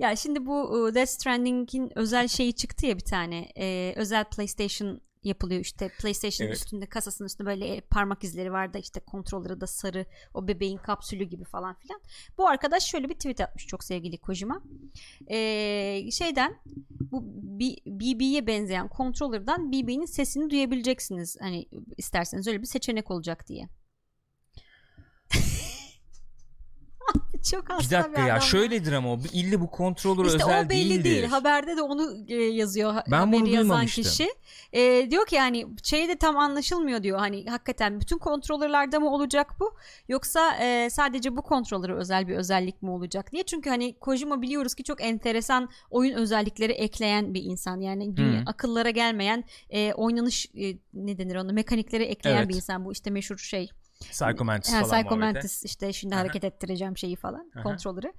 Ya 0.00 0.16
şimdi 0.16 0.46
bu 0.46 0.90
Death 0.94 1.10
Stranding'in 1.10 1.98
özel 1.98 2.28
şeyi 2.28 2.52
çıktı 2.52 2.86
ya 2.86 2.96
bir 2.96 3.04
tane. 3.04 3.48
E, 3.56 3.94
özel 3.96 4.24
PlayStation 4.24 5.00
yapılıyor 5.22 5.60
işte 5.60 5.90
PlayStation 6.00 6.46
Evet. 6.46 6.56
üstünde 6.56 6.86
kasasının 6.86 7.26
üstünde 7.26 7.48
böyle 7.48 7.80
parmak 7.80 8.24
izleri 8.24 8.52
var 8.52 8.74
da 8.74 8.78
işte 8.78 9.00
kontrolleri 9.00 9.60
da 9.60 9.66
sarı 9.66 10.06
o 10.34 10.48
bebeğin 10.48 10.76
kapsülü 10.76 11.24
gibi 11.24 11.44
falan 11.44 11.74
filan. 11.74 12.00
Bu 12.38 12.48
arkadaş 12.48 12.84
şöyle 12.84 13.08
bir 13.08 13.14
tweet 13.14 13.40
atmış 13.40 13.66
çok 13.66 13.84
sevgili 13.84 14.18
Kojima. 14.18 14.62
E, 15.30 16.10
şeyden 16.12 16.56
bu 17.00 17.22
BB'ye 17.86 18.46
benzeyen 18.46 18.90
controller'dan 18.96 19.72
BB'nin 19.72 20.06
sesini 20.06 20.50
duyabileceksiniz. 20.50 21.36
Hani 21.40 21.68
isterseniz 21.96 22.46
öyle 22.46 22.60
bir 22.62 22.66
seçenek 22.66 23.10
olacak 23.10 23.48
diye. 23.48 23.68
çok 27.50 27.70
hasta 27.70 27.84
Bir 27.98 28.04
dakika 28.04 28.22
adam 28.22 28.28
ya 28.28 28.40
şöyledir 28.40 28.92
ama 28.92 29.12
o 29.12 29.18
ille 29.32 29.60
bu 29.60 29.70
kontrolör 29.70 30.24
işte 30.24 30.36
özel 30.36 30.66
o 30.66 30.68
belli 30.68 30.88
değildir. 30.90 31.04
değil. 31.04 31.24
Haberde 31.24 31.76
de 31.76 31.82
onu 31.82 32.16
e, 32.28 32.34
yazıyor 32.34 32.94
Ben 33.10 33.32
bunu 33.32 33.48
yazan 33.48 33.86
kişi. 33.86 34.28
E, 34.72 35.10
diyor 35.10 35.26
ki 35.26 35.34
yani 35.34 35.66
şey 35.82 36.08
de 36.08 36.16
tam 36.16 36.36
anlaşılmıyor 36.36 37.02
diyor. 37.02 37.18
Hani 37.18 37.46
hakikaten 37.46 38.00
bütün 38.00 38.18
kontrolörlerde 38.18 38.98
mi 38.98 39.06
olacak 39.06 39.50
bu 39.60 39.74
yoksa 40.08 40.56
e, 40.56 40.90
sadece 40.90 41.36
bu 41.36 41.42
kontrolöre 41.42 41.94
özel 41.94 42.28
bir 42.28 42.36
özellik 42.36 42.82
mi 42.82 42.90
olacak 42.90 43.32
diye. 43.32 43.42
Çünkü 43.42 43.70
hani 43.70 43.98
Kojima 43.98 44.42
biliyoruz 44.42 44.74
ki 44.74 44.84
çok 44.84 45.02
enteresan 45.02 45.68
oyun 45.90 46.14
özellikleri 46.14 46.72
ekleyen 46.72 47.34
bir 47.34 47.42
insan. 47.42 47.80
Yani 47.80 48.16
dünya, 48.16 48.40
Hı. 48.40 48.44
akıllara 48.46 48.90
gelmeyen 48.90 49.44
e, 49.70 49.92
oynanış 49.92 50.46
e, 50.46 50.76
ne 50.94 51.18
denir 51.18 51.36
onu 51.36 51.52
mekanikleri 51.52 52.04
ekleyen 52.04 52.36
Evet. 52.38 52.48
bir 52.48 52.54
insan. 52.54 52.84
Bu 52.84 52.92
işte 52.92 53.10
meşhur 53.10 53.38
şey 53.38 53.70
Psycho 54.00 54.44
Mantis 54.44 54.74
Ha, 54.74 54.84
falan 54.84 55.00
Psycho. 55.02 55.16
Mantis 55.16 55.64
işte 55.64 55.92
şimdi 55.92 56.14
Aha. 56.14 56.20
hareket 56.20 56.44
ettireceğim 56.44 56.96
şeyi 56.96 57.16
falan 57.16 57.50
Aha. 57.54 57.62
kontrolörü. 57.62 58.12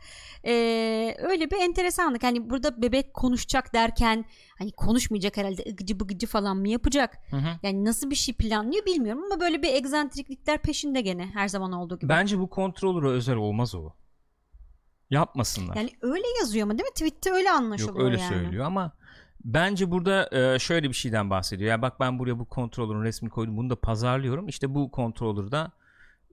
Ee, 0.45 1.15
öyle 1.19 1.51
bir 1.51 1.57
enteresanlık. 1.61 2.23
Hani 2.23 2.49
burada 2.49 2.81
bebek 2.81 3.13
konuşacak 3.13 3.73
derken 3.73 4.25
hani 4.57 4.71
konuşmayacak 4.71 5.37
herhalde 5.37 5.63
ıgıcı 5.69 5.99
bıgıcı 5.99 6.27
falan 6.27 6.57
mı 6.57 6.69
yapacak? 6.69 7.17
Hı 7.29 7.37
hı. 7.37 7.47
Yani 7.63 7.85
nasıl 7.85 8.09
bir 8.09 8.15
şey 8.15 8.35
planlıyor 8.35 8.85
bilmiyorum 8.85 9.23
ama 9.31 9.41
böyle 9.41 9.61
bir 9.61 9.73
egzantriklikler 9.73 10.61
peşinde 10.61 11.01
gene 11.01 11.25
her 11.33 11.47
zaman 11.47 11.71
olduğu 11.71 11.99
gibi. 11.99 12.09
Bence 12.09 12.39
bu 12.39 12.49
kontrolöre 12.49 13.07
özel 13.07 13.35
olmaz 13.35 13.75
o. 13.75 13.89
Yapmasınlar. 15.09 15.75
Yani 15.75 15.89
öyle 16.01 16.27
yazıyor 16.39 16.63
ama 16.63 16.77
değil 16.77 16.87
mi? 16.89 16.93
Tweet'te 16.93 17.31
öyle 17.31 17.51
anlaşılıyor 17.51 17.95
Yok 17.95 18.05
öyle 18.05 18.21
yani. 18.21 18.29
söylüyor 18.29 18.65
ama 18.65 18.91
bence 19.45 19.91
burada 19.91 20.29
e, 20.55 20.59
şöyle 20.59 20.89
bir 20.89 20.93
şeyden 20.93 21.29
bahsediyor. 21.29 21.69
Ya 21.69 21.81
bak 21.81 21.99
ben 21.99 22.19
buraya 22.19 22.39
bu 22.39 22.45
kontrolörün 22.45 23.03
resmini 23.03 23.31
koydum. 23.31 23.57
Bunu 23.57 23.69
da 23.69 23.75
pazarlıyorum. 23.75 24.47
İşte 24.47 24.75
bu 24.75 24.91
kontrolörde 24.91 25.71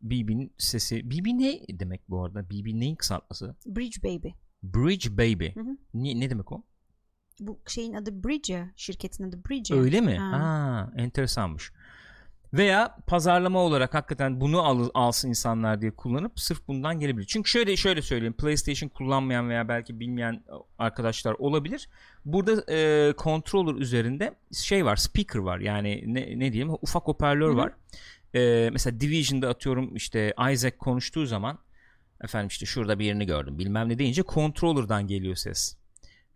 BB'nin 0.02 0.52
sesi. 0.58 1.10
BB 1.10 1.26
ne 1.26 1.78
demek 1.80 2.00
bu 2.08 2.24
arada? 2.24 2.50
BB 2.50 2.66
neyin 2.80 2.96
kısaltması? 2.96 3.56
Bridge 3.66 4.02
Baby. 4.02 4.28
Bridge 4.62 5.16
Baby. 5.18 5.46
Hı 5.46 5.60
hı. 5.60 5.76
Ne, 5.94 6.20
ne 6.20 6.30
demek 6.30 6.52
o? 6.52 6.62
Bu 7.40 7.60
şeyin 7.66 7.94
adı 7.94 8.24
Bridge 8.24 8.52
ya. 8.52 8.70
Şirketin 8.76 9.28
adı 9.28 9.44
Bridge. 9.50 9.74
ya. 9.74 9.80
Öyle 9.80 10.00
mi? 10.00 10.18
Ha. 10.18 10.38
Ha, 10.38 10.92
enteresanmış. 10.96 11.72
Veya 12.52 12.96
pazarlama 13.06 13.58
olarak 13.58 13.94
hakikaten 13.94 14.40
bunu 14.40 14.62
al, 14.62 14.88
alsın 14.94 15.28
insanlar 15.28 15.80
diye 15.80 15.90
kullanıp 15.90 16.40
sırf 16.40 16.68
bundan 16.68 17.00
gelebilir. 17.00 17.26
Çünkü 17.26 17.50
şöyle 17.50 17.76
şöyle 17.76 18.02
söyleyeyim. 18.02 18.32
PlayStation 18.32 18.88
kullanmayan 18.88 19.48
veya 19.48 19.68
belki 19.68 20.00
bilmeyen 20.00 20.44
arkadaşlar 20.78 21.32
olabilir. 21.38 21.88
Burada 22.24 22.72
e, 22.72 23.12
controller 23.18 23.74
üzerinde 23.74 24.34
şey 24.52 24.84
var, 24.84 24.96
speaker 24.96 25.38
var. 25.38 25.58
Yani 25.58 26.04
ne, 26.06 26.38
ne 26.38 26.52
diyeyim? 26.52 26.74
Ufak 26.82 27.02
hoparlör 27.02 27.50
var. 27.50 27.72
E, 28.34 28.70
mesela 28.72 29.00
Division'da 29.00 29.48
atıyorum 29.48 29.96
işte 29.96 30.34
Isaac 30.52 30.78
konuştuğu 30.78 31.26
zaman 31.26 31.58
Efendim 32.24 32.48
işte 32.48 32.66
şurada 32.66 32.98
bir 32.98 33.04
yerini 33.04 33.26
gördüm 33.26 33.58
bilmem 33.58 33.88
ne 33.88 33.98
deyince 33.98 34.22
controller'dan 34.22 35.06
geliyor 35.06 35.36
ses. 35.36 35.76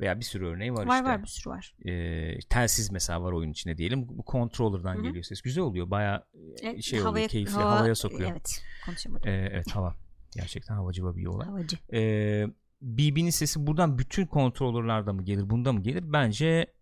Veya 0.01 0.21
bir 0.21 0.25
sürü 0.25 0.47
örneği 0.47 0.73
var, 0.73 0.87
Var 0.87 0.95
işte. 0.99 1.05
var 1.11 1.23
bir 1.23 1.27
sürü 1.29 1.51
var. 1.51 1.75
Ee, 1.85 2.39
telsiz 2.51 2.91
mesela 2.91 3.23
var 3.23 3.33
oyun 3.33 3.51
içinde 3.51 3.79
diyelim. 3.79 4.09
Bu 4.09 4.25
controller'dan 4.33 5.03
geliyor 5.03 5.25
ses. 5.25 5.43
Güzel 5.43 5.65
oluyor. 5.65 5.91
Baya 5.91 6.27
E, 6.63 6.83
şey 6.83 7.03
oluyor, 7.03 7.29
keyifli, 7.29 7.53
havaya 7.55 7.95
sokuyor. 7.95 8.31
Evet 8.31 8.63
konuşamadım. 8.87 9.29
Ee, 9.29 9.49
evet 9.53 9.71
hava. 9.77 9.95
Gerçekten 10.37 10.75
havacı 10.75 11.17
bir 11.17 11.27
olay. 11.27 11.47
Havacı. 11.49 11.77
Ee, 11.93 12.47
BB'nin 12.83 13.31
sesi 13.31 13.67
buradan 13.67 13.99
bütün 13.99 14.27
kontrolörlerde 14.27 15.13
mı 15.13 15.25
gelir 15.25 15.51
bunda 15.51 15.73
mı 15.73 15.83
gelir? 15.83 16.13
Bence 16.13 16.75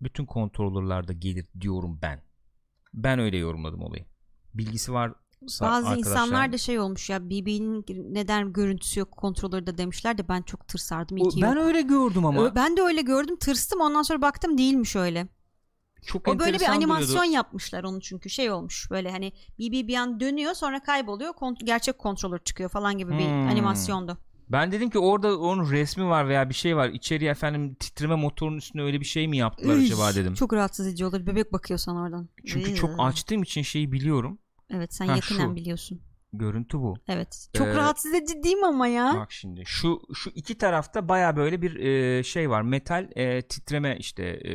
bütün 0.00 0.26
kontrolörlerde 0.26 1.14
gelir 1.14 1.46
diyorum 1.60 1.98
ben. 2.02 2.22
Ben 2.94 3.18
öyle 3.18 3.36
yorumladım 3.36 3.82
olayı. 3.82 4.04
Bilgisi 4.54 4.92
var 4.92 5.12
Bazı 5.60 5.94
insanlar 5.94 6.52
da 6.52 6.58
şey 6.58 6.78
olmuş 6.78 7.10
ya 7.10 7.30
BB'nin 7.30 7.84
neden 8.14 8.52
görüntüsü 8.52 9.00
yok 9.00 9.12
kontrolörü 9.12 9.66
de 9.66 9.78
demişler 9.78 10.18
de 10.18 10.28
ben 10.28 10.42
çok 10.42 10.68
tırsardım. 10.68 11.16
Ki 11.28 11.42
ben 11.42 11.54
yok. 11.56 11.64
öyle 11.64 11.82
gördüm 11.82 12.26
ama. 12.26 12.54
Ben 12.54 12.76
de 12.76 12.82
öyle 12.82 13.02
gördüm 13.02 13.36
tırstım 13.36 13.80
ondan 13.80 14.02
sonra 14.02 14.22
baktım 14.22 14.58
değilmiş 14.58 14.96
öyle. 14.96 15.28
Çok 16.06 16.28
O 16.28 16.38
böyle 16.38 16.60
bir 16.60 16.68
animasyon 16.68 17.08
duruyordu. 17.08 17.32
yapmışlar 17.34 17.84
onu 17.84 18.00
çünkü 18.00 18.30
şey 18.30 18.50
olmuş 18.50 18.90
böyle 18.90 19.10
hani 19.10 19.32
BB 19.58 19.88
bir 19.88 19.94
an 19.96 20.20
dönüyor 20.20 20.54
sonra 20.54 20.82
kayboluyor 20.82 21.30
kont- 21.32 21.64
gerçek 21.64 21.98
kontrolör 21.98 22.38
çıkıyor 22.38 22.70
falan 22.70 22.98
gibi 22.98 23.12
bir 23.12 23.24
Hmm. 23.24 23.48
animasyondu. 23.48 24.18
Ben 24.48 24.72
dedim 24.72 24.90
ki 24.90 24.98
orada 24.98 25.38
onun 25.40 25.70
resmi 25.70 26.08
var 26.08 26.28
veya 26.28 26.48
bir 26.48 26.54
şey 26.54 26.76
var. 26.76 26.88
İçeriye 26.88 27.30
efendim 27.30 27.74
titreme 27.74 28.14
motorunun 28.14 28.56
üstüne 28.56 28.82
öyle 28.82 29.00
bir 29.00 29.04
şey 29.04 29.28
mi 29.28 29.36
yaptılar 29.36 29.76
Üy, 29.76 29.84
acaba 29.86 30.14
dedim. 30.14 30.34
Çok 30.34 30.52
rahatsız 30.52 30.86
edici 30.86 31.06
olur 31.06 31.26
bebek 31.26 31.52
bakıyor 31.52 31.78
sana 31.78 32.00
oradan. 32.02 32.28
Çünkü 32.46 32.70
Iy. 32.70 32.74
çok 32.74 32.90
açtığım 32.98 33.42
için 33.42 33.62
şeyi 33.62 33.92
biliyorum. 33.92 34.38
Evet 34.74 34.94
sen 34.94 35.06
Ha, 35.06 35.16
yakından 35.16 35.48
şu. 35.48 35.56
biliyorsun. 35.56 36.00
Görüntü 36.32 36.78
bu. 36.78 36.94
Evet. 37.08 37.48
Çok 37.52 37.66
Ee, 37.66 37.74
rahatsız 37.74 38.14
edici 38.14 38.42
değil 38.42 38.56
mi 38.56 38.66
ama 38.66 38.86
ya? 38.86 39.14
Bak 39.16 39.32
şimdi 39.32 39.62
şu 39.66 40.00
şu 40.14 40.30
iki 40.30 40.58
tarafta 40.58 41.08
baya 41.08 41.36
böyle 41.36 41.62
bir 41.62 41.76
e, 41.76 42.22
şey 42.22 42.50
var. 42.50 42.62
Metal 42.62 43.08
e, 43.16 43.42
titreme 43.42 43.96
işte 43.98 44.22
e, 44.22 44.52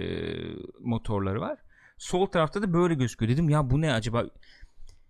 motorları 0.80 1.42
var. 1.42 1.60
Sol 1.98 2.26
tarafta 2.26 2.62
da 2.62 2.74
böyle 2.74 2.94
gözüküyor. 2.94 3.32
Dedim 3.32 3.50
ya 3.50 3.70
bu 3.70 3.82
ne 3.82 3.94
acaba? 3.94 4.26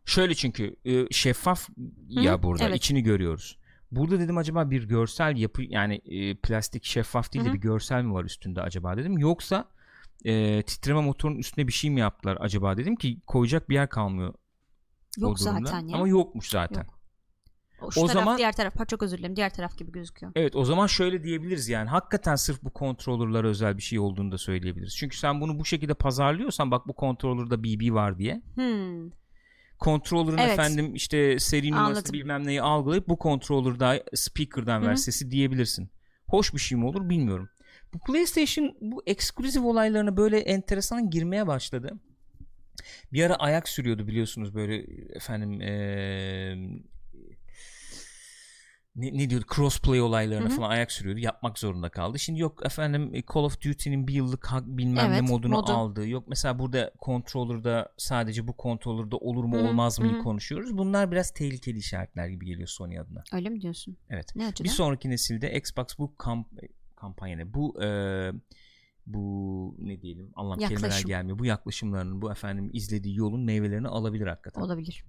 Şöyle 0.06 0.36
çünkü 0.36 0.76
e, 0.86 1.12
şeffaf 1.12 1.70
ya 2.10 2.34
Hı, 2.34 2.44
burada 2.44 2.64
evet. 2.64 2.76
içini 2.78 3.04
görüyoruz. 3.04 3.58
Burada 3.92 4.20
dedim 4.20 4.38
acaba 4.38 4.72
bir 4.72 4.84
görsel 4.84 5.38
yapı 5.38 5.64
yani 5.64 5.96
e, 5.96 6.36
plastik 6.36 6.84
şeffaf 6.86 7.34
değil 7.34 7.46
de 7.46 7.50
Hı 7.50 7.52
hı. 7.52 7.56
bir 7.56 7.62
görsel 7.62 8.04
mi 8.04 8.14
var 8.14 8.24
üstünde 8.24 8.62
acaba 8.62 8.98
dedim. 8.98 9.18
Yoksa 9.18 9.66
e, 10.26 10.64
titreme 10.64 11.02
motorunun 11.02 11.38
üstüne 11.38 11.68
bir 11.68 11.74
şey 11.74 11.90
mi 11.90 12.00
yaptılar 12.00 12.38
acaba 12.40 12.78
dedim 12.78 12.96
ki 12.96 13.20
koyacak 13.28 13.70
bir 13.70 13.76
yer 13.76 13.90
kalmıyor 13.90 14.34
Yok 15.18 15.32
o 15.32 15.40
durumda. 15.46 15.70
zaten 15.70 15.88
ya. 15.88 15.98
Ama 15.98 16.08
yokmuş 16.08 16.50
zaten. 16.50 16.82
Yok. 16.82 17.00
O, 17.82 17.92
şu 17.92 18.00
o 18.00 18.08
taraf 18.08 18.24
zaman- 18.24 18.38
diğer 18.38 18.54
taraf. 18.54 18.80
Ha, 18.80 18.86
çok 18.86 19.04
özür 19.04 19.18
dilerim. 19.18 19.36
Diğer 19.36 19.50
taraf 19.54 19.78
gibi 19.78 19.92
gözüküyor. 19.92 20.32
Evet 20.36 20.56
o 20.56 20.66
zaman 20.66 20.88
şöyle 20.88 21.24
diyebiliriz 21.24 21.70
yani 21.70 21.90
hakikaten 21.90 22.36
sırf 22.36 22.64
bu 22.64 22.70
kontrolörlere 22.74 23.48
özel 23.48 23.78
bir 23.78 23.82
şey 23.82 24.00
olduğunu 24.00 24.32
da 24.32 24.38
söyleyebiliriz. 24.38 24.96
Çünkü 24.98 25.18
sen 25.18 25.42
bunu 25.42 25.60
bu 25.60 25.66
şekilde 25.66 25.94
pazarlıyorsan 25.94 26.72
bak 26.72 26.88
bu 26.88 26.94
kontrolörde 26.94 27.64
BB 27.64 27.94
var 27.94 28.18
diye. 28.18 28.42
Hmm. 28.56 29.10
Kontrolörün 29.80 30.38
Evet. 30.38 30.52
efendim 30.54 30.96
işte 30.96 31.40
seri 31.40 31.72
numarası 31.72 31.90
Anladım. 31.92 32.14
bilmem 32.14 32.46
neyi 32.46 32.62
algılayıp 32.62 33.08
bu 33.10 33.18
kontrolörde 33.18 34.04
speaker'dan 34.14 34.88
ver 34.88 34.96
sesi 34.96 35.32
diyebilirsin. 35.32 35.90
Hoş 36.28 36.54
bir 36.54 36.60
şey 36.60 36.78
mi 36.78 36.86
olur 36.86 37.10
bilmiyorum. 37.10 37.50
Bu 37.94 38.00
PlayStation 38.00 38.76
bu 38.82 39.04
ekskluzif 39.06 39.64
olaylarına 39.64 40.18
böyle 40.18 40.40
enteresan 40.40 41.10
girmeye 41.10 41.48
başladı. 41.48 42.00
Bir 43.14 43.24
ara 43.24 43.36
ayak 43.36 43.70
sürüyordu 43.70 44.08
biliyorsunuz 44.08 44.56
böyle 44.56 44.76
efendim 45.16 45.62
eee 45.62 46.82
ne, 48.96 49.18
ne 49.18 49.30
diyordu 49.30 49.46
crossplay 49.56 50.02
olaylarına 50.02 50.50
Hı 50.50 50.54
hı. 50.54 50.56
falan 50.56 50.70
ayak 50.70 50.92
sürüyordu 50.92 51.20
yapmak 51.20 51.60
zorunda 51.60 51.90
kaldı. 51.90 52.20
Şimdi 52.20 52.40
yok 52.40 52.66
efendim 52.66 53.12
e, 53.16 53.22
Call 53.34 53.44
of 53.44 53.62
Duty'nin 53.62 54.08
bir 54.08 54.14
yıllık 54.14 54.46
hak 54.46 54.68
bilmem 54.68 55.12
ne 55.12 55.18
Evet, 55.18 55.30
modunu 55.30 55.54
modu. 55.54 55.72
aldı. 55.72 56.08
Yok 56.08 56.24
mesela 56.28 56.60
burada 56.60 56.92
controller'da 57.06 57.94
sadece 57.98 58.48
bu 58.48 58.56
controller'da 58.60 59.18
olur 59.18 59.44
mu 59.44 59.58
Hı 59.58 59.62
hı, 59.62 59.64
olmaz 59.68 60.00
mı 60.00 60.18
konuşuyoruz. 60.20 60.78
Bunlar 60.78 61.12
biraz 61.12 61.32
tehlikeli 61.32 61.78
işaretler 61.78 62.28
gibi 62.28 62.46
geliyor 62.46 62.68
Sony 62.68 63.00
adına. 63.00 63.24
Öyle 63.34 63.50
mi 63.50 63.62
diyorsun? 63.62 63.98
Evet. 64.10 64.36
Ne 64.36 64.48
açıdan? 64.48 64.64
Bir 64.66 64.70
sonraki 64.76 65.10
nesilde 65.10 65.54
Xbox 65.58 65.88
bu 65.98 66.16
kamp 66.18 66.48
kampanya 66.96 67.38
ne? 67.38 67.54
Bu 67.54 67.84
e, 67.84 67.88
bu 69.14 69.76
ne 69.80 70.02
diyelim 70.02 70.32
anlam 70.36 70.60
kelimeler 70.60 70.84
Yaklaşım. 70.84 71.08
gelmiyor. 71.08 71.40
Bu 71.40 71.46
yaklaşımlarının 71.46 72.22
bu 72.22 72.32
efendim 72.32 72.70
izlediği 72.74 73.16
yolun 73.16 73.44
meyvelerini 73.44 73.88
alabilir 73.88 74.28
hakikaten. 74.28 74.62
Olabilir. 74.62 75.06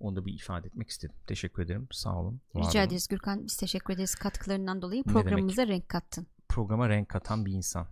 Onu 0.00 0.16
da 0.16 0.26
bir 0.26 0.34
ifade 0.34 0.66
etmek 0.66 0.88
istedim. 0.88 1.16
Teşekkür 1.26 1.62
ederim. 1.62 1.88
Sağ 1.90 2.20
olun. 2.20 2.40
Rica 2.56 2.68
olun. 2.68 2.88
ederiz 2.88 3.08
Gürkan. 3.08 3.44
Biz 3.44 3.56
teşekkür 3.56 3.94
ederiz 3.94 4.14
katkılarından 4.14 4.82
dolayı. 4.82 5.04
Programımıza 5.04 5.66
renk 5.66 5.88
kattın. 5.88 6.26
Programa 6.48 6.88
renk 6.88 7.08
katan 7.08 7.46
bir 7.46 7.52
insan. 7.52 7.88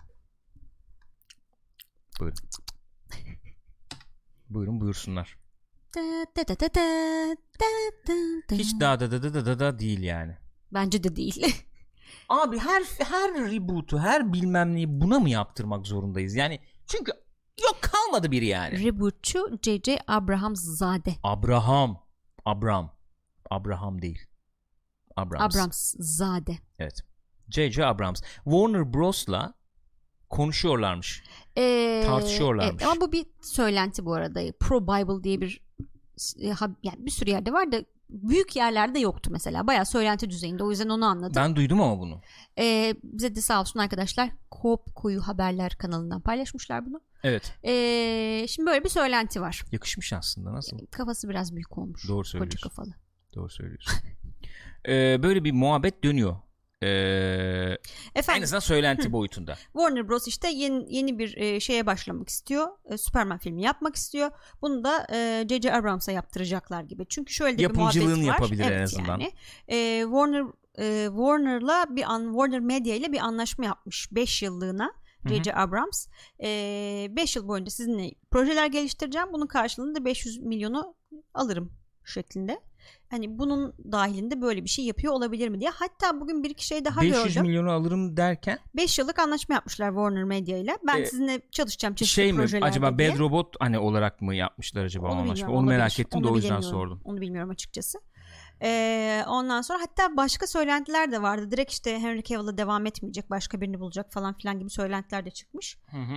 Buyurun. 2.21 2.39
Buyurun 4.51 4.81
buyursunlar. 4.81 5.39
Hiç 8.53 8.81
da 8.81 9.01
da 9.01 9.11
da 9.11 9.23
da 9.23 9.35
da 9.35 9.47
da 9.47 9.59
da 9.59 9.79
değil 9.79 10.03
yani. 10.03 10.37
Bence 10.73 11.05
de 11.05 11.17
değil. 11.17 11.65
Abi 12.29 12.59
her 12.59 12.83
her 12.99 13.35
reboot'u, 13.35 13.99
her 13.99 14.33
bilmem 14.33 14.75
neyi 14.75 15.01
buna 15.01 15.19
mı 15.21 15.31
yaptırmak 15.31 15.87
zorundayız? 15.87 16.35
Yani 16.35 16.61
çünkü 16.87 17.13
yok 17.63 17.79
kalmadı 17.83 18.31
biri 18.31 18.47
yani. 18.47 18.85
Rebootçu 18.85 19.59
J.J. 19.63 19.99
Abrahamzade. 20.07 21.15
Abraham. 21.23 22.05
Abram. 22.45 22.91
Abraham 23.51 24.03
değil. 24.03 24.19
Abrams. 25.17 25.57
Abramszade. 25.57 26.59
Evet. 26.79 27.01
J.J. 27.49 27.87
Abrams. 27.87 28.23
Warner 28.45 28.95
Bros'la 28.95 29.55
konuşuyorlarmış. 30.31 31.23
Ee, 31.59 32.03
Tartışıyorlarmış. 32.07 32.83
evet, 32.83 32.93
ama 32.93 33.01
bu 33.01 33.13
bir 33.13 33.27
söylenti 33.43 34.05
bu 34.05 34.15
arada. 34.15 34.41
Pro 34.61 34.83
Bible 34.83 35.25
diye 35.25 35.41
bir 35.41 35.65
e, 36.41 36.47
yani 36.83 37.07
bir 37.07 37.11
sürü 37.11 37.31
yerde 37.31 37.53
var 37.53 37.73
da 37.73 37.85
büyük 38.11 38.57
yerlerde 38.57 38.99
yoktu 38.99 39.31
mesela. 39.33 39.67
Bayağı 39.67 39.87
söylenti 39.87 40.31
düzeyinde. 40.31 40.65
O 40.65 40.71
yüzden 40.71 40.89
onu 40.89 41.05
anladım. 41.07 41.33
Ben 41.37 41.57
duydum 41.57 41.81
ama 41.81 42.01
bunu. 42.01 42.21
Ee, 42.59 42.95
bize 43.03 43.35
de 43.35 43.41
sağ 43.41 43.61
olsun 43.61 43.81
arkadaşlar 43.81 44.31
Kop 44.51 44.95
Koyu 44.95 45.21
Haberler 45.23 45.77
kanalından 45.79 46.21
paylaşmışlar 46.21 46.87
bunu. 46.87 47.01
Evet. 47.23 47.53
Ee, 47.65 48.47
şimdi 48.49 48.67
böyle 48.71 48.85
bir 48.85 48.89
söylenti 48.89 49.41
var. 49.41 49.65
Yakışmış 49.73 50.13
aslında. 50.13 50.53
Nasıl? 50.53 50.79
Kafası 50.91 51.29
biraz 51.29 51.55
büyük 51.55 51.79
olmuş. 51.79 52.09
Doğru 52.09 52.19
Koca 52.19 52.31
söylüyorsun. 52.31 52.69
kafalı. 52.69 52.95
Doğru 53.35 53.49
söylüyorsun. 53.51 53.95
Ee, 54.89 55.23
böyle 55.23 55.45
bir 55.45 55.53
muhabbet 55.53 56.05
dönüyor. 56.05 56.37
Ee, 56.83 56.87
en 56.87 58.21
Efendim 58.21 58.43
azından 58.43 58.61
söylenti 58.61 59.13
boyutunda. 59.13 59.55
Warner 59.73 60.09
Bros 60.09 60.29
işte 60.29 60.49
yeni 60.49 60.95
yeni 60.95 61.19
bir 61.19 61.37
e, 61.37 61.61
şeye 61.61 61.87
başlamak 61.87 62.29
istiyor. 62.29 62.69
E, 62.85 62.97
Superman 62.97 63.39
filmi 63.39 63.63
yapmak 63.63 63.97
istiyor. 63.97 64.31
Bunu 64.63 64.85
da 64.85 65.07
e, 65.13 65.47
J.J. 65.49 65.75
Abrams'a 65.75 66.13
yaptıracaklar 66.13 66.83
gibi. 66.83 67.07
Çünkü 67.09 67.33
şöyle 67.33 67.59
de 67.59 67.59
bir 67.59 67.77
muhabbet 67.77 67.97
var. 67.97 68.01
Yapımcılığını 68.01 68.25
yapabilir 68.25 68.65
en 68.65 68.73
Evet, 68.73 68.83
azından. 68.83 69.21
Yani. 69.21 69.33
E, 69.69 70.03
Warner 70.03 70.45
e, 70.79 71.07
Warner'la 71.07 71.87
bir 71.91 72.13
an 72.13 72.25
Warner 72.27 72.61
Media 72.61 72.95
ile 72.95 73.13
bir 73.13 73.19
anlaşma 73.19 73.65
yapmış 73.65 74.09
5 74.13 74.43
yıllığına. 74.43 74.93
Hı 75.23 75.29
hı. 75.29 75.35
J.J. 75.35 75.55
Abrams 75.55 76.07
5 76.41 77.37
yıl 77.37 77.49
boyunca 77.49 77.71
sizinle 77.71 78.15
projeler 78.31 78.67
geliştireceğim. 78.67 79.33
Bunun 79.33 79.47
karşılığında 79.47 80.05
500 80.05 80.39
milyonu 80.39 80.95
alırım 81.35 81.73
şeklinde. 82.05 82.61
Hani 83.11 83.39
bunun 83.39 83.75
dahilinde 83.93 84.41
böyle 84.41 84.65
bir 84.65 84.69
şey 84.69 84.85
yapıyor 84.85 85.13
olabilir 85.13 85.49
mi 85.49 85.61
diye. 85.61 85.71
Hatta 85.71 86.21
bugün 86.21 86.43
bir 86.43 86.51
iki 86.51 86.67
şey 86.67 86.85
daha 86.85 87.01
500 87.01 87.25
gördüm. 87.25 87.43
milyonu 87.43 87.71
alırım 87.71 88.17
derken 88.17 88.59
5 88.77 88.99
yıllık 88.99 89.19
anlaşma 89.19 89.55
yapmışlar 89.55 89.89
Warner 89.89 90.25
Media 90.25 90.57
ile. 90.57 90.79
Ben 90.87 91.01
Ee, 91.03 91.07
sizinle 91.07 91.41
çalışacağım 91.51 91.95
çeşitli 91.95 92.15
şey 92.15 92.33
mi 92.33 92.39
projelerde 92.39 92.67
acaba 92.67 92.99
diye. 92.99 93.13
Bad 93.13 93.19
Robot 93.19 93.57
hani 93.61 93.79
olarak 93.79 94.21
mı 94.21 94.35
yapmışlar 94.35 94.85
acaba 94.85 95.07
Onu 95.07 95.21
anlaşma? 95.21 95.49
Onu 95.49 95.67
merak 95.67 95.81
olabilir. 95.81 96.01
ettim 96.07 96.25
de 96.25 96.27
Onu 96.27 96.35
o 96.35 96.37
yüzden 96.37 96.61
sordum. 96.61 97.01
Onu 97.05 97.21
bilmiyorum 97.21 97.51
açıkçası. 97.51 97.99
Ee, 98.63 99.25
ondan 99.29 99.63
sonra 99.63 99.79
hatta 99.81 100.17
başka 100.17 100.47
söylentiler 100.47 101.13
de 101.13 101.23
vardı. 101.23 101.51
Direkt 101.51 101.73
işte 101.73 101.99
Henry 101.99 102.23
Cavill'a 102.23 102.59
devam 102.59 102.87
etmeyecek, 102.87 103.31
başka 103.31 103.61
birini 103.61 103.81
bulacak 103.81 104.13
falan 104.13 104.35
filan 104.35 104.59
gibi 104.59 104.71
söylentiler 104.71 105.25
de 105.27 105.31
çıkmış. 105.31 105.79
Hı 105.91 105.97
hı. 105.97 106.17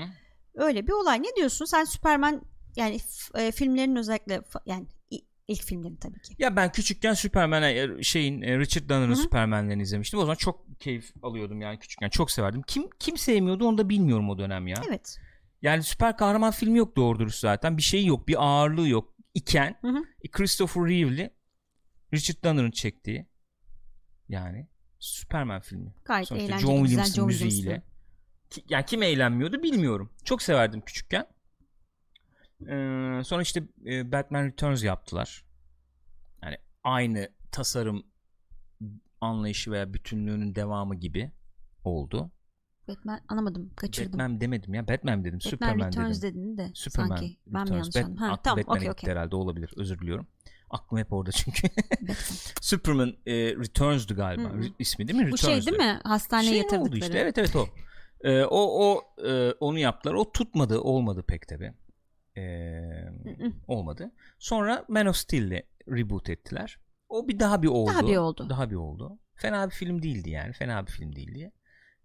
Öyle 0.56 0.88
bir 0.88 0.92
olay. 0.92 1.24
Ne 1.24 1.36
diyorsun? 1.36 1.66
Sen 1.66 1.84
Superman 1.84 2.42
yani 2.76 2.98
e, 3.36 3.52
filmlerin 3.52 3.96
özellikle 3.96 4.42
yani 4.66 4.86
ilk 5.48 5.64
filmlerin 5.64 5.96
tabii 5.96 6.22
ki. 6.22 6.36
Ya 6.40 6.56
ben 6.56 6.72
küçükken 6.72 7.14
Superman'e 7.14 7.72
e, 7.72 8.04
şeyin 8.04 8.42
e, 8.42 8.60
Richard 8.60 8.90
Donner'ın. 8.90 9.14
Superman'lerini 9.14 9.82
izlemiştim. 9.82 10.20
O 10.20 10.22
zaman 10.22 10.36
çok 10.36 10.80
keyif 10.80 11.14
alıyordum 11.24 11.62
yani 11.62 11.80
küçükken. 11.80 12.10
Çok 12.10 12.32
severdim. 12.32 12.62
Kim 12.68 12.90
kim 13.00 13.18
sevmiyordu 13.18 13.68
onu 13.68 13.78
da 13.78 13.90
bilmiyorum 13.90 14.30
o 14.30 14.38
dönem 14.38 14.68
ya. 14.68 14.82
Evet. 14.88 15.18
Yani 15.62 15.84
süper 15.84 16.18
kahraman 16.18 16.52
filmi 16.52 16.78
yok 16.78 16.96
doğru 16.96 17.20
dürüst 17.20 17.40
zaten. 17.40 17.78
Bir 17.78 17.82
şey 17.82 18.06
yok. 18.06 18.28
Bir 18.28 18.44
ağırlığı 18.46 18.88
yok. 18.88 19.14
İken 19.34 19.78
Hı 19.82 19.88
hı. 19.88 20.04
e, 20.24 20.32
Christopher 20.32 20.84
Reeve'li 20.84 21.34
Richard 22.14 22.44
Donner'ın 22.44 22.72
çektiği 22.72 23.28
yani 24.30 24.68
Superman 25.00 25.62
filmi. 25.62 25.94
Gayet 26.06 26.28
Sonuçta 26.28 26.48
eğlenceli. 26.48 26.68
John 26.68 26.84
Williams'ın 26.86 27.14
John 27.14 27.26
müziğiyle. 27.28 27.56
Williams'ın. 27.56 27.88
Ki, 28.50 28.64
yani 28.70 28.86
kim 28.86 29.04
eğlenmiyordu 29.04 29.64
bilmiyorum. 29.64 30.14
Çok 30.24 30.42
severdim 30.42 30.82
küçükken. 30.82 31.26
Ee, 32.62 33.22
sonra 33.24 33.42
işte 33.42 33.64
e, 33.86 34.12
Batman 34.12 34.46
Returns 34.46 34.84
yaptılar. 34.84 35.46
Yani 36.44 36.58
aynı 36.84 37.30
tasarım 37.52 38.04
anlayışı 39.22 39.72
veya 39.72 39.94
bütünlüğünün 39.94 40.56
devamı 40.56 40.96
gibi 40.96 41.32
oldu. 41.84 42.32
Batman 42.88 43.20
anlamadım 43.28 43.72
kaçırdım. 43.76 44.12
Batman 44.12 44.42
demedim 44.42 44.74
ya. 44.74 44.88
Batman 44.88 45.26
dedim. 45.26 45.40
Batman 45.40 45.50
Superman 45.50 45.88
Returns 45.88 46.22
dedim. 46.22 46.36
dedin 46.42 46.58
de 46.58 46.72
Superman 46.74 47.16
sanki. 47.18 47.38
Ben 47.48 47.62
mi 47.64 47.70
Returns. 47.70 47.78
yanlış 47.78 47.96
Bat- 47.96 48.04
anladım? 48.06 48.18
Ha, 48.18 48.42
tamam 48.44 48.80
gitti 48.80 48.92
okey. 48.92 49.10
herhalde 49.12 49.36
olabilir. 49.36 49.74
Özür 49.78 50.00
diliyorum. 50.00 50.28
Aklım 50.70 51.00
hep 51.00 51.14
orada 51.14 51.32
çünkü. 51.32 51.68
Batman. 52.02 52.16
Superman 52.62 53.14
e, 53.26 53.34
Returns'du 53.36 54.16
galiba. 54.16 54.50
Hı 54.50 54.62
ismi 54.80 55.08
değil 55.08 55.20
mi? 55.20 55.32
Bu 55.32 55.38
şey 55.38 55.50
değil 55.50 55.62
Returns'du. 55.62 55.84
mi? 55.84 56.00
Hastaneye 56.04 56.48
Şey 56.50 56.58
yatırdıkları. 56.58 56.90
oldu 56.90 56.98
işte. 56.98 57.18
Evet 57.20 57.38
evet 57.38 57.56
o. 57.56 57.68
Ee, 58.22 58.44
o 58.44 58.60
o 58.60 59.02
e, 59.28 59.52
onu 59.52 59.80
yaptılar. 59.80 60.14
O 60.14 60.32
tutmadı, 60.32 60.80
olmadı 60.80 61.24
pek 61.28 61.48
tabi. 61.48 61.74
Hı. 62.38 63.54
olmadı. 63.68 64.12
Sonra 64.40 64.86
Man 64.88 65.06
of 65.06 65.16
Steel'le 65.16 65.62
reboot 65.90 66.30
ettiler. 66.30 66.80
O 67.10 67.28
bir 67.28 67.40
daha 67.40 67.62
bir 67.64 67.68
oldu. 67.68 67.90
Daha 67.92 68.08
bir 68.08 68.16
oldu. 68.16 68.50
Daha 68.50 68.70
bir 68.70 68.76
oldu. 68.76 69.20
Fena 69.36 69.70
bir 69.70 69.76
film 69.76 70.02
değildi 70.02 70.30
yani. 70.30 70.54
Fena 70.54 70.88
bir 70.88 70.92
film 70.92 71.16
değildi. 71.16 71.52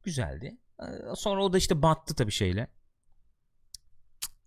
Güzeldi. 0.03 0.57
Ee, 0.81 0.85
Sonra 1.17 1.45
o 1.45 1.53
da 1.53 1.59
işte 1.59 1.83
battı 1.83 2.15
tabii 2.15 2.33
şeyle. 2.33 2.69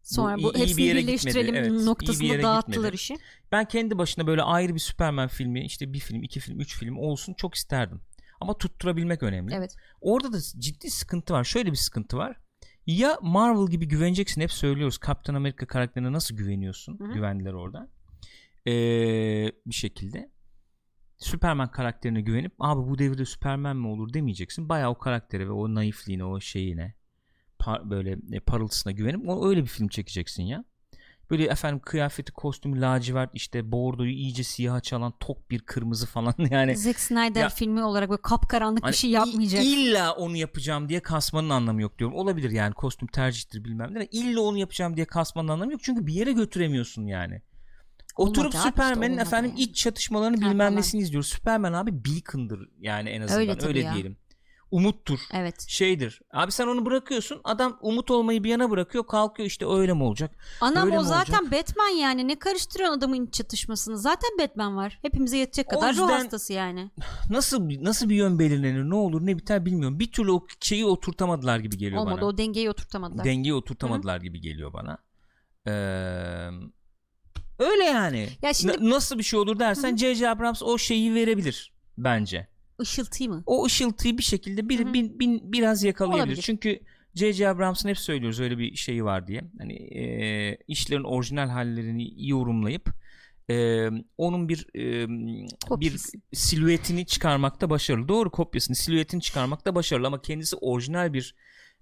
Sonra 0.04 0.38
Bu 0.38 0.44
bu, 0.44 0.54
iyi- 0.54 0.54
iyi 0.54 0.56
bir 0.56 0.60
hepsini 0.62 0.86
yere 0.86 0.98
birleştirelim 1.00 1.46
gitmedi. 1.46 1.68
Evet, 1.68 1.80
bir 1.82 1.86
noktasında 1.86 2.44
dağıttılar 2.44 2.76
gitmedi. 2.76 2.96
işi. 2.96 3.18
Ben 3.52 3.66
kendi 3.66 3.98
başına 3.98 4.28
böyle 4.28 4.42
ayrı 4.42 4.76
bir 4.76 4.80
Superman 4.80 5.28
filmi 5.28 5.66
işte 5.66 5.94
bir 5.94 6.00
film, 6.00 6.24
iki 6.24 6.40
film, 6.40 6.60
üç 6.60 6.78
film 6.80 6.98
olsun 6.98 7.34
çok 7.34 7.56
isterdim. 7.56 8.02
Ama 8.42 8.58
tutturabilmek 8.58 9.24
önemli. 9.24 9.56
Evet. 9.56 9.76
Orada 10.02 10.34
da 10.34 10.38
ciddi 10.60 10.90
sıkıntı 10.90 11.34
var. 11.34 11.44
Şöyle 11.44 11.72
bir 11.72 11.78
sıkıntı 11.78 12.18
var. 12.18 12.38
Ya 12.88 13.20
Marvel 13.22 13.68
gibi 13.72 13.88
güveneceksin. 13.88 14.42
Hep 14.42 14.52
söylüyoruz. 14.52 15.00
Captain 15.08 15.36
America 15.36 15.68
karakterine 15.68 16.12
nasıl 16.12 16.36
güveniyorsun? 16.36 17.00
Hı 17.00 17.04
hı. 17.04 17.14
Güvendiler 17.14 17.54
orada. 17.54 17.90
Ee, 18.68 19.52
bir 19.66 19.74
şekilde. 19.76 20.32
Superman 21.18 21.72
karakterine 21.72 22.22
güvenip 22.22 22.54
abi 22.60 22.90
bu 22.90 22.98
devirde 22.98 23.26
Superman 23.26 23.78
mi 23.78 23.88
olur 23.88 24.14
demeyeceksin. 24.14 24.70
Bayağı 24.70 24.90
o 24.90 24.98
karaktere 24.98 25.48
ve 25.48 25.52
o 25.52 25.76
naifliğine, 25.76 26.24
o 26.24 26.40
şeyine 26.40 26.94
par- 27.60 27.90
böyle 27.90 28.18
e, 28.32 28.40
parıltısına 28.40 28.94
güvenip 28.94 29.30
o 29.30 29.50
öyle 29.50 29.62
bir 29.62 29.68
film 29.68 29.88
çekeceksin 29.88 30.44
ya. 30.44 30.66
Böyle 31.32 31.44
efendim 31.46 31.80
kıyafeti, 31.86 32.32
kostümü 32.32 32.82
lacivert 32.82 33.30
işte 33.34 33.72
bordoyu 33.72 34.12
iyice 34.12 34.44
siyaha 34.44 34.82
çalan 34.82 35.14
tok 35.20 35.52
bir 35.52 35.60
kırmızı 35.60 36.06
falan 36.06 36.34
yani 36.52 36.78
Zack 36.78 37.00
Snyder 37.00 37.42
Ya- 37.42 37.50
filmi 37.50 37.84
olarak 37.84 38.10
böyle 38.10 38.22
kapkaranlık 38.22 38.84
Hani 38.84 38.92
bir 38.92 38.98
şey 38.98 39.10
yapmayacak. 39.10 39.66
İlla 39.66 40.16
onu 40.16 40.38
yapacağım 40.38 40.90
diye 40.90 41.00
kasmanın 41.00 41.50
anlamı 41.50 41.82
yok 41.82 42.00
diyorum. 42.00 42.16
Olabilir 42.16 42.52
yani 42.52 42.74
kostüm 42.74 43.08
tercihtir 43.08 43.64
bilmem 43.64 43.94
ne. 43.94 44.06
İlla 44.12 44.42
onu 44.42 44.58
yapacağım 44.58 44.96
diye 44.96 45.06
kasmanın 45.06 45.48
anlamı 45.48 45.72
yok. 45.72 45.82
Çünkü 45.84 46.08
bir 46.08 46.14
yere 46.14 46.32
götüremiyorsun 46.32 47.06
yani. 47.06 47.42
Oturup 48.16 48.54
işte, 48.54 48.68
Superman'in 48.68 49.12
olmadı 49.12 49.22
efendim 49.22 49.52
yani. 49.52 49.62
iç 49.62 49.76
çatışmalarını 49.76 50.42
bilmem 50.42 50.76
nesini 50.76 51.02
izliyoruz. 51.02 51.30
Superman 51.30 51.74
abi 51.74 52.06
beacon'dır 52.06 52.70
yani 52.80 53.10
en 53.10 53.22
azından 53.22 53.42
Öyle 53.42 53.68
öyle, 53.68 53.80
ya. 53.80 53.94
diyelim. 53.94 54.18
Umuttur. 54.76 55.20
Evet. 55.34 55.66
Şeydir. 55.70 56.22
Abi 56.34 56.52
sen 56.52 56.68
onu 56.68 56.86
bırakıyorsun. 56.86 57.42
Adam 57.44 57.78
umut 57.82 58.12
olmayı 58.12 58.44
bir 58.44 58.50
yana 58.50 58.70
bırakıyor. 58.70 59.08
Kalkıyor 59.08 59.48
işte 59.48 59.66
öyle 59.70 59.94
mi 59.94 60.04
olacak? 60.04 60.32
Anam 60.62 60.86
Öyle 60.88 61.00
o 61.00 61.04
zaten 61.04 61.34
olacak? 61.44 61.52
Batman 61.52 61.88
yani. 61.88 62.28
Ne 62.28 62.40
karıştırıyorsun 62.40 62.98
adamın 62.98 63.26
çatışmasını? 63.28 63.98
Zaten 63.98 64.30
Batman 64.40 64.76
var. 64.78 65.00
Hepimize 65.02 65.38
yetecek 65.38 65.66
O 65.68 65.70
kadar 65.80 65.96
ruh 65.96 66.02
yüzden- 66.02 66.14
hastası 66.20 66.54
yani. 66.54 66.92
Nasıl 67.30 67.70
nasıl 67.84 68.10
bir 68.10 68.16
yön 68.16 68.40
belirlenir? 68.40 68.84
Ne 68.90 68.96
olur 68.96 69.26
ne 69.26 69.38
biter 69.38 69.66
bilmiyorum. 69.66 70.00
Bir 70.00 70.12
türlü 70.12 70.32
o 70.32 70.48
şeyi 70.62 70.86
oturtamadılar 70.86 71.60
gibi 71.60 71.78
geliyor 71.78 72.02
Olmadı 72.02 72.18
bana. 72.22 72.26
o 72.26 72.38
dengeyi 72.38 72.70
oturtamadılar. 72.70 73.26
dengeyi 73.26 73.54
oturtamadılar 73.54 74.22
gibi 74.22 74.42
geliyor 74.42 74.74
bana. 74.74 74.98
Ee, 75.68 75.72
öyle 77.60 77.84
yani. 77.84 78.30
Ya 78.42 78.54
şimdi- 78.54 78.86
Na- 78.86 78.90
nasıl 78.96 79.18
bir 79.18 79.24
şey 79.24 79.40
olur 79.40 79.60
dersen 79.60 79.96
J.J. 79.96 80.30
Abrams 80.30 80.64
o 80.64 80.78
şeyi 80.78 81.16
verebilir 81.16 81.74
bence. 81.98 82.48
Işıltıyı 82.82 83.30
mı? 83.30 83.44
O 83.46 83.66
ışıltıyı 83.66 84.18
bir 84.18 84.24
şekilde 84.24 84.70
bir, 84.70 84.80
Hı 84.80 84.90
hı. 84.90 84.94
bin, 84.94 85.20
bin- 85.20 85.52
biraz 85.54 85.84
yakalayabilir. 85.84 86.24
Olabilir. 86.28 86.42
Çünkü 86.42 86.80
J.J. 87.16 87.50
Abrams'ın 87.50 87.90
hep 87.90 87.98
söylüyoruz 87.98 88.40
öyle 88.40 88.58
bir 88.58 88.76
şeyi 88.76 89.04
var 89.04 89.28
diye. 89.28 89.42
Hani 89.58 89.74
e, 89.74 90.58
işlerin 90.68 91.04
orijinal 91.04 91.50
hallerini 91.50 92.28
yorumlayıp 92.30 92.90
e, 93.50 93.88
onun 94.18 94.50
bir 94.50 94.68
e, 94.76 95.08
bir 95.82 96.00
silüetini 96.34 97.06
çıkarmakta 97.06 97.70
başarılı. 97.70 98.08
Doğru 98.08 98.32
kopyasını, 98.32 98.76
silüetini 98.76 99.22
çıkarmakta 99.22 99.76
başarılı 99.76 100.08
ama 100.08 100.22
kendisi 100.22 100.56
orijinal 100.56 101.14
bir 101.14 101.36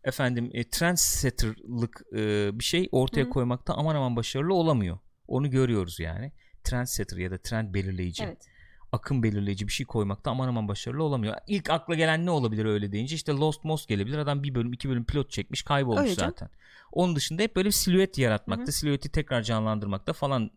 efendim 0.04 0.50
e, 0.54 0.70
trendsetter'lık 0.70 2.02
e, 2.16 2.50
bir 2.60 2.64
şey 2.64 2.90
ortaya 2.92 3.26
Hı. 3.26 3.30
koymakta 3.30 3.74
aman 3.74 3.96
aman 3.96 4.16
başarılı 4.16 4.54
olamıyor. 4.54 4.98
Onu 5.28 5.50
görüyoruz 5.50 6.00
yani. 6.00 6.32
Trendsetter 6.64 7.18
ya 7.18 7.32
da 7.32 7.38
trend 7.38 7.74
belirleyici 7.74 8.24
Evet. 8.24 8.48
Akım 8.94 9.24
belirleyici 9.24 9.68
bir 9.68 9.74
şey 9.74 9.86
koymakta 9.86 10.32
aman 10.32 10.48
aman 10.48 10.68
başarılı 10.68 11.04
olamıyor. 11.04 11.36
İlk 11.48 11.70
akla 11.70 11.96
gelen 11.96 12.26
ne 12.26 12.32
olabilir 12.32 12.66
öyle 12.66 12.92
deyince 12.92 13.16
işte 13.16 13.32
Lost 13.32 13.64
Most 13.64 13.88
gelebilir. 13.90 14.18
Adam 14.18 14.44
bir 14.44 14.56
bölüm 14.56 14.74
iki 14.74 14.90
bölüm 14.90 15.06
pilot 15.06 15.32
çekmiş 15.32 15.64
kaybolmuş 15.64 16.02
Öyle 16.02 16.16
canım. 16.16 16.32
zaten. 16.40 16.50
Onun 16.92 17.16
dışında 17.16 17.42
hep 17.42 17.56
böyle 17.56 17.68
bir 17.68 17.74
silüet 17.74 18.18
yaratmakta, 18.18 18.64
Hı 18.64 18.68
hı. 18.68 18.72
silüeti 18.72 19.10
tekrar 19.10 19.42
canlandırmakta 19.42 20.14
falan 20.14 20.52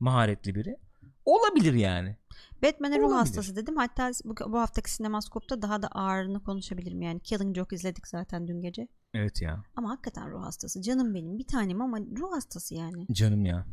maharetli 0.00 0.54
biri. 0.54 0.76
Olabilir 1.24 1.74
yani. 1.74 2.16
Batman'e 2.62 2.98
ruh 2.98 3.12
hastası 3.12 3.56
dedim. 3.56 3.76
Hatta 3.76 4.10
bu, 4.24 4.34
bu 4.52 4.58
haftaki 4.60 4.90
sinemaskopta 4.90 5.62
daha 5.62 5.82
da 5.82 5.88
ağırını 5.88 6.42
konuşabilirim 6.42 7.02
yani. 7.02 7.20
Killing 7.20 7.56
Joke 7.56 7.76
izledik 7.76 8.06
zaten 8.08 8.48
dün 8.48 8.60
gece. 8.60 8.88
Evet 9.14 9.42
ya. 9.42 9.62
Ama 9.76 9.90
hakikaten 9.90 10.30
ruh 10.30 10.42
hastası. 10.42 10.82
Canım 10.82 11.14
benim 11.14 11.38
bir 11.38 11.46
tanem 11.46 11.80
ama 11.82 11.98
ruh 12.18 12.32
hastası 12.32 12.74
yani. 12.74 13.06
Canım 13.12 13.44
ya. 13.44 13.66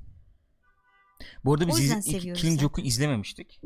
Bu 1.45 1.53
arada 1.53 1.65
O 1.65 1.67
biz 1.67 1.79
iz- 1.79 2.05
Killing. 2.05 2.61
Joke'u 2.61 2.85
izlememiştik. 2.85 3.61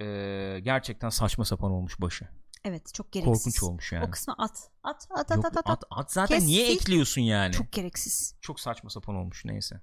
Ee, 0.00 0.60
gerçekten 0.62 1.08
saçma 1.08 1.44
sapan 1.44 1.70
olmuş 1.70 2.00
başı. 2.00 2.28
Evet 2.64 2.94
çok 2.94 3.12
gereksiz. 3.12 3.44
Korkunç 3.44 3.62
olmuş 3.62 3.92
yani. 3.92 4.04
O 4.04 4.10
kısmı 4.10 4.34
at. 4.38 4.70
At 4.82 5.06
at 5.10 5.30
at 5.30 5.36
Yok, 5.36 5.44
at 5.46 5.56
at. 5.56 5.66
at, 5.66 5.84
at 5.90 6.12
zaten 6.12 6.38
Kes, 6.38 6.46
niye 6.46 6.66
sil. 6.66 6.74
ekliyorsun 6.74 7.20
yani? 7.20 7.52
Çok 7.52 7.72
gereksiz. 7.72 8.34
çok 8.40 8.60
saçma 8.60 8.90
sapan 8.90 9.14
olmuş 9.14 9.44
neyse. 9.44 9.80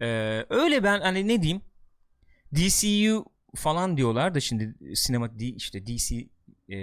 Ee, 0.00 0.06
öyle 0.50 0.82
ben 0.84 1.00
hani 1.00 1.28
ne 1.28 1.42
diyeyim 1.42 1.62
DCU 2.54 3.24
falan 3.54 3.96
diyorlar 3.96 4.34
da 4.34 4.40
şimdi 4.40 4.96
sinema 4.96 5.28
işte 5.38 5.86
DC 5.86 6.28
e, 6.68 6.76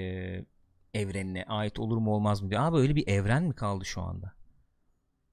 evrenine 0.93 1.43
ait 1.43 1.79
olur 1.79 1.97
mu 1.97 2.11
olmaz 2.15 2.41
mı 2.41 2.49
diyor. 2.49 2.61
Abi 2.61 2.77
öyle 2.77 2.95
bir 2.95 3.07
evren 3.07 3.43
mi 3.43 3.55
kaldı 3.55 3.85
şu 3.85 4.01
anda? 4.01 4.33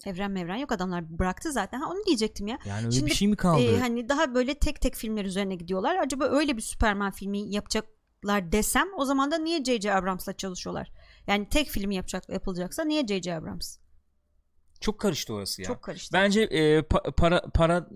Evren 0.07 0.31
mevren 0.31 0.57
yok 0.57 0.73
adamlar 0.73 1.19
bıraktı 1.19 1.53
zaten. 1.53 1.81
Ha, 1.81 1.91
onu 1.91 2.07
diyecektim 2.07 2.47
ya. 2.47 2.59
Yani 2.67 2.87
öyle 2.87 2.91
Şimdi, 2.91 3.11
bir 3.11 3.15
şey 3.15 3.29
mi 3.29 3.37
kaldı? 3.37 3.63
Ee, 3.63 3.79
hani 3.79 4.09
daha 4.09 4.35
böyle 4.35 4.55
tek 4.55 4.81
tek 4.81 4.95
filmler 4.97 5.25
üzerine 5.25 5.55
gidiyorlar. 5.55 5.97
Acaba 5.97 6.25
öyle 6.25 6.57
bir 6.57 6.63
Superman 6.63 7.11
filmi 7.11 7.39
yapacaklar 7.39 8.53
desem 8.53 8.89
o 8.97 9.05
zaman 9.05 9.31
da 9.31 9.39
niye 9.39 9.65
J.J. 9.65 9.95
Abrams'la 9.95 10.33
çalışıyorlar? 10.33 10.93
Yani 11.27 11.49
tek 11.49 11.69
film 11.69 11.91
yapacak 11.91 12.29
yapılacaksa 12.29 12.85
niye 12.85 13.07
J.J. 13.07 13.35
Abrams? 13.35 13.79
Çok 14.81 15.01
karıştı 15.01 15.35
orası 15.35 15.63
ya. 15.63 15.69
Çok 15.69 15.83
karıştı. 15.83 16.13
Bence 16.13 16.43
e, 16.43 16.79
pa- 16.79 17.13
para 17.13 17.43
para 17.55 17.89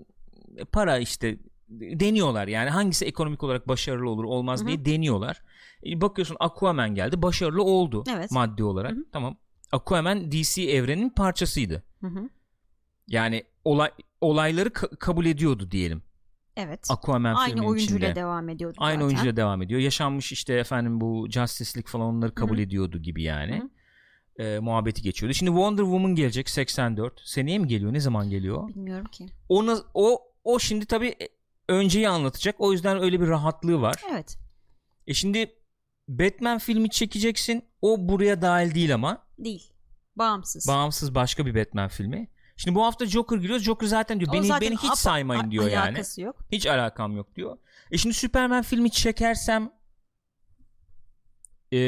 para 0.71 0.97
işte 0.97 1.39
deniyorlar 1.69 2.47
yani 2.47 2.69
hangisi 2.69 3.05
ekonomik 3.05 3.43
olarak 3.43 3.67
başarılı 3.67 4.09
olur 4.09 4.23
olmaz 4.23 4.59
Hı 4.59 4.63
hı. 4.63 4.67
diye 4.67 4.85
deniyorlar. 4.85 5.43
E, 5.85 6.01
bakıyorsun 6.01 6.37
Aquaman 6.39 6.95
geldi 6.95 7.21
başarılı 7.21 7.63
oldu 7.63 8.03
Evet. 8.09 8.31
maddi 8.31 8.63
olarak 8.63 8.91
Hı 8.91 8.95
hı. 8.95 9.05
tamam. 9.11 9.37
Aquaman 9.71 10.31
DC 10.31 10.61
evreninin 10.63 11.09
parçasıydı. 11.09 11.83
Hı 12.01 12.07
hı. 12.07 12.29
Yani 13.07 13.43
olay 13.63 13.91
olayları 14.21 14.69
ka- 14.69 14.95
kabul 14.97 15.25
ediyordu 15.25 15.71
diyelim. 15.71 16.01
Evet. 16.57 16.87
Aquaman 16.89 17.35
Aynı 17.35 17.49
filminin 17.53 17.67
oyuncuyla 17.69 18.07
içinde. 18.07 18.15
devam 18.15 18.49
ediyordu 18.49 18.75
Aynı 18.79 18.93
zaten. 18.95 19.05
oyuncuyla 19.05 19.35
devam 19.37 19.61
ediyor. 19.61 19.79
Yaşanmış 19.79 20.31
işte 20.31 20.53
efendim 20.53 21.01
bu 21.01 21.27
Justice 21.29 21.71
League 21.79 21.91
falan 21.91 22.05
onları 22.15 22.35
kabul 22.35 22.57
Hı 22.57 22.61
ediyordu 22.61 22.97
gibi 22.97 23.23
yani. 23.23 23.59
Hı 23.61 23.69
E, 24.43 24.59
muhabbeti 24.59 25.01
geçiyordu. 25.01 25.33
Şimdi 25.33 25.49
Wonder 25.51 25.83
Woman 25.83 26.15
gelecek 26.15 26.49
84. 26.49 27.21
Seneye 27.25 27.59
mi 27.59 27.67
geliyor? 27.67 27.93
Ne 27.93 27.99
zaman 27.99 28.29
geliyor? 28.29 28.67
Bilmiyorum 28.67 29.05
ki. 29.11 29.25
Ona, 29.49 29.77
o 29.93 30.21
o 30.43 30.59
şimdi 30.59 30.85
tabii 30.85 31.15
önceyi 31.69 32.09
anlatacak. 32.09 32.55
O 32.59 32.71
yüzden 32.71 33.01
öyle 33.01 33.21
bir 33.21 33.27
rahatlığı 33.27 33.81
var. 33.81 33.95
Evet. 34.11 34.37
E 35.07 35.13
şimdi 35.13 35.55
Batman 36.07 36.57
filmi 36.57 36.89
çekeceksin. 36.89 37.63
O 37.81 37.97
buraya 38.09 38.41
dahil 38.41 38.75
değil 38.75 38.93
ama. 38.93 39.23
Değil. 39.39 39.71
Bağımsız. 40.15 40.67
Bağımsız 40.67 41.15
başka 41.15 41.45
bir 41.45 41.55
Batman 41.55 41.87
filmi. 41.87 42.27
Şimdi 42.57 42.75
bu 42.75 42.83
hafta 42.85 43.05
Joker 43.05 43.37
giriyor. 43.37 43.59
Joker 43.59 43.87
zaten 43.87 44.19
diyor 44.19 44.29
O 44.29 44.33
beni 44.33 44.47
zaten 44.47 44.69
beni 44.69 44.77
hiç 44.77 44.93
saymayın 44.93 45.51
diyor 45.51 45.67
yani. 45.67 45.89
Alakası 45.89 46.21
yok. 46.21 46.35
Hiç 46.51 46.65
alakam 46.67 47.15
yok 47.17 47.35
diyor. 47.35 47.57
E 47.91 47.97
şimdi 47.97 48.15
Superman 48.15 48.61
filmi 48.63 48.91
çekersem 48.91 49.71
e, 51.73 51.79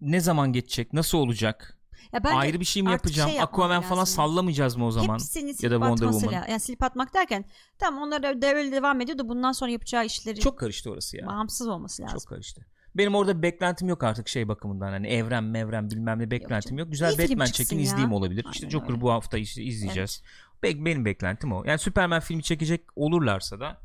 ne 0.00 0.20
zaman 0.20 0.52
geçecek? 0.52 0.92
Nasıl 0.92 1.18
olacak? 1.18 1.78
Ya 2.12 2.24
bence 2.24 2.36
Ayrı 2.36 2.60
bir 2.60 2.64
şey 2.64 2.82
mi 2.82 2.90
yapacağım? 2.90 3.30
şey 3.30 3.40
Aquaman 3.42 3.82
falan 3.82 4.00
lazım. 4.00 4.14
sallamayacağız 4.16 4.76
mı 4.76 4.86
o 4.86 4.90
zaman? 4.90 5.14
Hepsini 5.14 5.54
silip 5.54 5.62
Ya 5.62 5.70
da 5.70 5.74
Wonder 5.86 6.12
Woman. 6.12 6.42
la- 6.42 6.46
Yani 6.48 6.60
silip 6.60 6.82
atmak 6.82 7.14
derken 7.14 7.44
tamam 7.78 8.02
onlar 8.02 8.22
da 8.22 8.42
devre 8.42 8.72
devam 8.72 9.00
ediyor 9.00 9.18
da 9.18 9.28
bundan 9.28 9.52
sonra 9.52 9.70
yapacağı 9.70 10.06
işleri 10.06 10.40
Çok 10.40 10.58
karıştı 10.58 10.90
orası 10.90 11.16
ya. 11.16 11.26
bağımsız 11.26 11.68
olması 11.68 12.02
lazım. 12.02 12.18
Çok 12.18 12.28
karıştı. 12.28 12.66
Benim 12.96 13.14
orada 13.14 13.42
beklentim 13.42 13.88
yok 13.88 14.02
artık 14.02 14.28
şey 14.28 14.48
bakımından 14.48 14.88
hani 14.90 15.06
evren 15.08 15.44
mevren 15.44 15.90
bilmem 15.90 16.18
ne 16.18 16.30
beklentim 16.30 16.68
canım. 16.70 16.78
yok. 16.78 16.90
Güzel 16.90 17.18
İyi 17.18 17.30
Batman 17.30 17.44
çekin 17.46 17.76
ya. 17.76 17.82
izleyeyim 17.82 18.12
olabilir. 18.12 18.44
Aynen 18.44 18.52
işte 18.52 18.70
Joker 18.70 18.90
öyle. 18.90 19.00
bu 19.00 19.10
hafta 19.12 19.38
işte 19.38 19.62
izleyeceğiz. 19.62 20.22
Be- 20.62 20.84
benim 20.84 21.04
beklentim 21.04 21.52
o. 21.52 21.64
Yani 21.64 21.78
Superman 21.78 22.20
filmi 22.20 22.42
çekecek 22.42 22.84
olurlarsa 22.96 23.60
da 23.60 23.80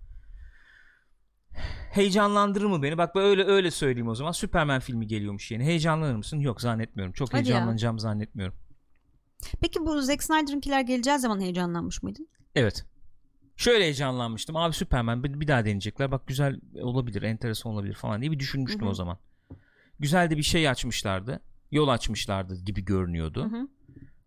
Heyecanlandırır 1.91 2.65
mı 2.65 2.83
beni? 2.83 2.97
Bak 2.97 3.15
böyle 3.15 3.43
öyle 3.43 3.71
söyleyeyim 3.71 4.07
o 4.07 4.15
zaman. 4.15 4.31
Superman 4.31 4.79
filmi 4.79 5.07
geliyormuş 5.07 5.51
yeni. 5.51 5.63
Heyecanlanır 5.63 6.15
mısın? 6.15 6.39
Yok 6.39 6.61
zannetmiyorum. 6.61 7.13
Çok 7.13 7.33
Hadi 7.33 7.37
ya. 7.49 7.55
heyecanlanacağımı 7.55 7.99
zannetmiyorum. 7.99 8.55
Peki 9.61 9.79
bu 9.79 10.01
Zack 10.01 10.23
Snyder'ınkiler 10.23 10.81
geleceği 10.81 11.19
zaman 11.19 11.41
heyecanlanmış 11.41 12.03
mıydın? 12.03 12.27
Evet. 12.55 12.85
Şöyle 13.57 13.83
heyecanlanmıştım. 13.83 14.55
Abi 14.55 14.73
Superman 14.73 15.23
bir, 15.23 15.39
bir 15.39 15.47
daha 15.47 15.65
deneyecekler. 15.65 16.11
Bak 16.11 16.27
güzel 16.27 16.59
olabilir, 16.81 17.21
enteresan 17.21 17.71
olabilir 17.71 17.93
falan 17.93 18.21
diye 18.21 18.31
bir 18.31 18.39
düşünmüştüm 18.39 18.81
Hı 18.81 18.85
hı. 18.85 18.89
o 18.89 18.93
zaman. 18.93 19.17
Güzel 19.99 20.29
de 20.29 20.37
bir 20.37 20.43
şey 20.43 20.69
açmışlardı. 20.69 21.39
Yol 21.71 21.87
açmışlardı 21.87 22.55
gibi 22.55 22.85
görünüyordu. 22.85 23.43
Hı 23.51 23.57
hı. 23.57 23.67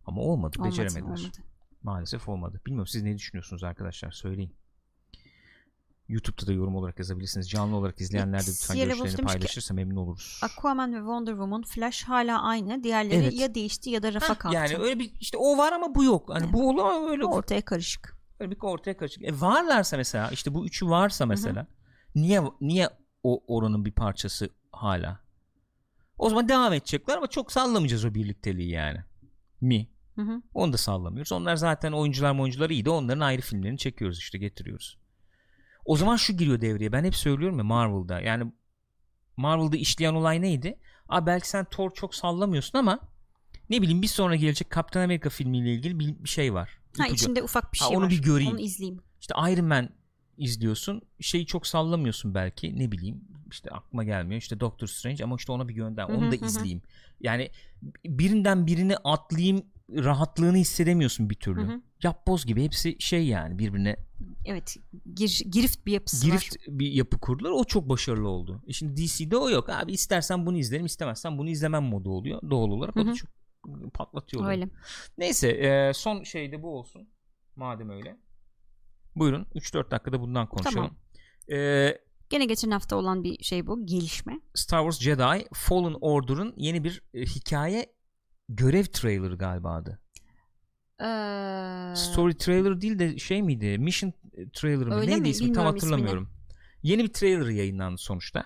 Ama 0.06 0.20
olmadı, 0.22 0.56
Olmadı, 0.58 0.72
beceremediler. 0.72 1.02
olmadı. 1.02 1.38
Maalesef 1.82 2.28
olmadı. 2.28 2.60
Bilmiyorum 2.66 2.86
siz 2.86 3.02
ne 3.02 3.16
düşünüyorsunuz 3.18 3.64
arkadaşlar? 3.64 4.10
Söyleyin. 4.10 4.52
YouTube'da 6.08 6.46
da 6.46 6.52
yorum 6.52 6.76
olarak 6.76 6.98
yazabilirsiniz. 6.98 7.50
Canlı 7.50 7.76
olarak 7.76 8.00
izleyenler 8.00 8.40
de 8.40 8.46
lütfen 8.50 8.76
görüşlerini 8.76 9.16
ki, 9.16 9.22
paylaşırsa 9.22 9.74
memnun 9.74 9.96
oluruz. 9.96 10.40
Aquaman 10.42 10.92
ve 10.92 10.96
Wonder 10.98 11.32
Woman 11.32 11.62
Flash 11.62 12.04
hala 12.04 12.42
aynı. 12.42 12.82
Diğerleri 12.84 13.22
Evet. 13.22 13.40
ya 13.40 13.54
değişti 13.54 13.90
ya 13.90 14.02
da 14.02 14.14
rafa 14.14 14.28
Hah, 14.28 14.38
kalktı. 14.38 14.56
yani 14.56 14.76
öyle 14.76 14.98
bir 14.98 15.12
işte 15.20 15.36
o 15.38 15.58
var 15.58 15.72
ama 15.72 15.94
bu 15.94 16.04
yok. 16.04 16.28
Hani 16.28 16.44
Evet. 16.44 16.52
bu 16.52 16.68
olur 16.68 17.10
öyle 17.10 17.24
Ortaya 17.24 17.62
karışık. 17.64 18.19
Böyle 18.40 18.50
bir 18.50 18.56
ortaya 18.62 18.96
karışık. 18.96 19.24
E 19.24 19.40
varlarsa 19.40 19.96
mesela 19.96 20.30
işte 20.30 20.54
bu 20.54 20.66
üçü 20.66 20.88
varsa 20.88 21.26
mesela 21.26 21.66
niye 22.14 22.42
niye 22.60 22.88
o 23.22 23.44
oranın 23.46 23.84
bir 23.84 23.92
parçası 23.92 24.50
hala? 24.72 25.20
O 26.18 26.28
zaman 26.28 26.48
devam 26.48 26.72
edecekler 26.72 27.16
ama 27.16 27.26
çok 27.26 27.52
sallamayacağız 27.52 28.04
o 28.04 28.14
birlikteliği 28.14 28.70
yani. 28.70 28.98
Mi? 29.60 29.88
Hı 30.16 30.22
hı. 30.22 30.42
Onu 30.54 30.72
da 30.72 30.76
sallamıyoruz. 30.76 31.32
Onlar 31.32 31.56
zaten 31.56 31.92
oyuncular 31.92 32.38
oyuncuları 32.38 32.72
iyi 32.72 32.84
de 32.84 32.90
onların 32.90 33.20
ayrı 33.20 33.42
filmlerini 33.42 33.78
çekiyoruz 33.78 34.18
işte 34.18 34.38
getiriyoruz. 34.38 34.98
O 35.84 35.96
zaman 35.96 36.16
şu 36.16 36.36
giriyor 36.36 36.60
devreye. 36.60 36.92
Ben 36.92 37.04
hep 37.04 37.16
söylüyorum 37.16 37.58
ya 37.58 37.64
Marvel'da. 37.64 38.20
Yani 38.20 38.52
Marvel'da 39.36 39.76
işleyen 39.76 40.14
olay 40.14 40.42
neydi? 40.42 40.78
Abi 41.08 41.26
belki 41.26 41.48
sen 41.48 41.64
Thor 41.64 41.90
çok 41.90 42.14
sallamıyorsun 42.14 42.78
ama 42.78 43.00
ne 43.70 43.82
bileyim 43.82 44.02
bir 44.02 44.06
sonra 44.06 44.36
gelecek 44.36 44.70
Captain 44.74 45.04
America 45.04 45.30
filmiyle 45.30 45.74
ilgili 45.74 45.98
bir, 45.98 46.24
bir 46.24 46.28
şey 46.28 46.54
var. 46.54 46.79
Ha 46.98 47.06
İpucu. 47.06 47.14
içinde 47.24 47.42
ufak 47.42 47.72
bir 47.72 47.78
Ha, 47.78 47.88
şey 47.88 47.96
onu 47.96 48.04
var. 48.04 48.10
bir 48.10 48.22
göreyim. 48.22 48.52
Onu 48.52 48.60
izleyeyim. 48.60 49.00
İşte 49.20 49.34
Iron 49.50 49.64
Man 49.64 49.88
izliyorsun. 50.38 51.02
Şeyi 51.20 51.46
çok 51.46 51.66
sallamıyorsun 51.66 52.34
belki. 52.34 52.78
Ne 52.78 52.92
bileyim. 52.92 53.20
işte 53.50 53.70
aklıma 53.70 54.04
gelmiyor. 54.04 54.40
İşte 54.40 54.60
Doctor 54.60 54.86
Strange 54.86 55.24
ama 55.24 55.36
işte 55.36 55.52
ona 55.52 55.68
bir 55.68 55.74
gönder. 55.74 56.04
Onu 56.04 56.30
da 56.32 56.36
izleyeyim. 56.46 56.82
Yani 57.20 57.50
birinden 58.04 58.66
birini 58.66 58.96
atlayayım 58.96 59.62
rahatlığını 59.94 60.56
hissedemiyorsun 60.56 61.30
bir 61.30 61.34
türlü. 61.34 61.82
Yapboz 62.02 62.46
gibi 62.46 62.64
hepsi 62.64 62.96
şey 62.98 63.26
yani 63.26 63.58
birbirine 63.58 63.96
Evet. 64.44 64.76
Gir, 65.14 65.42
girift 65.50 65.86
bir 65.86 65.92
yapısı 65.92 66.26
var. 66.28 66.32
girift 66.32 66.56
bir 66.68 66.92
yapı 66.92 67.18
kurdular. 67.18 67.50
O 67.50 67.64
çok 67.64 67.88
başarılı 67.88 68.28
oldu. 68.28 68.62
E 68.66 68.72
şimdi 68.72 68.96
DC'de 68.96 69.36
o 69.36 69.50
yok. 69.50 69.68
Abi 69.70 69.92
istersen 69.92 70.46
bunu 70.46 70.58
izlerim, 70.58 70.86
istemezsen 70.86 71.38
bunu 71.38 71.50
izlemem 71.50 71.82
modu 71.82 72.10
oluyor. 72.10 72.50
Doğal 72.50 72.68
olarak 72.70 72.96
o 72.96 73.00
Hı 73.00 73.06
da 73.06 73.14
çok 73.14 73.30
patlatıyorlar. 73.94 74.50
Öyle. 74.50 74.68
Neyse 75.18 75.48
e, 75.48 75.92
son 75.94 76.22
şey 76.22 76.52
de 76.52 76.62
bu 76.62 76.78
olsun. 76.78 77.08
Madem 77.56 77.90
öyle. 77.90 78.16
Buyurun 79.16 79.46
3-4 79.54 79.90
dakikada 79.90 80.20
bundan 80.20 80.48
konuşalım. 80.48 80.96
E, 81.52 81.98
Gene 82.30 82.44
geçen 82.44 82.70
hafta 82.70 82.96
olan 82.96 83.24
bir 83.24 83.44
şey 83.44 83.66
bu. 83.66 83.86
Gelişme. 83.86 84.40
Star 84.54 84.80
Wars 84.80 85.00
Jedi 85.00 85.48
Fallen 85.52 85.96
Order'ın 86.00 86.54
yeni 86.56 86.84
bir 86.84 87.02
e, 87.14 87.20
hikaye 87.22 87.86
görev 88.48 88.84
trailerı 88.84 89.36
galiba 89.38 89.74
adı. 89.74 90.00
Ee, 91.00 91.94
Story 91.96 92.36
trailer 92.36 92.80
değil 92.80 92.98
de 92.98 93.18
şey 93.18 93.42
miydi? 93.42 93.78
Mission 93.78 94.12
trailer 94.52 94.86
mı? 94.86 94.94
Öyle 94.94 95.10
Neydi 95.10 95.20
mi? 95.20 95.28
ismi? 95.28 95.46
Tam 95.46 95.48
Bilmiyorum 95.54 95.72
hatırlamıyorum. 95.74 96.30
Yeni 96.82 97.02
bir 97.04 97.12
trailer 97.12 97.46
yayınlandı 97.48 97.98
sonuçta. 97.98 98.44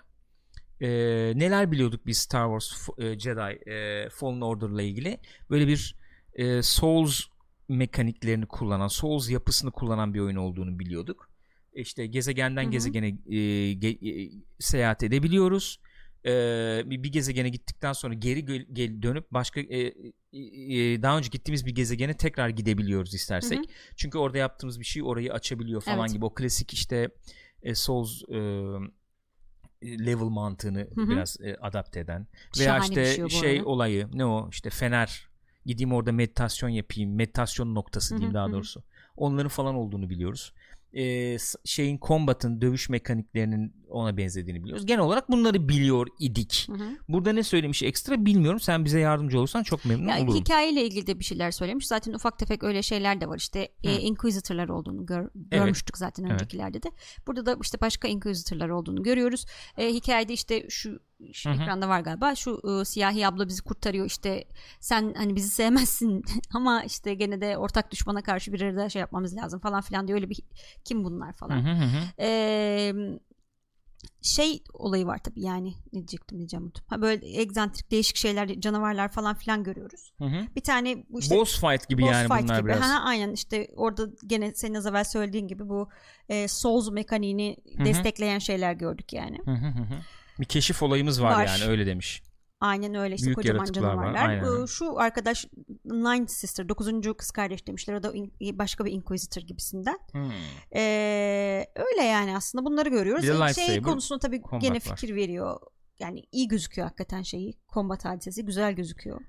Ee, 0.80 0.88
neler 1.36 1.72
biliyorduk 1.72 2.06
biz 2.06 2.18
Star 2.18 2.60
Wars 2.60 2.88
e, 2.98 3.18
Jedi 3.18 3.70
e, 3.70 4.08
Fallen 4.08 4.40
Order 4.40 4.68
ile 4.68 4.88
ilgili? 4.88 5.18
Böyle 5.50 5.68
bir 5.68 5.96
e, 6.34 6.62
Souls 6.62 7.20
mekaniklerini 7.68 8.46
kullanan, 8.46 8.88
Souls 8.88 9.30
yapısını 9.30 9.70
kullanan 9.70 10.14
bir 10.14 10.20
oyun 10.20 10.36
olduğunu 10.36 10.78
biliyorduk. 10.78 11.30
İşte 11.74 12.06
gezegenden 12.06 12.62
Hı 12.62 12.66
hı. 12.66 12.70
gezegene 12.70 13.08
e, 13.08 13.34
ge- 13.72 14.26
e, 14.26 14.30
seyahat 14.58 15.02
edebiliyoruz. 15.02 15.80
Ee, 16.26 16.82
bir, 16.86 17.12
gezegene 17.12 17.48
gittikten 17.48 17.92
sonra 17.92 18.14
geri 18.14 18.44
gel- 18.44 18.66
gel- 18.72 19.02
dönüp 19.02 19.30
başka 19.30 19.60
e, 19.60 19.78
e, 19.78 19.92
e, 20.32 21.02
daha 21.02 21.18
önce 21.18 21.28
gittiğimiz 21.28 21.66
bir 21.66 21.74
gezegene 21.74 22.16
tekrar 22.16 22.48
gidebiliyoruz 22.48 23.14
istersek. 23.14 23.58
Hı 23.58 23.62
hı. 23.62 23.66
Çünkü 23.96 24.18
orada 24.18 24.38
yaptığımız 24.38 24.80
bir 24.80 24.84
şey 24.84 25.02
orayı 25.02 25.32
açabiliyor 25.32 25.80
falan 25.80 26.00
Evet. 26.00 26.12
gibi. 26.12 26.24
O 26.24 26.34
klasik 26.34 26.72
işte 26.72 27.08
e, 27.62 27.74
Souls 27.74 28.22
e, 28.22 28.38
level 29.84 30.28
mantığını 30.28 30.88
Hı 30.94 31.00
hı. 31.00 31.10
biraz 31.10 31.36
e, 31.40 31.56
adapte 31.56 32.00
eden. 32.00 32.26
Veya 32.58 32.80
Şahane 32.80 32.82
işte 32.84 33.14
şey 33.14 33.28
şey 33.28 33.62
olayı 33.64 34.08
ne 34.12 34.24
o? 34.24 34.48
İşte 34.50 34.70
fener 34.70 35.28
gideyim 35.66 35.92
orada 35.92 36.12
meditasyon 36.12 36.68
yapayım 36.68 37.14
meditasyon 37.14 37.74
noktası 37.74 38.16
diyeyim 38.16 38.34
daha 38.34 38.44
hı 38.44 38.48
hı. 38.48 38.52
doğrusu. 38.52 38.82
Onların 39.16 39.48
falan 39.48 39.74
olduğunu 39.74 40.10
biliyoruz 40.10 40.52
S- 41.38 41.58
şeyin 41.64 41.98
combat'ın 42.02 42.60
dövüş 42.60 42.88
mekaniklerinin 42.88 43.72
ona 43.88 44.16
benzediğini 44.16 44.62
biliyoruz 44.64 44.86
genel 44.86 45.00
olarak 45.00 45.30
bunları 45.30 45.68
biliyor 45.68 46.06
idik 46.18 46.66
Hı 46.70 46.72
hı. 46.72 46.84
burada 47.08 47.32
ne 47.32 47.42
söylemiş 47.42 47.82
ekstra 47.82 48.24
bilmiyorum 48.24 48.60
sen 48.60 48.84
bize 48.84 49.00
yardımcı 49.00 49.38
olursan 49.38 49.62
çok 49.62 49.84
memnun 49.84 50.08
Ya, 50.08 50.18
olurum 50.18 50.34
hikayeyle 50.34 50.84
ilgili 50.86 51.06
de 51.06 51.18
bir 51.18 51.24
şeyler 51.24 51.50
söylemiş. 51.50 51.86
Zaten 51.86 52.12
ufak 52.12 52.38
tefek 52.38 52.62
öyle 52.64 52.82
şeyler 52.82 53.20
de 53.20 53.28
var. 53.28 53.36
İşte 53.38 53.68
Hı. 53.84 53.88
e, 53.90 54.00
Inquisitor'lar 54.00 54.68
olduğunu 54.68 55.06
gör- 55.06 55.30
görmüştük 55.34 55.98
zaten 55.98 56.22
Evet. 56.24 56.32
öncekilerde 56.32 56.82
de. 56.82 56.88
Burada 57.26 57.46
da 57.46 57.56
işte 57.62 57.80
başka 57.80 58.08
Inquisitor'lar 58.08 58.68
olduğunu 58.68 59.02
görüyoruz. 59.02 59.46
E, 59.78 59.88
hikayede 59.88 60.32
işte 60.32 60.66
şu, 60.70 60.98
şu 61.32 61.50
Hı 61.50 61.54
hı. 61.54 61.62
ekranda 61.62 61.88
var 61.88 62.00
galiba. 62.00 62.34
Şu 62.34 62.80
e, 62.80 62.84
siyahi 62.84 63.26
abla 63.26 63.48
bizi 63.48 63.62
kurtarıyor. 63.62 64.06
İşte 64.06 64.44
sen 64.80 65.14
hani 65.16 65.36
bizi 65.36 65.50
sevmezsin 65.50 66.24
ama 66.54 66.84
işte 66.84 67.14
gene 67.14 67.40
de 67.40 67.58
ortak 67.58 67.90
düşmana 67.90 68.22
karşı 68.22 68.52
bir 68.52 68.60
arada 68.60 68.88
şey 68.88 69.00
yapmamız 69.00 69.36
lazım 69.36 69.60
falan 69.60 69.80
filan 69.80 70.06
diye 70.06 70.14
öyle 70.14 70.30
bir 70.30 70.40
kim 70.84 71.04
bunlar 71.04 71.32
falan. 71.32 71.56
Hı 71.56 71.70
hı 71.70 71.74
hı 71.74 71.84
hı. 71.84 72.02
Ee, 72.18 72.94
şey 74.22 74.62
olayı 74.72 75.06
var 75.06 75.18
tabii 75.18 75.42
yani 75.42 75.68
ne 75.68 75.92
diyecektim 75.92 76.38
diyeceğim 76.38 76.64
unuttum. 76.64 76.84
Ha 76.88 77.02
böyle 77.02 77.40
egzantrik 77.40 77.90
değişik 77.90 78.16
şeyler 78.16 78.60
canavarlar 78.60 79.08
falan 79.08 79.34
filan 79.34 79.64
görüyoruz. 79.64 80.12
Hı 80.18 80.24
hı. 80.24 80.46
Bir 80.56 80.60
tane 80.60 81.04
bu 81.08 81.20
işte 81.20 81.36
boss 81.36 81.60
fight 81.60 81.88
gibi 81.88 82.02
boss 82.02 82.10
yani 82.10 82.28
fight 82.28 82.42
bunlar 82.42 82.58
gibi. 82.58 82.68
biraz. 82.68 82.82
Ha, 82.82 83.02
aynen 83.04 83.32
işte 83.32 83.68
orada 83.76 84.06
gene 84.26 84.54
senin 84.54 84.74
az 84.74 84.86
evvel 84.86 85.04
söylediğin 85.04 85.48
gibi 85.48 85.68
bu 85.68 85.88
e, 86.28 86.48
Souls 86.48 86.90
mekaniğini 86.90 87.56
Hı 87.76 87.82
hı. 87.82 87.86
destekleyen 87.86 88.38
şeyler 88.38 88.72
gördük 88.72 89.12
yani. 89.12 89.38
Hı 89.44 89.50
hı 89.50 89.68
hı. 89.68 90.00
Bir 90.40 90.44
keşif 90.44 90.82
olayımız 90.82 91.22
var, 91.22 91.32
Var. 91.32 91.46
yani 91.46 91.70
öyle 91.70 91.86
demiş. 91.86 92.22
Aynen 92.60 92.94
öyle 92.94 93.14
işte 93.14 93.26
Büyük 93.26 93.36
kocaman 93.36 93.60
var, 93.60 93.72
canavarlar. 93.72 94.62
Ee, 94.62 94.66
Şu 94.66 94.98
arkadaş 94.98 95.46
Ninth 95.84 96.30
Sister 96.30 96.68
9. 96.68 97.16
kız 97.16 97.30
kardeş 97.30 97.66
demişler. 97.66 97.94
O 97.94 98.02
da 98.02 98.12
başka 98.58 98.84
bir 98.84 98.92
Inquisitor 98.92 99.42
gibisinden. 99.42 99.98
Hmm. 100.12 100.30
Ee, 100.74 101.66
öyle 101.76 102.02
yani 102.02 102.36
aslında 102.36 102.64
bunları 102.64 102.88
görüyoruz. 102.88 103.22
Bir 103.22 103.28
lightsaber, 103.28 103.66
şey 103.66 103.82
konusunda 103.82 104.18
tabii 104.18 104.42
gene 104.60 104.74
var. 104.74 104.80
fikir 104.80 105.14
veriyor. 105.14 105.60
Yani 105.98 106.22
iyi 106.32 106.48
gözüküyor 106.48 106.86
hakikaten 106.88 107.22
şeyi. 107.22 107.54
Combat 107.74 108.04
hadisesi 108.04 108.44
güzel 108.44 108.72
gözüküyor. 108.72 109.20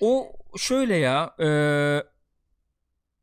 O 0.00 0.32
şöyle 0.56 0.96
ya 0.96 1.34
e, 1.40 1.48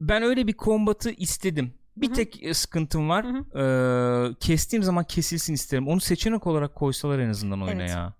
ben 0.01 0.23
öyle 0.23 0.47
bir 0.47 0.53
kombatı 0.53 1.11
istedim. 1.11 1.73
Bir 1.97 2.07
Hı 2.07 2.11
hı. 2.11 2.15
tek 2.15 2.43
e, 2.43 2.53
sıkıntım 2.53 3.09
var. 3.09 3.25
Hı 3.25 3.59
E, 3.59 4.35
kestiğim 4.39 4.83
zaman 4.83 5.03
kesilsin 5.03 5.53
isterim. 5.53 5.87
Onu 5.87 5.99
seçenek 5.99 6.47
olarak 6.47 6.75
koysalar 6.75 7.19
en 7.19 7.29
azından 7.29 7.61
oyuna 7.61 7.81
Evet. 7.81 7.89
ya. 7.89 8.13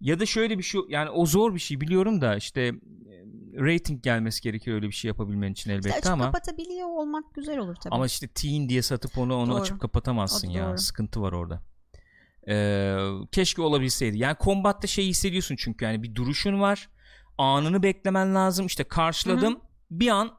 Ya 0.00 0.20
da 0.20 0.26
şöyle 0.26 0.58
bir 0.58 0.62
şey 0.62 0.80
yani 0.88 1.10
o 1.10 1.26
zor 1.26 1.54
bir 1.54 1.58
şey 1.60 1.80
biliyorum 1.80 2.20
da 2.20 2.36
işte 2.36 2.60
e, 2.62 2.72
rating 3.56 4.02
gelmesi 4.02 4.42
gerekir 4.42 4.72
öyle 4.72 4.86
bir 4.86 4.92
şey 4.92 5.08
yapabilmen 5.08 5.52
için 5.52 5.70
elbette 5.70 5.88
İşte 5.88 5.98
açıp 5.98 6.12
ama 6.12 6.24
kapatabiliyor 6.24 6.88
olmak 6.88 7.34
güzel 7.34 7.58
olur 7.58 7.74
tabii. 7.74 7.94
ama 7.94 8.06
işte 8.06 8.28
teen 8.28 8.68
diye 8.68 8.82
satıp 8.82 9.18
onu 9.18 9.36
onu 9.36 9.50
Doğru. 9.52 9.60
açıp 9.60 9.80
kapatamazsın 9.80 10.48
O 10.48 10.52
ya. 10.52 10.68
doğru. 10.68 10.78
Sıkıntı 10.78 11.22
var 11.22 11.32
orada. 11.32 11.62
Ee, 12.48 12.96
keşke 13.32 13.62
olabilseydi. 13.62 14.18
Yani 14.18 14.34
kombatta 14.34 14.86
şey 14.86 15.06
hissediyorsun 15.06 15.56
çünkü 15.58 15.84
yani 15.84 16.02
bir 16.02 16.14
duruşun 16.14 16.60
var. 16.60 16.88
Anını 17.38 17.82
beklemen 17.82 18.34
lazım. 18.34 18.66
İşte 18.66 18.84
karşıladım. 18.84 19.60
Bir 19.90 20.08
an 20.08 20.30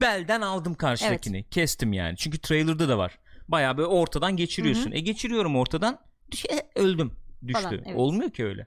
belden 0.00 0.40
aldım 0.40 0.74
karşıdakini. 0.74 1.44
Kestim 1.50 1.92
yani. 1.92 2.16
Çünkü 2.16 2.38
trailer'da 2.38 2.88
da 2.88 2.98
var. 2.98 3.18
Bayağı 3.48 3.76
böyle 3.76 3.88
ortadan 3.88 4.36
geçiriyorsun. 4.36 4.92
E 4.92 5.00
geçiriyorum 5.00 5.56
ortadan. 5.56 5.98
Düş- 6.30 6.44
e, 6.46 6.70
öldüm. 6.74 7.12
Düştü. 7.46 7.62
Falan, 7.62 7.74
evet. 7.86 7.96
Olmuyor 7.96 8.30
ki 8.30 8.44
öyle. 8.44 8.66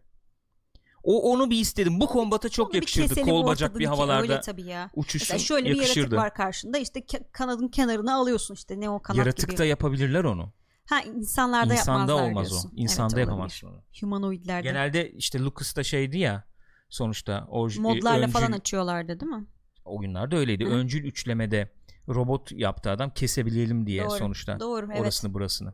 O 1.04 1.32
onu 1.32 1.50
bir 1.50 1.58
istedim. 1.58 2.00
Bu 2.00 2.08
kombata 2.08 2.50
çok 2.50 2.66
Onu 2.68 2.74
bir 2.74 2.78
yakışırdı. 2.78 3.08
keselim 3.08 3.28
Kol 3.28 3.46
bacak 3.48 3.80
bir 3.80 3.86
havalarda 3.86 4.22
Öyle 4.22 4.42
tabii 4.42 4.62
ya. 4.64 4.90
uçuşsun. 4.96 5.36
Mesela 5.36 5.40
şöyle 5.48 5.70
bir 5.70 5.76
yakışırdı. 5.76 6.00
yaratık 6.00 6.20
var 6.20 6.34
karşında 6.34 6.78
işte 6.78 7.06
kanadın 7.32 7.68
kenarını 7.68 8.16
alıyorsun 8.16 8.54
işte 8.54 8.80
ne 8.80 8.90
o 8.90 9.02
kanat 9.02 9.18
Yaratıkta 9.18 9.64
gibi. 9.64 9.68
yapabilirler 9.70 10.24
onu. 10.24 10.54
Ha 10.90 11.02
insanlarda 11.02 11.74
İnsanda 11.74 12.00
yapmazlar 12.12 12.30
olmaz 12.30 12.50
diyorsun. 12.50 12.70
o. 12.70 12.74
İnsanda 12.76 13.16
evet, 13.16 13.28
yapamazsın 13.28 13.68
onu. 13.68 13.82
Humanoidlerde. 14.02 14.68
Genelde 14.68 15.12
işte 15.12 15.40
Lucas'ta 15.40 15.84
şeydi 15.84 16.18
ya 16.18 16.44
sonuçta 16.90 17.48
orj- 17.52 17.80
Modlarla 17.82 18.26
öncül- 18.26 18.32
falan 18.34 18.52
açıyorlardı 18.52 19.20
değil 19.20 19.32
mi? 19.32 19.46
Oyunlarda 19.88 20.36
öyleydi. 20.36 20.66
Hı. 20.66 20.70
Öncül 20.70 21.04
üçlemede 21.04 21.70
robot 22.10 22.52
yaptı 22.52 22.92
adam 22.92 23.10
kesebilelim 23.10 23.88
diye 23.88 24.04
Doğru, 24.04 24.18
sonuçta 24.18 24.60
Doğru 24.60 24.86
evet. 24.92 25.02
orasını 25.02 25.34
burasını. 25.34 25.74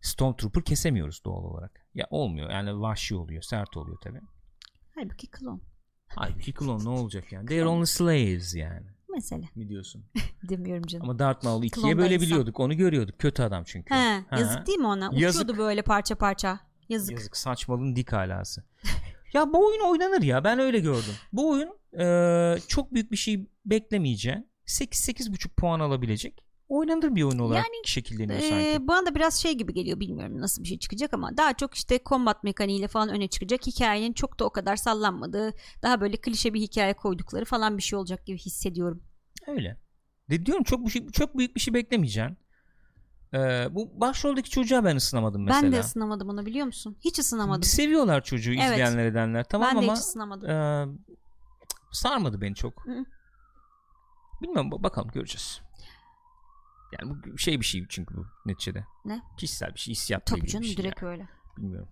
Stormtrooper 0.00 0.64
kesemiyoruz 0.64 1.24
doğal 1.24 1.44
olarak. 1.44 1.86
Ya 1.94 2.06
olmuyor 2.10 2.50
yani 2.50 2.80
vahşi 2.80 3.14
oluyor 3.14 3.42
sert 3.42 3.76
oluyor 3.76 3.98
tabi. 4.00 4.20
Halbuki 4.94 5.30
klon. 5.30 5.62
Halbuki 6.06 6.52
klon 6.52 6.84
ne 6.84 6.88
olacak 6.88 7.32
yani? 7.32 7.46
They're 7.48 7.66
only 7.66 7.86
slaves 7.86 8.54
yani. 8.54 8.86
Mesela. 9.14 9.42
Mi 9.54 9.68
diyorsun? 9.68 10.04
Demiyorum 10.48 10.82
canım. 10.82 11.04
Ama 11.04 11.18
Darth 11.18 11.44
Maul'u 11.44 11.64
ikiye 11.64 11.86
Klon 11.86 11.98
da 11.98 12.02
bölebiliyorduk. 12.02 12.60
Onu 12.60 12.76
görüyorduk. 12.76 13.18
Kötü 13.18 13.42
adam 13.42 13.64
çünkü. 13.66 13.94
He, 13.94 14.24
Ha. 14.30 14.38
yazık 14.38 14.66
değil 14.66 14.78
mi 14.78 14.86
ona? 14.86 15.08
Uçuyordu 15.08 15.24
Yazık. 15.24 15.58
böyle 15.58 15.82
parça 15.82 16.14
parça. 16.14 16.60
Yazık. 16.88 17.12
Yazık 17.12 17.36
saçmalığın 17.36 17.96
dik 17.96 18.12
alası. 18.12 18.64
ya 19.32 19.52
bu 19.52 19.66
oyun 19.66 19.80
oynanır 19.80 20.22
ya 20.22 20.44
ben 20.44 20.58
öyle 20.58 20.78
gördüm. 20.78 21.14
Bu 21.32 21.50
oyun 21.50 21.68
e, 22.00 22.58
çok 22.68 22.94
büyük 22.94 23.12
bir 23.12 23.16
şey 23.16 23.46
beklemeyeceğin 23.64 24.50
8-8.5 24.66 25.48
puan 25.48 25.80
alabilecek 25.80 26.44
oynanır 26.68 27.14
bir 27.14 27.22
oyun 27.22 27.38
olarak 27.38 27.64
Yani, 27.64 27.82
şekilleniyor 27.86 28.38
Ee, 28.38 28.48
sanki. 28.48 28.88
bana 28.88 29.06
da 29.06 29.14
biraz 29.14 29.34
şey 29.42 29.52
gibi 29.52 29.74
geliyor 29.74 30.00
bilmiyorum 30.00 30.40
nasıl 30.40 30.62
bir 30.62 30.68
şey 30.68 30.78
çıkacak 30.78 31.14
ama 31.14 31.36
daha 31.36 31.52
çok 31.54 31.74
işte 31.74 32.00
combat 32.06 32.44
mekaniğiyle 32.44 32.88
falan 32.88 33.08
öne 33.08 33.28
çıkacak 33.28 33.66
hikayenin 33.66 34.12
çok 34.12 34.38
da 34.40 34.44
o 34.44 34.50
kadar 34.50 34.76
sallanmadığı 34.76 35.52
daha 35.82 36.00
böyle 36.00 36.16
klişe 36.16 36.54
bir 36.54 36.60
hikaye 36.60 36.94
koydukları 36.94 37.44
falan 37.44 37.76
bir 37.76 37.82
şey 37.82 37.98
olacak 37.98 38.26
gibi 38.26 38.38
hissediyorum. 38.38 39.02
Öyle. 39.46 39.76
De 40.30 40.46
diyorum 40.46 40.64
çok 40.64 40.86
bir 40.86 40.90
şey, 40.90 41.06
çok 41.08 41.38
büyük 41.38 41.54
bir 41.56 41.60
şey 41.60 41.74
beklemeyeceksin. 41.74 42.36
E, 43.34 43.38
bu 43.70 44.00
başroldeki 44.00 44.50
çocuğa 44.50 44.84
ben 44.84 44.96
ısınamadım 44.96 45.44
mesela. 45.44 45.62
Ben 45.62 45.72
de 45.72 45.80
ısınamadım 45.80 46.28
onu 46.28 46.46
biliyor 46.46 46.66
musun? 46.66 46.96
Hiç 47.04 47.18
ısınamadım. 47.18 47.62
Seviyorlar 47.62 48.24
çocuğu 48.24 48.52
Evet. 48.52 48.62
izleyenler 48.64 49.04
edenler 49.04 49.44
tamam 49.44 49.68
ben 49.68 49.76
de 49.82 49.84
ama 49.84 49.92
hiç 49.92 50.00
ısınamadım. 50.00 50.50
e, 50.50 50.86
sarmadı 51.92 52.40
beni 52.40 52.54
çok. 52.54 52.86
Hı. 52.86 53.04
Bilmiyorum 54.42 54.70
ba- 54.70 54.82
bakalım 54.82 55.08
göreceğiz. 55.10 55.60
Yani 57.00 57.12
bu 57.34 57.38
şey 57.38 57.60
bir 57.60 57.64
şey 57.64 57.86
çünkü 57.88 58.16
bu 58.16 58.26
neticede. 58.46 58.84
Ne? 59.04 59.22
Kişisel 59.38 59.74
bir 59.74 59.80
şey, 59.80 59.92
hissiyatla 59.94 60.36
Tabii 60.36 60.46
canım 60.46 60.62
bir 60.62 60.68
şey 60.68 60.76
direkt 60.76 61.02
yani. 61.02 61.10
öyle. 61.12 61.28
Bilmiyorum. 61.56 61.88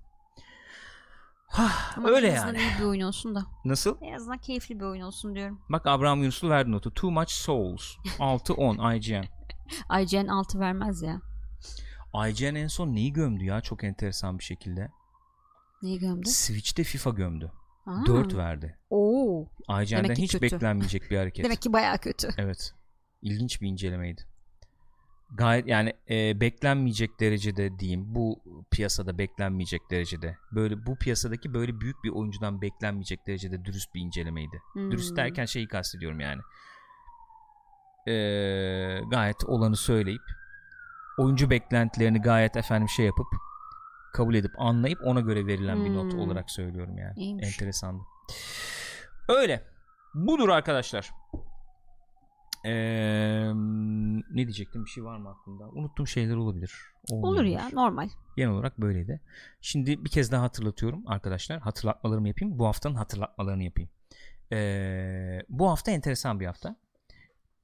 Hah, 1.49 1.99
Ama 1.99 2.09
öyle 2.09 2.28
en 2.28 2.37
azından 2.37 2.55
yani. 2.55 2.62
iyi 2.76 2.78
bir 2.78 2.84
oyun 2.84 3.01
olsun 3.01 3.34
da. 3.34 3.45
Nasıl? 3.64 3.97
En 4.01 4.12
azından 4.12 4.39
keyifli 4.39 4.80
bir 4.80 4.84
oyun 4.84 5.03
olsun 5.03 5.34
diyorum. 5.34 5.61
Bak 5.68 5.87
Abraham 5.87 6.20
Yunus'u 6.22 6.49
verdi 6.51 6.70
notu. 6.72 6.91
Too 6.95 7.11
much 7.11 7.30
souls. 7.30 7.82
6-10 8.18 8.97
IGN. 8.97 9.24
IGN 10.03 10.28
6 10.28 10.61
vermez 10.61 11.03
ya. 11.03 11.20
IGN 12.14 12.54
en 12.54 12.66
son 12.66 12.94
neyi 12.94 13.12
gömdü 13.12 13.44
ya 13.44 13.61
çok 13.61 13.84
enteresan 13.84 14.38
bir 14.38 14.44
şekilde. 14.44 14.90
Neyi 15.82 15.98
gömdü? 15.98 16.28
Switch'te 16.28 16.84
FIFA 16.84 17.11
gömdü. 17.11 17.52
Aa. 17.86 18.07
4 18.07 18.34
verdi. 18.34 18.78
Oo. 18.90 19.46
IGN'den 19.82 20.14
hiç 20.14 20.32
kötü. 20.32 20.42
beklenmeyecek 20.42 21.11
bir 21.11 21.16
hareket. 21.16 21.44
Demek 21.44 21.62
ki 21.62 21.72
baya 21.72 21.98
kötü. 21.98 22.28
Evet. 22.38 22.74
İlginç 23.22 23.62
bir 23.62 23.68
incelemeydi. 23.68 24.22
Gayet 25.34 25.66
yani 25.66 25.92
e, 26.11 26.40
beklenmeyecek 26.40 27.20
derecede 27.20 27.78
diyeyim. 27.78 28.14
Bu 28.14 28.42
piyasada 28.70 29.18
beklenmeyecek 29.18 29.90
derecede. 29.90 30.36
Böyle 30.52 30.86
bu 30.86 30.96
piyasadaki 30.96 31.54
böyle 31.54 31.80
büyük 31.80 32.04
bir 32.04 32.11
oyuncudan 32.11 32.62
beklenmeyecek 32.62 33.26
derecede 33.26 33.64
dürüst 33.64 33.94
bir 33.94 34.00
incelemeydi. 34.00 34.62
Hmm. 34.72 34.90
Dürüst 34.90 35.16
derken 35.16 35.44
şeyi 35.44 35.68
kastediyorum 35.68 36.20
yani. 36.20 36.40
E, 38.09 38.14
gayet 39.11 39.44
olanı 39.44 39.76
söyleyip 39.76 40.22
oyuncu 41.19 41.51
beklentilerini 41.51 42.21
gayet 42.21 42.57
efendim 42.57 42.89
şey 42.89 43.07
yapıp 43.07 43.27
kabul 44.12 44.35
edip 44.35 44.51
anlayıp 44.59 44.99
ona 45.05 45.21
göre 45.21 45.47
verilen 45.47 45.85
bir 45.85 45.95
not 45.95 46.12
Hmm. 46.12 46.21
olarak 46.21 46.51
söylüyorum 46.51 46.99
yani. 46.99 47.12
İyiymiş. 47.17 47.47
Enteresandı. 47.47 48.03
Öyle. 49.29 49.64
Budur 50.14 50.49
arkadaşlar. 50.49 51.11
Ee, 52.64 53.53
ne 54.31 54.37
diyecektim 54.45 54.85
bir 54.85 54.91
şey 54.91 55.05
var 55.05 55.17
mı 55.17 55.31
aklımda? 55.31 55.69
Unuttuğum 55.69 56.07
şeyler 56.07 56.35
olabilir. 56.37 56.73
Olur 57.11 57.29
Olmayabilir. 57.29 57.57
ya 57.57 57.69
normal. 57.73 58.09
Genel 58.37 58.51
olarak 58.51 58.81
böyleydi. 58.81 59.21
Şimdi 59.61 60.05
bir 60.05 60.11
kez 60.11 60.33
daha 60.33 60.43
hatırlatıyorum 60.43 61.03
arkadaşlar. 61.07 61.61
Hatırlatmalarımı 61.61 62.29
yapayım. 62.29 62.59
Bu 62.59 62.67
haftanın 62.67 62.95
hatırlatmalarını 62.95 63.62
yapayım. 63.62 63.91
Ee, 64.53 65.39
bu 65.49 65.71
hafta 65.71 65.91
enteresan 65.91 66.41
bir 66.41 66.47
hafta. 66.47 66.77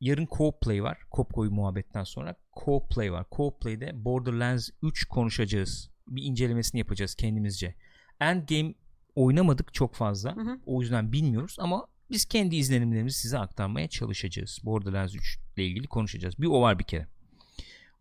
Yarın 0.03 0.29
co 0.39 0.59
play 0.59 0.83
var. 0.83 0.99
Kopko'yu 1.11 1.51
muhabbetten 1.51 2.05
sonra 2.05 2.35
co 2.65 2.89
play 2.89 3.13
var. 3.13 3.27
co 3.37 3.59
play'de 3.59 4.05
Borderlands 4.05 4.71
3 4.83 5.05
konuşacağız. 5.05 5.91
Bir 6.09 6.23
incelemesini 6.23 6.79
yapacağız 6.79 7.15
kendimizce. 7.15 7.75
Endgame 8.21 8.75
oynamadık 9.15 9.75
çok 9.75 9.95
fazla. 9.95 10.37
Hı 10.37 10.41
hı. 10.41 10.61
O 10.67 10.81
yüzden 10.81 11.13
bilmiyoruz 11.13 11.57
ama 11.59 11.87
biz 12.11 12.25
kendi 12.25 12.57
izlenimlerimizi 12.57 13.19
size 13.19 13.39
aktarmaya 13.39 13.89
çalışacağız. 13.89 14.61
Borderlands 14.65 15.15
3 15.15 15.39
ile 15.57 15.67
ilgili 15.67 15.87
konuşacağız. 15.87 16.39
Bir 16.39 16.47
o 16.47 16.61
var 16.61 16.79
bir 16.79 16.85
kere. 16.85 17.07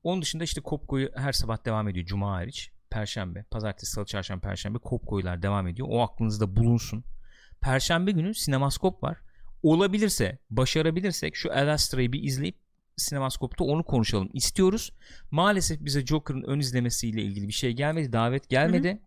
Onun 0.03 0.21
dışında 0.21 0.43
işte 0.43 0.61
Kopko'yu 0.61 1.11
her 1.15 1.31
sabah 1.31 1.65
devam 1.65 1.87
ediyor. 1.87 2.05
Cuma 2.05 2.31
hariç. 2.31 2.71
Perşembe, 2.89 3.43
pazartesi, 3.43 3.91
salı, 3.91 4.05
çarşamba, 4.05 4.41
perşembe 4.41 4.77
Kopko'yular 4.77 5.43
devam 5.43 5.67
ediyor. 5.67 5.87
O 5.91 6.01
aklınızda 6.01 6.55
bulunsun. 6.55 7.03
Perşembe 7.61 8.11
günü 8.11 8.35
sinemaskop 8.35 9.03
var. 9.03 9.17
Olabilirse, 9.63 10.37
başarabilirsek 10.49 11.35
şu 11.35 11.51
Ad 11.51 11.67
Astra'yı 11.67 12.11
bir 12.11 12.23
izleyip 12.23 12.55
sinemaskopta 12.97 13.63
onu 13.63 13.83
konuşalım 13.83 14.29
istiyoruz. 14.33 14.91
Maalesef 15.31 15.85
bize 15.85 16.05
Joker'ın 16.05 16.43
ön 16.43 16.59
izlemesiyle 16.59 17.21
ilgili 17.21 17.47
bir 17.47 17.53
şey 17.53 17.71
gelmedi. 17.71 18.13
Davet 18.13 18.49
gelmedi. 18.49 19.01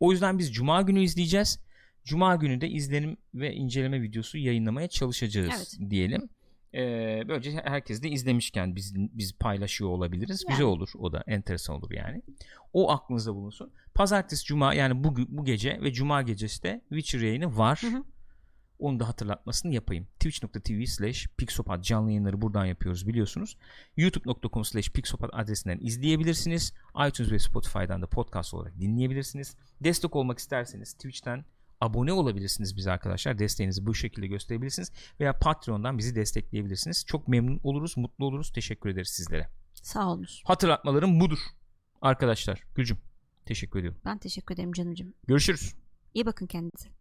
O 0.00 0.12
yüzden 0.12 0.38
biz 0.38 0.54
Cuma 0.54 0.82
günü 0.82 1.02
izleyeceğiz. 1.02 1.58
Cuma 2.04 2.36
günü 2.36 2.60
de 2.60 2.68
izlenim 2.68 3.16
ve 3.34 3.54
inceleme 3.54 4.02
videosu 4.02 4.38
yayınlamaya 4.38 4.88
çalışacağız 4.88 5.78
Evet. 5.80 5.90
diyelim. 5.90 6.28
Ee, 6.74 7.22
böylece 7.28 7.50
herkes 7.64 8.02
de 8.02 8.08
izlemişken 8.08 8.76
biz 8.76 8.94
biz 8.96 9.32
paylaşıyor 9.32 9.90
olabiliriz. 9.90 10.44
Yani. 10.48 10.52
Güzel 10.52 10.66
olur. 10.66 10.88
O 10.98 11.12
da 11.12 11.24
enteresan 11.26 11.76
olur 11.76 11.90
yani. 11.90 12.22
O 12.72 12.90
aklınızda 12.90 13.34
bulunsun. 13.34 13.72
Pazartesi, 13.94 14.44
cuma 14.44 14.74
yani 14.74 15.04
bu 15.04 15.16
bu 15.28 15.44
gece 15.44 15.80
ve 15.82 15.92
cuma 15.92 16.22
gecesi 16.22 16.62
de 16.62 16.80
Witcher 16.88 17.20
yayını 17.20 17.56
var. 17.56 17.82
Hı 17.82 17.86
hı. 17.86 18.04
Onu 18.80 19.00
da 19.00 19.08
hatırlatmasını 19.08 19.74
yapayım. 19.74 20.06
Twitch.tv 20.20 20.84
slash 20.84 21.28
Pixopat 21.36 21.84
canlı 21.84 22.10
yayınları 22.10 22.42
buradan 22.42 22.64
yapıyoruz 22.64 23.08
biliyorsunuz. 23.08 23.56
YouTube.com 23.96 24.64
slash 24.64 24.90
Pixopat 24.90 25.30
adresinden 25.32 25.78
izleyebilirsiniz. 25.80 26.74
iTunes 27.08 27.32
ve 27.32 27.38
Spotify'dan 27.38 28.02
da 28.02 28.06
podcast 28.06 28.54
olarak 28.54 28.80
dinleyebilirsiniz. 28.80 29.56
Destek 29.80 30.16
olmak 30.16 30.38
isterseniz 30.38 30.92
Twitch'ten 30.92 31.44
abone 31.80 32.12
olabilirsiniz 32.12 32.76
bize 32.76 32.92
arkadaşlar. 32.92 33.38
Desteğinizi 33.38 33.86
bu 33.86 33.94
şekilde 33.94 34.26
gösterebilirsiniz. 34.26 34.92
Veya 35.20 35.38
Patreon'dan 35.38 35.98
bizi 35.98 36.14
destekleyebilirsiniz. 36.14 37.04
Çok 37.06 37.28
memnun 37.28 37.60
oluruz, 37.62 37.96
mutlu 37.96 38.24
oluruz. 38.24 38.52
Teşekkür 38.52 38.90
ederiz 38.90 39.08
sizlere. 39.08 39.48
Sağ 39.74 40.08
olunuz. 40.08 40.42
Hatırlatmalarım 40.46 41.20
budur. 41.20 41.38
Arkadaşlar 42.02 42.62
Gülcüm 42.74 42.98
teşekkür 43.46 43.78
ediyorum. 43.78 44.00
Ben 44.04 44.18
teşekkür 44.18 44.54
ederim 44.54 44.72
canımcığım. 44.72 45.14
Görüşürüz. 45.26 45.74
İyi 46.14 46.26
bakın 46.26 46.46
kendinize. 46.46 46.99